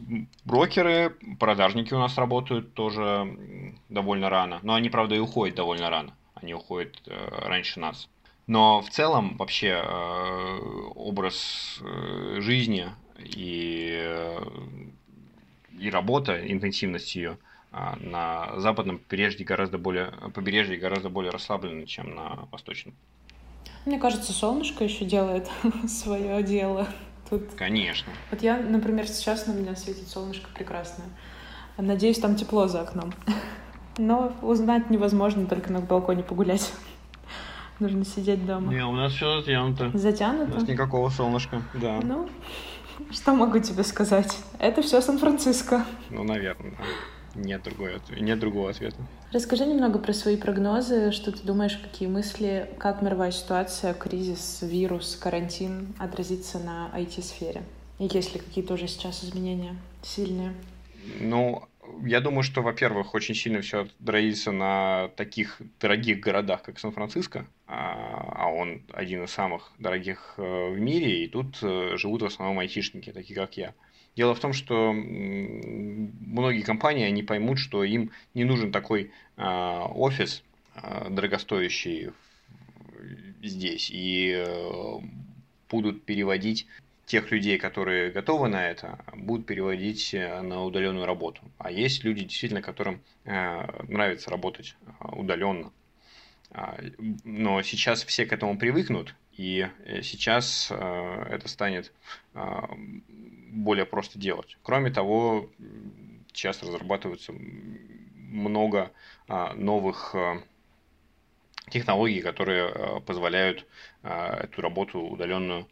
Брокеры, 0.45 1.17
продажники 1.39 1.95
у 1.95 1.99
нас 1.99 2.19
работают 2.19 2.75
тоже 2.75 3.77
довольно 3.89 4.29
рано, 4.29 4.59
но 4.63 4.75
они, 4.75 4.91
правда, 4.91 5.15
и 5.15 5.21
уходят 5.21 5.57
довольно 5.57 5.89
рано. 5.89 6.15
Они 6.35 6.53
уходят 6.53 7.01
э, 7.07 7.47
раньше 7.47 7.79
нас. 7.79 8.09
Но 8.47 8.83
в 8.83 8.91
целом 8.91 9.37
вообще 9.37 9.83
э, 9.83 10.59
образ 10.97 11.81
жизни 12.39 12.89
и, 13.19 14.37
и 15.79 15.91
работа, 15.91 16.51
интенсивность 16.51 17.15
ее– 17.15 17.39
на 18.01 18.59
западном 18.61 18.99
побережье 18.99 19.45
гораздо 19.45 19.79
более, 19.79 20.13
побережье 20.35 20.77
гораздо 20.77 21.09
более 21.09 21.31
расслаблены, 21.31 21.87
чем 21.87 22.15
на 22.15 22.47
восточном. 22.53 22.95
Мне 23.85 23.99
кажется, 23.99 24.33
солнышко 24.33 24.85
еще 24.85 25.05
делает 25.05 25.49
свое 25.89 26.43
дело. 26.43 26.87
Тут... 27.29 27.55
Конечно. 27.57 28.13
Вот 28.31 28.43
я, 28.43 28.57
например, 28.59 29.07
сейчас 29.09 29.47
на 29.47 29.53
меня 29.53 29.77
светит 29.77 30.09
солнышко 30.09 30.49
прекрасное. 30.55 31.07
Надеюсь, 31.77 32.19
там 32.19 32.37
тепло 32.37 32.67
за 32.69 32.83
окном. 32.83 33.13
Но 33.99 34.35
узнать 34.43 34.91
невозможно, 34.91 35.47
только 35.47 35.73
на 35.73 35.81
балконе 35.81 36.23
погулять. 36.23 36.73
Нужно 37.79 38.05
сидеть 38.05 38.47
дома. 38.47 38.73
Не, 38.73 38.85
у 38.85 38.93
нас 38.93 39.13
все 39.13 39.41
затянуто. 39.41 39.91
Затянуто? 39.97 40.53
У 40.53 40.55
нас 40.61 40.69
никакого 40.69 41.09
солнышка, 41.11 41.63
да. 41.75 42.01
Ну, 42.03 42.29
что 43.11 43.35
могу 43.35 43.59
тебе 43.59 43.83
сказать? 43.83 44.39
Это 44.59 44.83
все 44.83 45.01
Сан-Франциско. 45.01 45.85
Ну, 46.11 46.25
наверное, 46.25 46.71
да. 46.73 46.85
Нет, 47.35 47.63
другой, 47.63 48.01
нет 48.11 48.39
другого 48.39 48.71
ответа. 48.71 48.97
Расскажи 49.33 49.67
немного 49.67 49.99
про 49.99 50.13
свои 50.13 50.37
прогнозы, 50.37 51.11
что 51.11 51.33
ты 51.33 51.43
думаешь, 51.43 51.77
какие 51.77 52.09
мысли, 52.09 52.71
как 52.79 53.03
мировая 53.03 53.33
ситуация, 53.33 53.95
кризис, 53.95 54.61
вирус, 54.63 55.17
карантин 55.17 55.95
отразится 55.99 56.59
на 56.59 56.91
IT-сфере? 56.95 57.63
И 57.99 58.05
есть 58.05 58.35
ли 58.35 58.41
какие-то 58.41 58.75
уже 58.75 58.89
сейчас 58.89 59.25
изменения 59.25 59.77
сильные? 60.03 60.55
Ну, 61.21 61.65
я 62.05 62.21
думаю, 62.21 62.43
что, 62.43 62.63
во-первых, 62.63 63.15
очень 63.15 63.35
сильно 63.35 63.61
все 63.61 63.87
отразится 64.01 64.53
на 64.53 65.09
таких 65.17 65.61
дорогих 65.81 66.21
городах, 66.21 66.63
как 66.63 66.79
Сан-Франциско, 66.79 67.47
а, 67.67 68.33
а 68.37 68.47
он 68.49 68.83
один 68.93 69.25
из 69.25 69.31
самых 69.31 69.73
дорогих 69.79 70.35
э, 70.37 70.71
в 70.71 70.79
мире, 70.79 71.25
и 71.25 71.29
тут 71.29 71.59
э, 71.63 71.97
живут 71.97 72.23
в 72.23 72.27
основном 72.27 72.59
айтишники, 72.59 73.13
такие 73.13 73.39
как 73.39 73.57
я. 73.57 73.75
Дело 74.17 74.35
в 74.35 74.41
том, 74.41 74.53
что 74.53 74.93
многие 74.93 76.63
компании, 76.63 77.05
они 77.05 77.23
поймут, 77.23 77.59
что 77.59 77.83
им 77.83 78.11
не 78.35 78.45
нужен 78.45 78.71
такой 78.71 79.11
а, 79.37 79.87
офис 79.87 80.45
а, 80.77 81.09
дорогостоящий 81.11 82.11
здесь, 83.43 83.91
и 83.93 84.33
э, 84.37 84.99
будут 85.69 86.05
переводить 86.05 86.67
тех 87.07 87.31
людей, 87.31 87.59
которые 87.59 88.11
готовы 88.11 88.49
на 88.49 88.67
это, 88.67 89.05
будут 89.15 89.47
переводить 89.47 90.15
э, 90.15 90.41
на 90.41 90.65
удаленную 90.65 91.07
работу. 91.07 91.43
А 91.59 91.71
есть 91.71 92.05
люди, 92.05 92.25
действительно, 92.25 92.63
которым 92.63 93.01
э, 93.25 93.83
нравится 93.89 94.31
работать 94.31 94.77
удаленно. 95.01 95.73
А, 96.51 96.79
но 97.25 97.63
сейчас 97.63 98.05
все 98.05 98.27
к 98.27 98.33
этому 98.33 98.59
привыкнут, 98.59 99.15
и 99.37 99.69
сейчас 100.03 100.71
это 100.71 101.49
станет 101.49 101.93
более 103.55 103.87
просто 103.87 104.19
делать. 104.19 104.59
Кроме 104.63 104.91
того, 104.91 105.49
сейчас 106.33 106.63
разрабатывается 106.63 107.33
много 107.33 108.91
а, 109.29 109.55
новых 109.55 110.15
а, 110.15 110.43
технологий, 111.71 112.21
которые 112.21 112.65
а, 112.65 113.01
позволяют 113.01 113.67
эту 114.03 114.61
работу 114.61 115.01
удаленную 115.01 115.67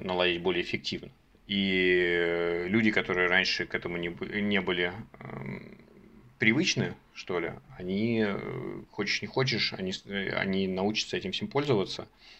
наладить 0.00 0.40
более 0.40 0.62
эффективно. 0.62 1.10
И 1.46 2.64
люди, 2.68 2.90
которые 2.90 3.28
раньше 3.28 3.66
к 3.66 3.74
этому 3.74 3.98
не, 3.98 4.60
были 4.60 4.94
привычны, 6.38 6.94
что 7.12 7.38
ли, 7.38 7.52
они, 7.76 8.24
э, 8.26 8.82
хочешь 8.92 9.20
не 9.20 9.28
хочешь, 9.28 9.74
они, 9.74 9.92
они 10.32 10.66
научатся 10.68 11.18
этим 11.18 11.32
всем 11.32 11.48
пользоваться, 11.48 12.04
Э, 12.04 12.39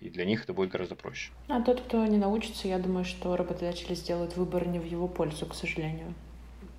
и 0.00 0.10
для 0.10 0.24
них 0.24 0.44
это 0.44 0.52
будет 0.52 0.70
гораздо 0.70 0.94
проще. 0.94 1.32
А 1.48 1.60
тот, 1.60 1.80
кто 1.80 2.04
не 2.06 2.18
научится, 2.18 2.68
я 2.68 2.78
думаю, 2.78 3.04
что 3.04 3.36
работодатели 3.36 3.94
сделают 3.94 4.36
выбор 4.36 4.66
не 4.66 4.78
в 4.78 4.84
его 4.84 5.08
пользу, 5.08 5.46
к 5.46 5.54
сожалению. 5.54 6.14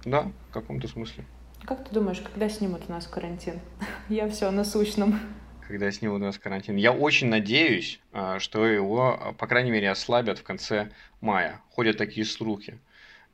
Да, 0.06 0.32
в 0.50 0.54
каком-то 0.54 0.88
смысле. 0.88 1.26
Как 1.66 1.84
ты 1.84 1.94
думаешь, 1.94 2.22
когда 2.22 2.50
снимут 2.50 2.84
у 2.88 2.92
нас 2.92 3.08
карантин? 3.08 3.60
Я 4.10 4.30
все 4.30 4.52
на 4.52 4.64
сущном. 4.64 5.20
Когда 5.68 5.92
снимут 5.92 6.22
у 6.22 6.26
нас 6.26 6.38
карантин. 6.38 6.78
Я 6.78 6.94
очень 6.94 7.28
надеюсь, 7.28 8.00
э, 8.14 8.40
что 8.40 8.66
его, 8.66 9.36
по 9.38 9.48
крайней 9.48 9.72
мере, 9.72 9.90
ослабят 9.90 10.40
в 10.40 10.44
конце 10.44 10.92
мая. 11.20 11.62
Ходят 11.72 11.98
такие 11.98 12.26
слухи. 12.26 12.80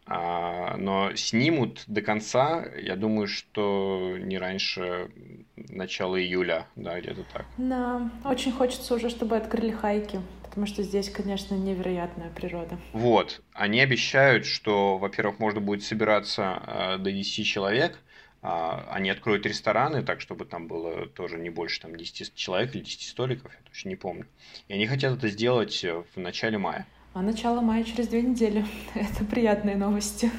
А, 0.05 0.75
но 0.77 1.15
снимут 1.15 1.83
до 1.87 2.01
конца, 2.01 2.65
я 2.77 2.95
думаю, 2.95 3.27
что 3.27 4.17
не 4.19 4.37
раньше 4.37 5.09
начала 5.55 6.19
июля, 6.19 6.67
да, 6.75 6.99
где-то 6.99 7.23
так. 7.31 7.45
Да, 7.57 8.09
очень 8.25 8.51
хочется 8.51 8.93
уже, 8.95 9.09
чтобы 9.09 9.37
открыли 9.37 9.71
хайки, 9.71 10.19
потому 10.43 10.67
что 10.67 10.83
здесь, 10.83 11.09
конечно, 11.09 11.55
невероятная 11.55 12.29
природа. 12.29 12.77
Вот, 12.91 13.41
они 13.53 13.79
обещают, 13.79 14.45
что, 14.45 14.97
во-первых, 14.97 15.39
можно 15.39 15.61
будет 15.61 15.83
собираться 15.83 16.61
э, 16.67 16.97
до 16.97 17.11
10 17.11 17.45
человек, 17.45 17.97
а, 18.41 18.85
они 18.91 19.09
откроют 19.09 19.45
рестораны, 19.45 20.03
так, 20.03 20.19
чтобы 20.19 20.43
там 20.43 20.67
было 20.67 21.07
тоже 21.07 21.39
не 21.39 21.49
больше 21.49 21.79
там, 21.79 21.95
10 21.95 22.35
человек 22.35 22.75
или 22.75 22.83
10 22.83 23.07
столиков, 23.07 23.53
я 23.53 23.59
точно 23.69 23.87
не 23.87 23.95
помню. 23.95 24.27
И 24.67 24.73
они 24.73 24.85
хотят 24.85 25.17
это 25.17 25.29
сделать 25.29 25.81
в 25.83 26.19
начале 26.19 26.57
мая. 26.57 26.85
А 27.13 27.21
начало 27.21 27.61
мая 27.61 27.83
через 27.83 28.07
две 28.07 28.23
недели. 28.23 28.65
Это 28.95 29.23
приятные 29.23 29.75
новости. 29.75 30.31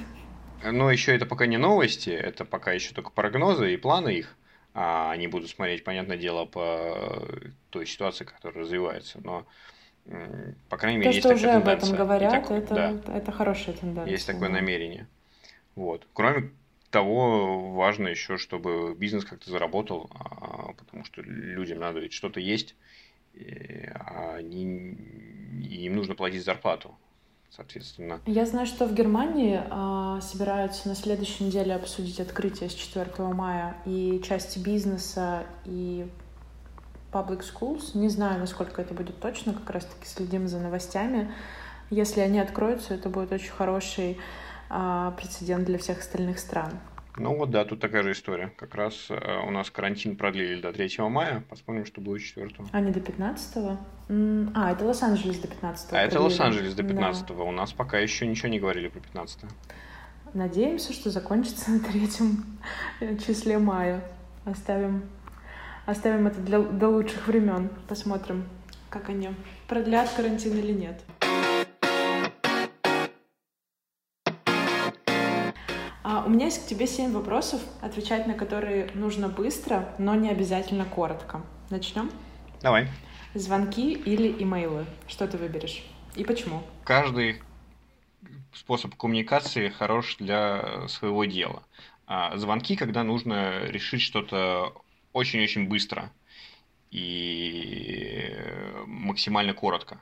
Но 0.65 0.91
еще 0.91 1.15
это 1.15 1.27
пока 1.27 1.45
не 1.45 1.59
новости, 1.59 2.09
это 2.09 2.47
пока 2.47 2.73
еще 2.73 2.95
только 2.95 3.11
прогнозы 3.11 3.75
и 3.75 3.77
планы 3.77 4.15
их. 4.15 4.35
А 4.73 5.13
они 5.13 5.27
будут 5.27 5.51
смотреть, 5.51 5.85
понятное 5.85 6.17
дело, 6.17 6.47
по 6.47 7.29
той 7.69 7.87
ситуации, 7.87 8.25
которая 8.25 8.65
развивается. 8.65 9.21
Но, 9.23 9.47
по 10.71 10.79
крайней 10.79 10.99
мере, 10.99 11.11
То, 11.11 11.17
есть 11.17 11.27
что 11.27 11.35
уже 11.35 11.51
об 11.51 11.69
этом 11.69 11.95
говорят, 11.95 12.33
так, 12.33 12.51
это, 12.51 12.75
да, 12.75 13.15
это 13.15 13.31
хорошая 13.31 13.77
тенденция. 13.77 14.11
Есть 14.11 14.27
такое 14.27 14.49
намерение. 14.49 15.07
Вот. 15.77 16.07
Кроме 16.15 16.51
того, 16.91 17.73
важно 17.73 18.09
еще, 18.09 18.39
чтобы 18.39 18.95
бизнес 18.95 19.27
как-то 19.27 19.51
заработал, 19.51 20.11
а, 20.15 20.73
потому 20.73 21.05
что 21.05 21.21
людям 21.21 21.81
надо 21.81 22.01
ведь 22.01 22.15
что-то 22.15 22.41
есть, 22.41 22.75
они, 23.35 24.97
им 25.63 25.97
нужно 25.97 26.15
платить 26.15 26.45
зарплату, 26.45 26.95
соответственно. 27.51 28.21
Я 28.27 28.47
знаю, 28.47 28.67
что 28.67 28.87
в 28.87 28.95
Германии 28.95 29.61
э, 29.63 30.21
собираются 30.21 30.89
на 30.89 30.95
следующей 30.95 31.45
неделе 31.45 31.75
обсудить 31.75 32.21
открытие 32.21 32.71
с 32.71 32.75
4 32.75 33.11
мая 33.33 33.77
и 33.87 34.21
части 34.25 34.59
бизнеса, 34.59 35.47
и 35.65 36.07
public 37.13 37.43
schools. 37.43 37.97
Не 37.97 38.09
знаю, 38.09 38.41
насколько 38.41 38.83
это 38.83 38.93
будет 38.93 39.21
точно, 39.21 39.55
как 39.55 39.71
раз-таки 39.71 40.07
следим 40.07 40.49
за 40.49 40.59
новостями. 40.59 41.33
Если 41.91 42.21
они 42.21 42.41
откроются, 42.41 42.95
это 42.95 43.09
будет 43.09 43.33
очень 43.33 43.53
хороший 43.53 44.19
а, 44.69 45.13
прецедент 45.13 45.65
для 45.65 45.79
всех 45.79 46.01
остальных 46.01 46.39
стран. 46.39 46.73
Ну 47.17 47.37
вот 47.37 47.51
да, 47.51 47.65
тут 47.65 47.81
такая 47.81 48.03
же 48.03 48.13
история. 48.13 48.53
Как 48.57 48.75
раз 48.75 49.07
э, 49.09 49.47
у 49.47 49.51
нас 49.51 49.71
карантин 49.71 50.17
продлили 50.17 50.61
до 50.61 50.73
3 50.73 50.99
мая. 51.09 51.45
Посмотрим, 51.49 51.87
что 51.87 52.01
будет 52.01 52.23
4 52.23 52.51
А 52.73 52.81
не 52.81 52.91
до 52.91 53.01
15 53.01 53.57
-го? 53.57 54.51
А, 54.55 54.73
это 54.73 54.85
Лос-Анджелес 54.85 55.39
до 55.39 55.49
15 55.49 55.93
А 55.93 56.03
это 56.03 56.21
Лос-Анджелес 56.21 56.75
до 56.75 56.83
15 56.83 57.27
да. 57.29 57.35
У 57.35 57.53
нас 57.53 57.73
пока 57.73 57.99
еще 57.99 58.27
ничего 58.27 58.49
не 58.49 58.59
говорили 58.59 58.89
про 58.89 59.01
15 59.01 59.45
Надеемся, 60.35 60.93
что 60.93 61.11
закончится 61.11 61.71
на 61.73 61.81
третьем 61.81 62.59
числе 63.25 63.59
мая. 63.59 64.03
Оставим, 64.45 65.05
оставим 65.87 66.27
это 66.27 66.41
для, 66.41 66.59
до 66.59 66.89
лучших 66.89 67.29
времен. 67.29 67.71
Посмотрим, 67.89 68.45
как 68.91 69.09
они 69.09 69.31
продлят 69.69 70.11
карантин 70.17 70.59
или 70.59 70.73
нет. 70.73 71.01
У 76.25 76.31
меня 76.31 76.47
есть 76.47 76.65
к 76.65 76.69
тебе 76.69 76.87
семь 76.87 77.13
вопросов, 77.13 77.61
отвечать 77.81 78.27
на 78.27 78.35
которые 78.35 78.91
нужно 78.95 79.29
быстро, 79.29 79.95
но 79.99 80.15
не 80.15 80.31
обязательно 80.31 80.85
коротко. 80.85 81.43
Начнем? 81.71 82.11
Давай. 82.63 82.89
Звонки 83.35 83.93
или 83.93 84.31
имейлы? 84.43 84.87
Что 85.07 85.27
ты 85.27 85.37
выберешь? 85.37 85.85
И 86.17 86.25
почему? 86.25 86.63
Каждый 86.85 87.43
способ 88.53 88.95
коммуникации 88.95 89.69
хорош 89.69 90.17
для 90.19 90.87
своего 90.89 91.25
дела. 91.25 91.63
А 92.07 92.37
звонки, 92.37 92.77
когда 92.77 93.03
нужно 93.03 93.65
решить 93.67 94.03
что-то 94.03 94.73
очень-очень 95.13 95.69
быстро 95.69 96.13
и 96.91 98.35
максимально 98.87 99.55
коротко. 99.55 99.99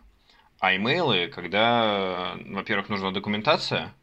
А 0.58 0.76
имейлы, 0.76 1.28
когда, 1.28 2.36
во-первых, 2.46 2.88
нужна 2.88 3.10
документация, 3.10 3.94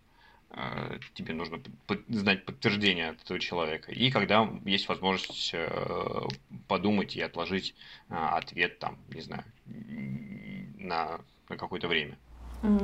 тебе 1.13 1.33
нужно 1.33 1.59
знать 2.07 2.45
подтверждение 2.45 3.09
от 3.09 3.21
этого 3.21 3.39
человека. 3.39 3.91
И 3.91 4.09
когда 4.11 4.49
есть 4.65 4.89
возможность 4.89 5.51
э, 5.53 6.27
подумать 6.67 7.15
и 7.15 7.21
отложить 7.21 7.75
э, 8.09 8.15
ответ 8.15 8.79
там, 8.79 8.97
не 9.09 9.21
знаю, 9.21 9.43
на, 9.65 11.21
на 11.49 11.57
какое-то 11.57 11.87
время. 11.87 12.17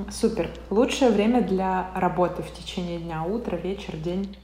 Супер. 0.10 0.50
Лучшее 0.70 1.12
время 1.12 1.42
для 1.42 1.92
работы 1.96 2.44
в 2.44 2.54
течение 2.54 3.00
дня, 3.00 3.24
утро, 3.24 3.58
вечер, 3.58 3.98
день? 3.98 4.38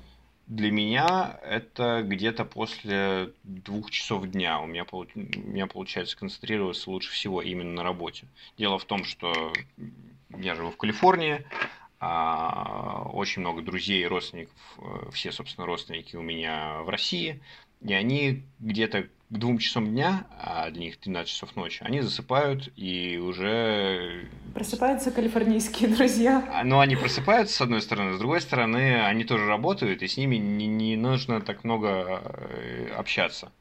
Для 0.48 0.70
меня 0.72 1.40
это 1.44 2.04
где-то 2.04 2.44
после 2.44 3.32
двух 3.44 3.90
часов 3.92 4.28
дня. 4.28 4.60
У 4.60 4.66
меня, 4.66 4.86
у 4.92 5.06
меня 5.16 5.68
получается 5.68 6.18
концентрироваться 6.18 6.90
лучше 6.90 7.12
всего 7.12 7.42
именно 7.42 7.72
на 7.72 7.84
работе. 7.84 8.26
Дело 8.58 8.78
в 8.78 8.84
том, 8.84 9.06
что 9.06 9.54
я 10.38 10.56
живу 10.56 10.72
в 10.72 10.78
Калифорнии, 10.78 11.46
очень 12.02 13.42
много 13.42 13.62
друзей 13.62 14.02
и 14.04 14.08
родственников, 14.08 14.56
э, 14.80 15.10
все, 15.12 15.32
собственно, 15.32 15.68
родственники 15.68 16.16
у 16.16 16.22
меня 16.22 16.82
в 16.82 16.90
России, 16.90 17.42
и 17.82 17.94
они 17.94 18.44
где-то 18.60 19.04
к 19.04 19.10
двум 19.30 19.60
часам 19.60 19.88
дня, 19.88 20.26
а 20.40 20.72
для 20.72 20.82
них 20.82 20.98
13 20.98 21.32
часов 21.32 21.56
ночи, 21.56 21.84
они 21.84 22.02
засыпают 22.02 22.72
и 22.76 23.18
уже... 23.18 24.28
Просыпаются 24.54 25.12
калифорнийские 25.12 25.90
друзья. 25.96 26.44
А, 26.52 26.64
ну, 26.64 26.80
они 26.80 26.96
просыпаются, 26.96 27.56
с 27.56 27.62
одной 27.62 27.82
стороны, 27.82 28.14
с 28.14 28.20
другой 28.20 28.42
стороны, 28.42 29.06
они 29.06 29.24
тоже 29.24 29.46
работают, 29.46 30.02
и 30.02 30.08
с 30.08 30.18
ними 30.18 30.38
не, 30.38 30.66
не 30.66 30.96
нужно 30.96 31.40
так 31.40 31.64
много 31.64 31.88
э, 32.24 32.94
общаться. 32.98 33.52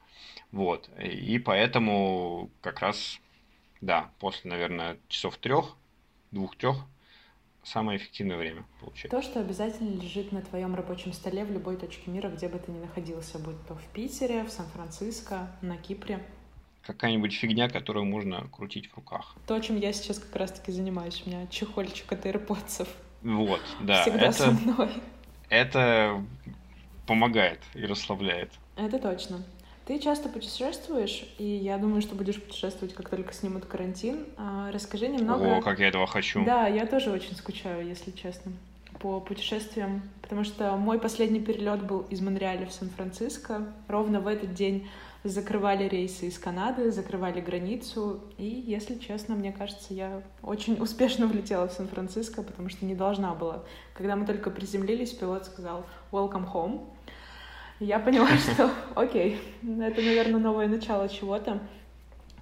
Вот. 0.51 0.89
И 0.99 1.39
поэтому 1.39 2.51
как 2.63 2.81
раз, 2.81 3.21
да, 3.81 4.11
после, 4.19 4.51
наверное, 4.51 4.97
часов 5.09 5.37
трех, 5.37 5.77
двух-трех, 6.31 6.77
самое 7.63 7.99
эффективное 7.99 8.37
время 8.37 8.65
получается. 8.81 9.17
То, 9.17 9.23
что 9.23 9.41
обязательно 9.41 10.01
лежит 10.01 10.33
на 10.33 10.43
твоем 10.43 10.75
рабочем 10.75 11.13
столе 11.13 11.45
в 11.45 11.51
любой 11.51 11.77
точке 11.77 12.11
мира, 12.11 12.29
где 12.29 12.49
бы 12.49 12.59
ты 12.59 12.73
ни 12.73 12.79
находился, 12.79 13.39
будь 13.39 13.67
то 13.67 13.75
в 13.75 13.85
Питере, 13.93 14.45
в 14.45 14.51
Сан-Франциско, 14.51 15.49
на 15.61 15.77
Кипре. 15.77 16.25
Какая-нибудь 16.83 17.35
фигня, 17.35 17.69
которую 17.69 18.07
можно 18.07 18.49
крутить 18.49 18.91
в 18.91 18.97
руках. 18.97 19.37
То, 19.47 19.59
чем 19.61 19.77
я 19.77 19.93
сейчас 19.93 20.19
как 20.19 20.35
раз-таки 20.37 20.73
занимаюсь. 20.73 21.23
У 21.25 21.31
меня 21.31 21.47
чехольчик 21.49 22.11
от 22.13 22.25
AirPods. 22.25 22.89
Вот, 23.23 23.61
да. 23.81 24.03
Всегда 24.03 24.27
это, 24.27 24.33
со 24.33 24.51
мной. 24.51 24.91
Это 25.51 26.25
помогает 27.07 27.61
и 27.75 27.85
расслабляет. 27.85 28.51
Это 28.77 28.99
точно. 28.99 29.45
Ты 29.91 29.99
часто 29.99 30.29
путешествуешь, 30.29 31.25
и 31.37 31.45
я 31.45 31.77
думаю, 31.77 32.01
что 32.01 32.15
будешь 32.15 32.41
путешествовать, 32.41 32.95
как 32.95 33.09
только 33.09 33.35
снимут 33.35 33.65
карантин. 33.65 34.25
А, 34.37 34.71
расскажи 34.71 35.09
немного... 35.09 35.57
О, 35.57 35.61
как 35.61 35.81
я 35.81 35.89
этого 35.89 36.07
хочу. 36.07 36.45
Да, 36.45 36.69
я 36.69 36.87
тоже 36.87 37.11
очень 37.11 37.35
скучаю, 37.35 37.85
если 37.85 38.13
честно, 38.13 38.53
по 39.01 39.19
путешествиям, 39.19 40.03
потому 40.23 40.45
что 40.45 40.77
мой 40.77 41.01
последний 41.01 41.41
перелет 41.41 41.83
был 41.83 42.03
из 42.03 42.21
Монреаля 42.21 42.67
в 42.67 42.73
Сан-Франциско. 42.73 43.67
Ровно 43.89 44.21
в 44.21 44.29
этот 44.29 44.55
день 44.55 44.89
закрывали 45.25 45.89
рейсы 45.89 46.29
из 46.29 46.39
Канады, 46.39 46.93
закрывали 46.93 47.41
границу, 47.41 48.21
и, 48.39 48.45
если 48.45 48.97
честно, 48.97 49.35
мне 49.35 49.51
кажется, 49.51 49.93
я 49.93 50.23
очень 50.41 50.81
успешно 50.81 51.27
влетела 51.27 51.67
в 51.67 51.73
Сан-Франциско, 51.73 52.45
потому 52.45 52.69
что 52.69 52.87
не 52.87 52.95
должна 52.95 53.35
была. 53.35 53.65
Когда 53.95 54.15
мы 54.15 54.25
только 54.25 54.51
приземлились, 54.51 55.11
пилот 55.11 55.47
сказал 55.47 55.85
«Welcome 56.13 56.49
home», 56.49 56.87
я 57.81 57.99
поняла, 57.99 58.29
что 58.39 58.71
окей, 58.95 59.39
это, 59.63 60.01
наверное, 60.01 60.41
новое 60.41 60.69
начало 60.69 61.09
чего-то. 61.09 61.61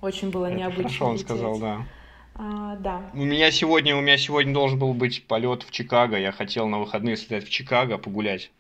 Очень 0.01 0.31
было 0.31 0.53
необычно. 0.53 0.83
Хорошо 0.85 1.07
он 1.07 1.19
сказал, 1.19 1.59
да. 1.59 1.87
А, 2.35 2.77
да. 2.77 3.03
У 3.15 3.25
меня 3.25 3.51
сегодня, 3.51 3.97
у 3.97 4.01
меня 4.01 4.17
сегодня 4.17 4.55
должен 4.55 4.79
был 4.79 4.95
быть 4.95 5.27
полет 5.27 5.65
в 5.65 5.71
Чикаго. 5.73 6.17
Я 6.17 6.31
хотел 6.31 6.69
на 6.69 6.79
выходные 6.79 7.17
слетать 7.17 7.45
в 7.45 7.51
Чикаго, 7.51 7.99
погулять 7.99 8.53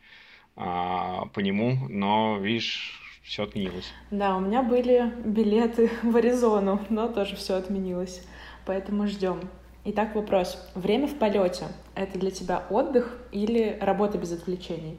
а, 0.56 1.26
по 1.26 1.40
нему, 1.40 1.78
но, 1.88 2.38
видишь, 2.38 3.00
все 3.22 3.44
отменилось. 3.44 3.92
Да, 4.10 4.36
у 4.36 4.40
меня 4.40 4.62
были 4.62 5.12
билеты 5.24 5.90
в 6.02 6.16
Аризону, 6.16 6.80
но 6.88 7.08
тоже 7.08 7.36
все 7.36 7.54
отменилось. 7.54 8.26
Поэтому 8.66 9.06
ждем. 9.06 9.40
Итак, 9.84 10.16
вопрос. 10.16 10.58
Время 10.74 11.06
в 11.06 11.14
полете— 11.16 11.66
это 11.94 12.18
для 12.18 12.30
тебя 12.30 12.64
отдых 12.70 13.16
или 13.30 13.78
работа 13.80 14.18
без 14.18 14.32
отвлечений? 14.32 14.98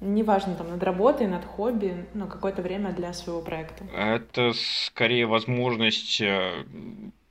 Неважно, 0.00 0.54
там, 0.54 0.70
над 0.70 0.82
работой, 0.82 1.26
над 1.26 1.44
хобби, 1.44 2.06
ну, 2.14 2.26
какое-то 2.26 2.62
время 2.62 2.92
для 2.92 3.12
своего 3.12 3.42
проекта? 3.42 3.84
Это 3.94 4.52
скорее 4.54 5.26
возможность 5.26 6.20
э, 6.20 6.64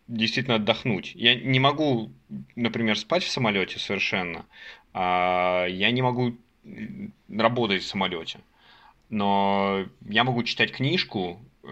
действительно 0.08 0.56
отдохнуть. 0.56 1.14
Я 1.16 1.36
не 1.36 1.60
могу, 1.60 2.12
например, 2.56 2.98
спать 2.98 3.24
в 3.24 3.30
самолете 3.30 3.80
совершенно, 3.80 4.46
а 4.94 5.66
я 5.68 5.92
не 5.92 6.02
могу 6.02 6.36
работать 7.30 7.84
в 7.84 7.88
самолете. 7.88 8.40
Но 9.10 9.86
я 10.08 10.24
могу 10.24 10.44
читать 10.44 10.72
книжку, 10.72 11.40
э, 11.64 11.68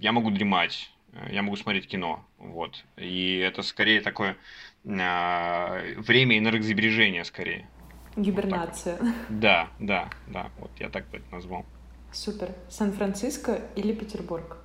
я 0.00 0.12
могу 0.12 0.30
дремать, 0.30 0.90
э, 1.12 1.30
я 1.32 1.42
могу 1.42 1.56
смотреть 1.56 1.88
кино. 1.88 2.24
Вот. 2.38 2.84
И 2.96 3.36
это 3.36 3.62
скорее 3.62 4.00
такое 4.00 4.36
время 4.82 6.38
энергосбережения 6.38 7.22
скорее. 7.24 7.68
Гибернация. 8.16 8.98
Вот 8.98 9.14
да, 9.28 9.68
да, 9.78 10.10
да, 10.26 10.50
вот 10.58 10.70
я 10.78 10.88
так 10.88 11.08
бы 11.10 11.18
это 11.18 11.32
назвал. 11.32 11.64
Супер. 12.12 12.54
Сан-Франциско 12.68 13.60
или 13.76 13.92
Петербург? 13.92 14.56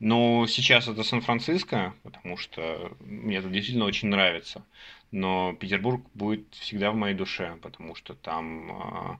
Ну, 0.00 0.46
сейчас 0.46 0.86
это 0.86 1.02
Сан-Франциско, 1.02 1.94
потому 2.04 2.36
что 2.36 2.92
мне 3.00 3.38
это 3.38 3.48
действительно 3.48 3.86
очень 3.86 4.08
нравится. 4.08 4.64
Но 5.10 5.54
Петербург 5.54 6.04
будет 6.14 6.54
всегда 6.54 6.92
в 6.92 6.94
моей 6.94 7.14
душе, 7.14 7.58
потому 7.62 7.94
что 7.96 8.14
там 8.14 8.70
э, 8.70 9.16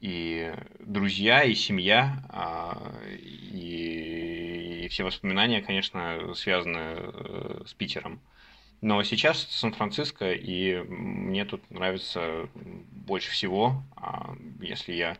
и 0.00 0.52
друзья, 0.80 1.42
и 1.42 1.54
семья, 1.54 2.22
э, 2.30 3.16
и, 3.16 4.84
и 4.84 4.88
все 4.88 5.04
воспоминания, 5.04 5.62
конечно, 5.62 6.34
связаны 6.34 6.78
э, 6.78 7.62
с 7.66 7.72
Питером. 7.72 8.20
Но 8.80 9.02
сейчас 9.02 9.42
Сан-Франциско, 9.50 10.32
и 10.32 10.78
мне 10.82 11.44
тут 11.44 11.68
нравится 11.70 12.48
больше 12.92 13.30
всего. 13.30 13.82
А 13.96 14.36
если 14.60 14.92
я 14.92 15.16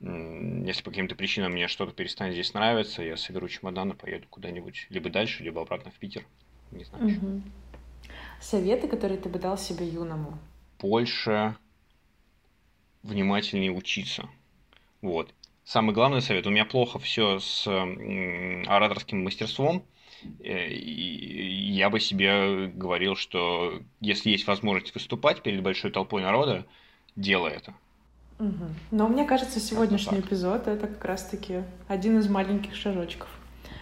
если 0.00 0.82
по 0.82 0.90
каким-то 0.90 1.14
причинам 1.14 1.52
мне 1.52 1.68
что-то 1.68 1.92
перестанет 1.92 2.34
здесь 2.34 2.54
нравиться, 2.54 3.04
я 3.04 3.16
соберу 3.16 3.48
чемодан 3.48 3.92
и 3.92 3.94
поеду 3.94 4.26
куда-нибудь 4.28 4.88
либо 4.90 5.10
дальше, 5.10 5.44
либо 5.44 5.62
обратно 5.62 5.92
в 5.92 5.94
Питер. 5.94 6.24
Не 6.72 6.84
знаю. 6.84 7.06
Угу. 7.06 7.42
Советы, 8.40 8.88
которые 8.88 9.18
ты 9.20 9.28
бы 9.28 9.38
дал 9.38 9.56
себе 9.56 9.86
юному? 9.86 10.38
Больше 10.80 11.54
внимательнее 13.04 13.70
учиться. 13.70 14.28
Вот. 15.02 15.32
Самый 15.64 15.94
главный 15.94 16.20
совет. 16.20 16.46
У 16.48 16.50
меня 16.50 16.64
плохо 16.64 16.98
все 16.98 17.38
с 17.38 17.68
ораторским 18.66 19.22
мастерством. 19.22 19.84
Э, 20.40 20.68
я 20.72 21.90
бы 21.90 22.00
себе 22.00 22.68
говорил, 22.68 23.16
что 23.16 23.80
если 24.00 24.30
есть 24.30 24.46
возможность 24.46 24.94
выступать 24.94 25.42
перед 25.42 25.62
большой 25.62 25.90
толпой 25.90 26.22
народа, 26.22 26.66
делай 27.16 27.52
это. 27.52 27.74
Угу. 28.38 28.64
Но 28.90 29.08
мне 29.08 29.24
кажется, 29.24 29.60
сегодняшний 29.60 30.18
это 30.18 30.28
эпизод 30.28 30.66
это 30.66 30.86
как 30.86 31.04
раз-таки 31.04 31.62
один 31.88 32.18
из 32.18 32.28
маленьких 32.28 32.74
шажочков 32.74 33.28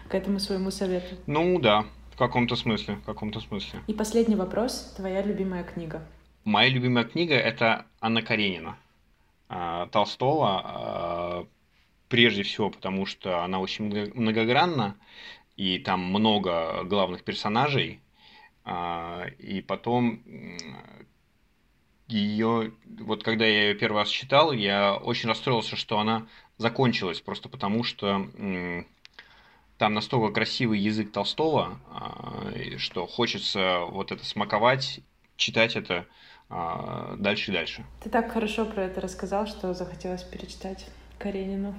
к 0.08 0.14
этому 0.14 0.38
своему 0.38 0.70
совету. 0.70 1.16
Ну 1.26 1.58
да, 1.58 1.84
в 2.12 2.16
каком-то 2.16 2.56
смысле, 2.56 2.96
в 2.96 3.02
каком-то 3.04 3.40
смысле. 3.40 3.80
И 3.86 3.94
последний 3.94 4.36
вопрос. 4.36 4.92
Твоя 4.96 5.22
любимая 5.22 5.64
книга? 5.64 6.02
Моя 6.44 6.70
любимая 6.70 7.04
книга– 7.04 7.34
это 7.36 7.86
Анна 8.00 8.22
Каренина 8.22 8.76
а, 9.48 9.86
Толстого, 9.86 10.62
а, 10.64 11.46
прежде 12.08 12.42
всего 12.42 12.70
потому, 12.70 13.06
что 13.06 13.42
она 13.44 13.60
очень 13.60 14.12
многогранна, 14.14 14.96
и 15.60 15.78
там 15.78 16.00
много 16.00 16.84
главных 16.84 17.22
персонажей, 17.22 18.00
а, 18.64 19.26
и 19.38 19.60
потом 19.60 20.22
ее, 22.08 22.72
вот 22.98 23.22
когда 23.22 23.44
я 23.44 23.64
ее 23.64 23.74
первый 23.74 23.98
раз 23.98 24.08
читал, 24.08 24.52
я 24.52 24.94
очень 24.94 25.28
расстроился, 25.28 25.76
что 25.76 25.98
она 25.98 26.26
закончилась, 26.56 27.20
просто 27.20 27.50
потому 27.50 27.84
что 27.84 28.26
там 29.76 29.92
настолько 29.92 30.32
красивый 30.32 30.80
язык 30.80 31.12
Толстого, 31.12 31.78
а, 31.90 32.52
что 32.78 33.06
хочется 33.06 33.80
вот 33.80 34.12
это 34.12 34.24
смаковать, 34.24 35.00
читать 35.36 35.76
это 35.76 36.06
а, 36.48 37.16
дальше 37.18 37.50
и 37.50 37.54
дальше. 37.54 37.84
Ты 38.02 38.08
так 38.08 38.32
хорошо 38.32 38.64
про 38.64 38.84
это 38.84 39.02
рассказал, 39.02 39.46
что 39.46 39.74
захотелось 39.74 40.22
перечитать 40.22 40.86
Каренину. 41.18 41.74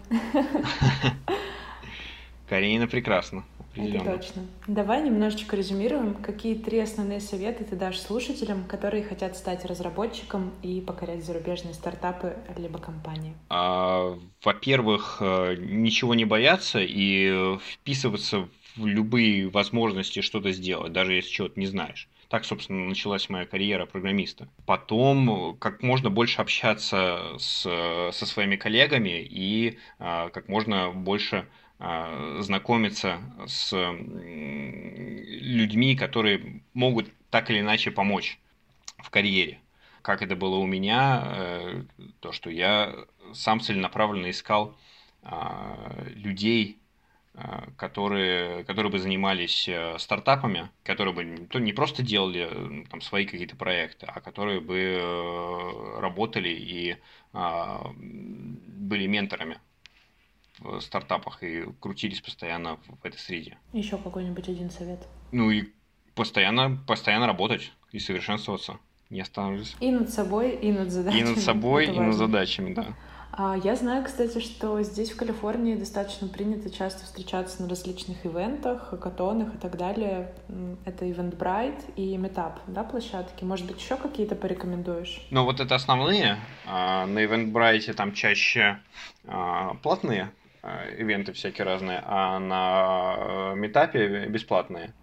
Каренина 2.47 2.85
прекрасно. 2.85 3.43
Это 3.75 4.17
точно. 4.17 4.43
Давай 4.67 5.01
немножечко 5.01 5.55
резюмируем, 5.55 6.15
какие 6.15 6.55
три 6.55 6.79
основные 6.79 7.21
советы 7.21 7.63
ты 7.63 7.75
дашь 7.75 7.99
слушателям, 7.99 8.65
которые 8.65 9.03
хотят 9.03 9.37
стать 9.37 9.65
разработчиком 9.65 10.53
и 10.61 10.81
покорять 10.81 11.23
зарубежные 11.23 11.73
стартапы 11.73 12.35
либо 12.57 12.79
компании. 12.79 13.33
А, 13.49 14.17
во-первых, 14.43 15.17
э, 15.21 15.55
ничего 15.57 16.15
не 16.15 16.25
бояться 16.25 16.79
и 16.81 17.57
вписываться 17.59 18.49
в 18.75 18.85
любые 18.85 19.49
возможности 19.49 20.21
что-то 20.21 20.51
сделать, 20.51 20.93
даже 20.93 21.13
если 21.13 21.29
чего-то 21.29 21.59
не 21.59 21.67
знаешь. 21.67 22.07
Так, 22.29 22.45
собственно, 22.45 22.87
началась 22.87 23.27
моя 23.27 23.45
карьера 23.45 23.85
программиста. 23.85 24.47
Потом 24.65 25.57
как 25.59 25.83
можно 25.83 26.09
больше 26.09 26.41
общаться 26.41 27.35
с, 27.37 27.63
со 27.63 28.25
своими 28.25 28.55
коллегами 28.55 29.21
и 29.21 29.77
а, 29.99 30.29
как 30.29 30.47
можно 30.47 30.91
больше 30.91 31.45
знакомиться 32.39 33.19
с 33.47 33.73
людьми, 35.41 35.95
которые 35.95 36.61
могут 36.73 37.09
так 37.31 37.49
или 37.49 37.59
иначе 37.59 37.91
помочь 37.91 38.39
в 38.97 39.09
карьере. 39.09 39.59
Как 40.01 40.21
это 40.21 40.35
было 40.35 40.57
у 40.57 40.65
меня, 40.65 41.23
э, 41.25 41.83
то, 42.19 42.31
что 42.31 42.49
я 42.49 42.93
сам 43.33 43.61
целенаправленно 43.61 44.29
искал 44.29 44.75
а, 45.23 46.05
людей, 46.15 46.79
а, 47.35 47.67
которые, 47.77 48.63
которые 48.63 48.91
бы 48.91 48.99
занимались 48.99 49.67
э, 49.69 49.97
стартапами, 49.99 50.69
которые 50.83 51.13
бы 51.13 51.23
не 51.59 51.73
просто 51.73 52.01
делали 52.01 52.85
там, 52.89 53.01
свои 53.01 53.25
какие-то 53.25 53.55
проекты, 53.55 54.07
а 54.07 54.19
которые 54.21 54.59
бы 54.59 54.97
э, 54.99 55.99
работали 55.99 56.49
и 56.49 56.97
были 57.33 59.07
менторами 59.07 59.57
в 60.61 60.79
стартапах 60.81 61.43
и 61.43 61.65
крутились 61.79 62.21
постоянно 62.21 62.77
в 62.87 63.05
этой 63.05 63.17
среде. 63.17 63.57
Еще 63.73 63.97
какой-нибудь 63.97 64.47
один 64.47 64.69
совет. 64.69 65.07
Ну 65.31 65.51
и 65.51 65.69
постоянно, 66.15 66.77
постоянно 66.87 67.27
работать 67.27 67.71
и 67.91 67.99
совершенствоваться, 67.99 68.77
не 69.09 69.21
останавливаться. 69.21 69.75
И 69.79 69.91
над 69.91 70.09
собой, 70.09 70.55
и 70.55 70.71
над 70.71 70.91
задачами. 70.91 71.21
И 71.21 71.23
над 71.23 71.39
собой, 71.39 71.85
и 71.87 71.99
над 71.99 72.15
задачами, 72.15 72.73
да. 72.73 72.95
А 73.33 73.55
я 73.63 73.77
знаю, 73.77 74.03
кстати, 74.03 74.39
что 74.39 74.81
здесь, 74.83 75.11
в 75.11 75.15
Калифорнии, 75.15 75.75
достаточно 75.75 76.27
принято 76.27 76.69
часто 76.69 77.05
встречаться 77.05 77.61
на 77.61 77.69
различных 77.69 78.25
ивентах, 78.25 78.89
хакатонах 78.89 79.55
и 79.55 79.57
так 79.57 79.77
далее. 79.77 80.33
Это 80.83 81.05
Eventbrite 81.05 81.93
и 81.95 82.17
Meetup, 82.17 82.55
да, 82.67 82.83
площадки? 82.83 83.45
Может 83.45 83.67
быть, 83.67 83.79
еще 83.79 83.95
какие-то 83.95 84.35
порекомендуешь? 84.35 85.25
Ну, 85.31 85.45
вот 85.45 85.61
это 85.61 85.75
основные. 85.75 86.37
А, 86.67 87.05
на 87.05 87.23
Eventbrite 87.23 87.93
там 87.93 88.11
чаще 88.11 88.79
а, 89.25 89.75
платные 89.75 90.31
ивенты 90.97 91.33
всякие 91.33 91.65
разные, 91.65 92.03
а 92.05 92.39
на 92.39 93.15
э, 93.17 93.55
метапе 93.55 94.27
бесплатные. 94.27 94.93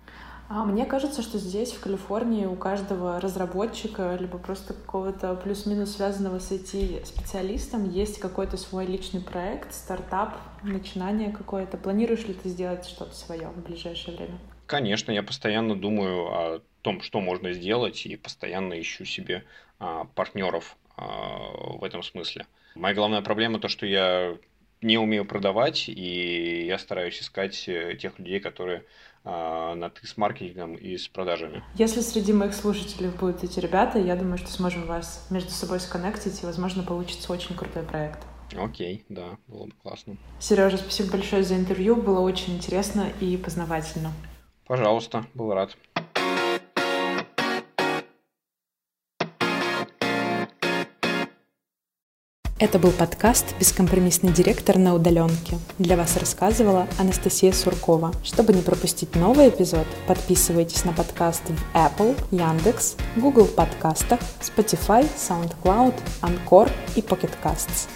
А 0.50 0.64
мне 0.64 0.86
кажется, 0.86 1.20
что 1.20 1.36
здесь, 1.36 1.72
в 1.72 1.80
Калифорнии, 1.80 2.46
у 2.46 2.56
каждого 2.56 3.20
разработчика, 3.20 4.16
либо 4.18 4.38
просто 4.38 4.72
какого-то 4.72 5.34
плюс-минус 5.34 5.96
связанного 5.96 6.38
с 6.38 6.50
IT-специалистом, 6.50 7.90
есть 7.90 8.18
какой-то 8.18 8.56
свой 8.56 8.86
личный 8.86 9.20
проект, 9.20 9.74
стартап, 9.74 10.38
начинание 10.62 11.32
какое-то. 11.32 11.76
Планируешь 11.76 12.24
ли 12.26 12.32
ты 12.32 12.48
сделать 12.48 12.86
что-то 12.86 13.14
свое 13.14 13.48
в 13.48 13.62
ближайшее 13.62 14.16
время? 14.16 14.38
Конечно, 14.66 15.12
я 15.12 15.22
постоянно 15.22 15.76
думаю 15.76 16.26
о 16.28 16.62
том, 16.80 17.02
что 17.02 17.20
можно 17.20 17.52
сделать, 17.52 18.06
и 18.06 18.16
постоянно 18.16 18.80
ищу 18.80 19.04
себе 19.04 19.44
а, 19.78 20.04
партнеров 20.14 20.78
а, 20.96 21.76
в 21.76 21.84
этом 21.84 22.02
смысле. 22.02 22.46
Моя 22.74 22.94
главная 22.94 23.20
проблема 23.20 23.58
то, 23.58 23.68
что 23.68 23.84
я 23.84 24.34
не 24.80 24.98
умею 24.98 25.24
продавать, 25.24 25.88
и 25.88 26.66
я 26.66 26.78
стараюсь 26.78 27.20
искать 27.20 27.68
э, 27.68 27.96
тех 27.96 28.18
людей, 28.18 28.40
которые 28.40 28.84
а, 29.24 29.74
на 29.74 29.90
ты 29.90 30.06
с 30.06 30.16
маркетингом 30.16 30.74
и 30.74 30.96
с 30.96 31.08
продажами. 31.08 31.62
Если 31.74 32.00
среди 32.00 32.32
моих 32.32 32.54
слушателей 32.54 33.10
будут 33.10 33.44
эти 33.44 33.60
ребята, 33.60 33.98
я 33.98 34.16
думаю, 34.16 34.38
что 34.38 34.48
сможем 34.48 34.86
вас 34.86 35.26
между 35.30 35.50
собой 35.50 35.80
сконнектить, 35.80 36.42
и, 36.42 36.46
возможно, 36.46 36.82
получится 36.82 37.32
очень 37.32 37.54
крутой 37.54 37.82
проект. 37.82 38.20
Окей, 38.56 39.04
да, 39.08 39.36
было 39.46 39.66
бы 39.66 39.72
классно. 39.82 40.16
Сережа, 40.40 40.78
спасибо 40.78 41.12
большое 41.12 41.42
за 41.42 41.56
интервью, 41.56 41.96
было 41.96 42.20
очень 42.20 42.56
интересно 42.56 43.12
и 43.20 43.36
познавательно. 43.36 44.12
Пожалуйста, 44.66 45.26
был 45.34 45.52
рад. 45.52 45.76
Это 52.60 52.80
был 52.80 52.90
подкаст 52.90 53.54
«Бескомпромиссный 53.60 54.32
директор 54.32 54.78
на 54.78 54.92
удаленке». 54.92 55.58
Для 55.78 55.96
вас 55.96 56.16
рассказывала 56.16 56.88
Анастасия 56.98 57.52
Суркова. 57.52 58.12
Чтобы 58.24 58.52
не 58.52 58.62
пропустить 58.62 59.14
новый 59.14 59.50
эпизод, 59.50 59.86
подписывайтесь 60.08 60.84
на 60.84 60.92
подкаст 60.92 61.42
в 61.46 61.76
Apple, 61.76 62.16
Яндекс, 62.32 62.96
Google 63.14 63.44
подкастах, 63.44 64.18
Spotify, 64.40 65.08
SoundCloud, 65.16 65.94
Anchor 66.22 66.68
и 66.96 67.00
Pocket 67.00 67.30
Casts. 67.44 67.86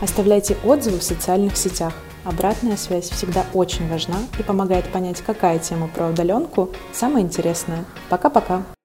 Оставляйте 0.00 0.56
отзывы 0.64 0.98
в 0.98 1.02
социальных 1.02 1.58
сетях. 1.58 1.92
Обратная 2.24 2.78
связь 2.78 3.10
всегда 3.10 3.44
очень 3.52 3.86
важна 3.86 4.16
и 4.38 4.42
помогает 4.42 4.90
понять, 4.90 5.20
какая 5.20 5.58
тема 5.58 5.88
про 5.88 6.08
удаленку 6.08 6.70
самая 6.90 7.22
интересная. 7.22 7.84
Пока-пока! 8.08 8.75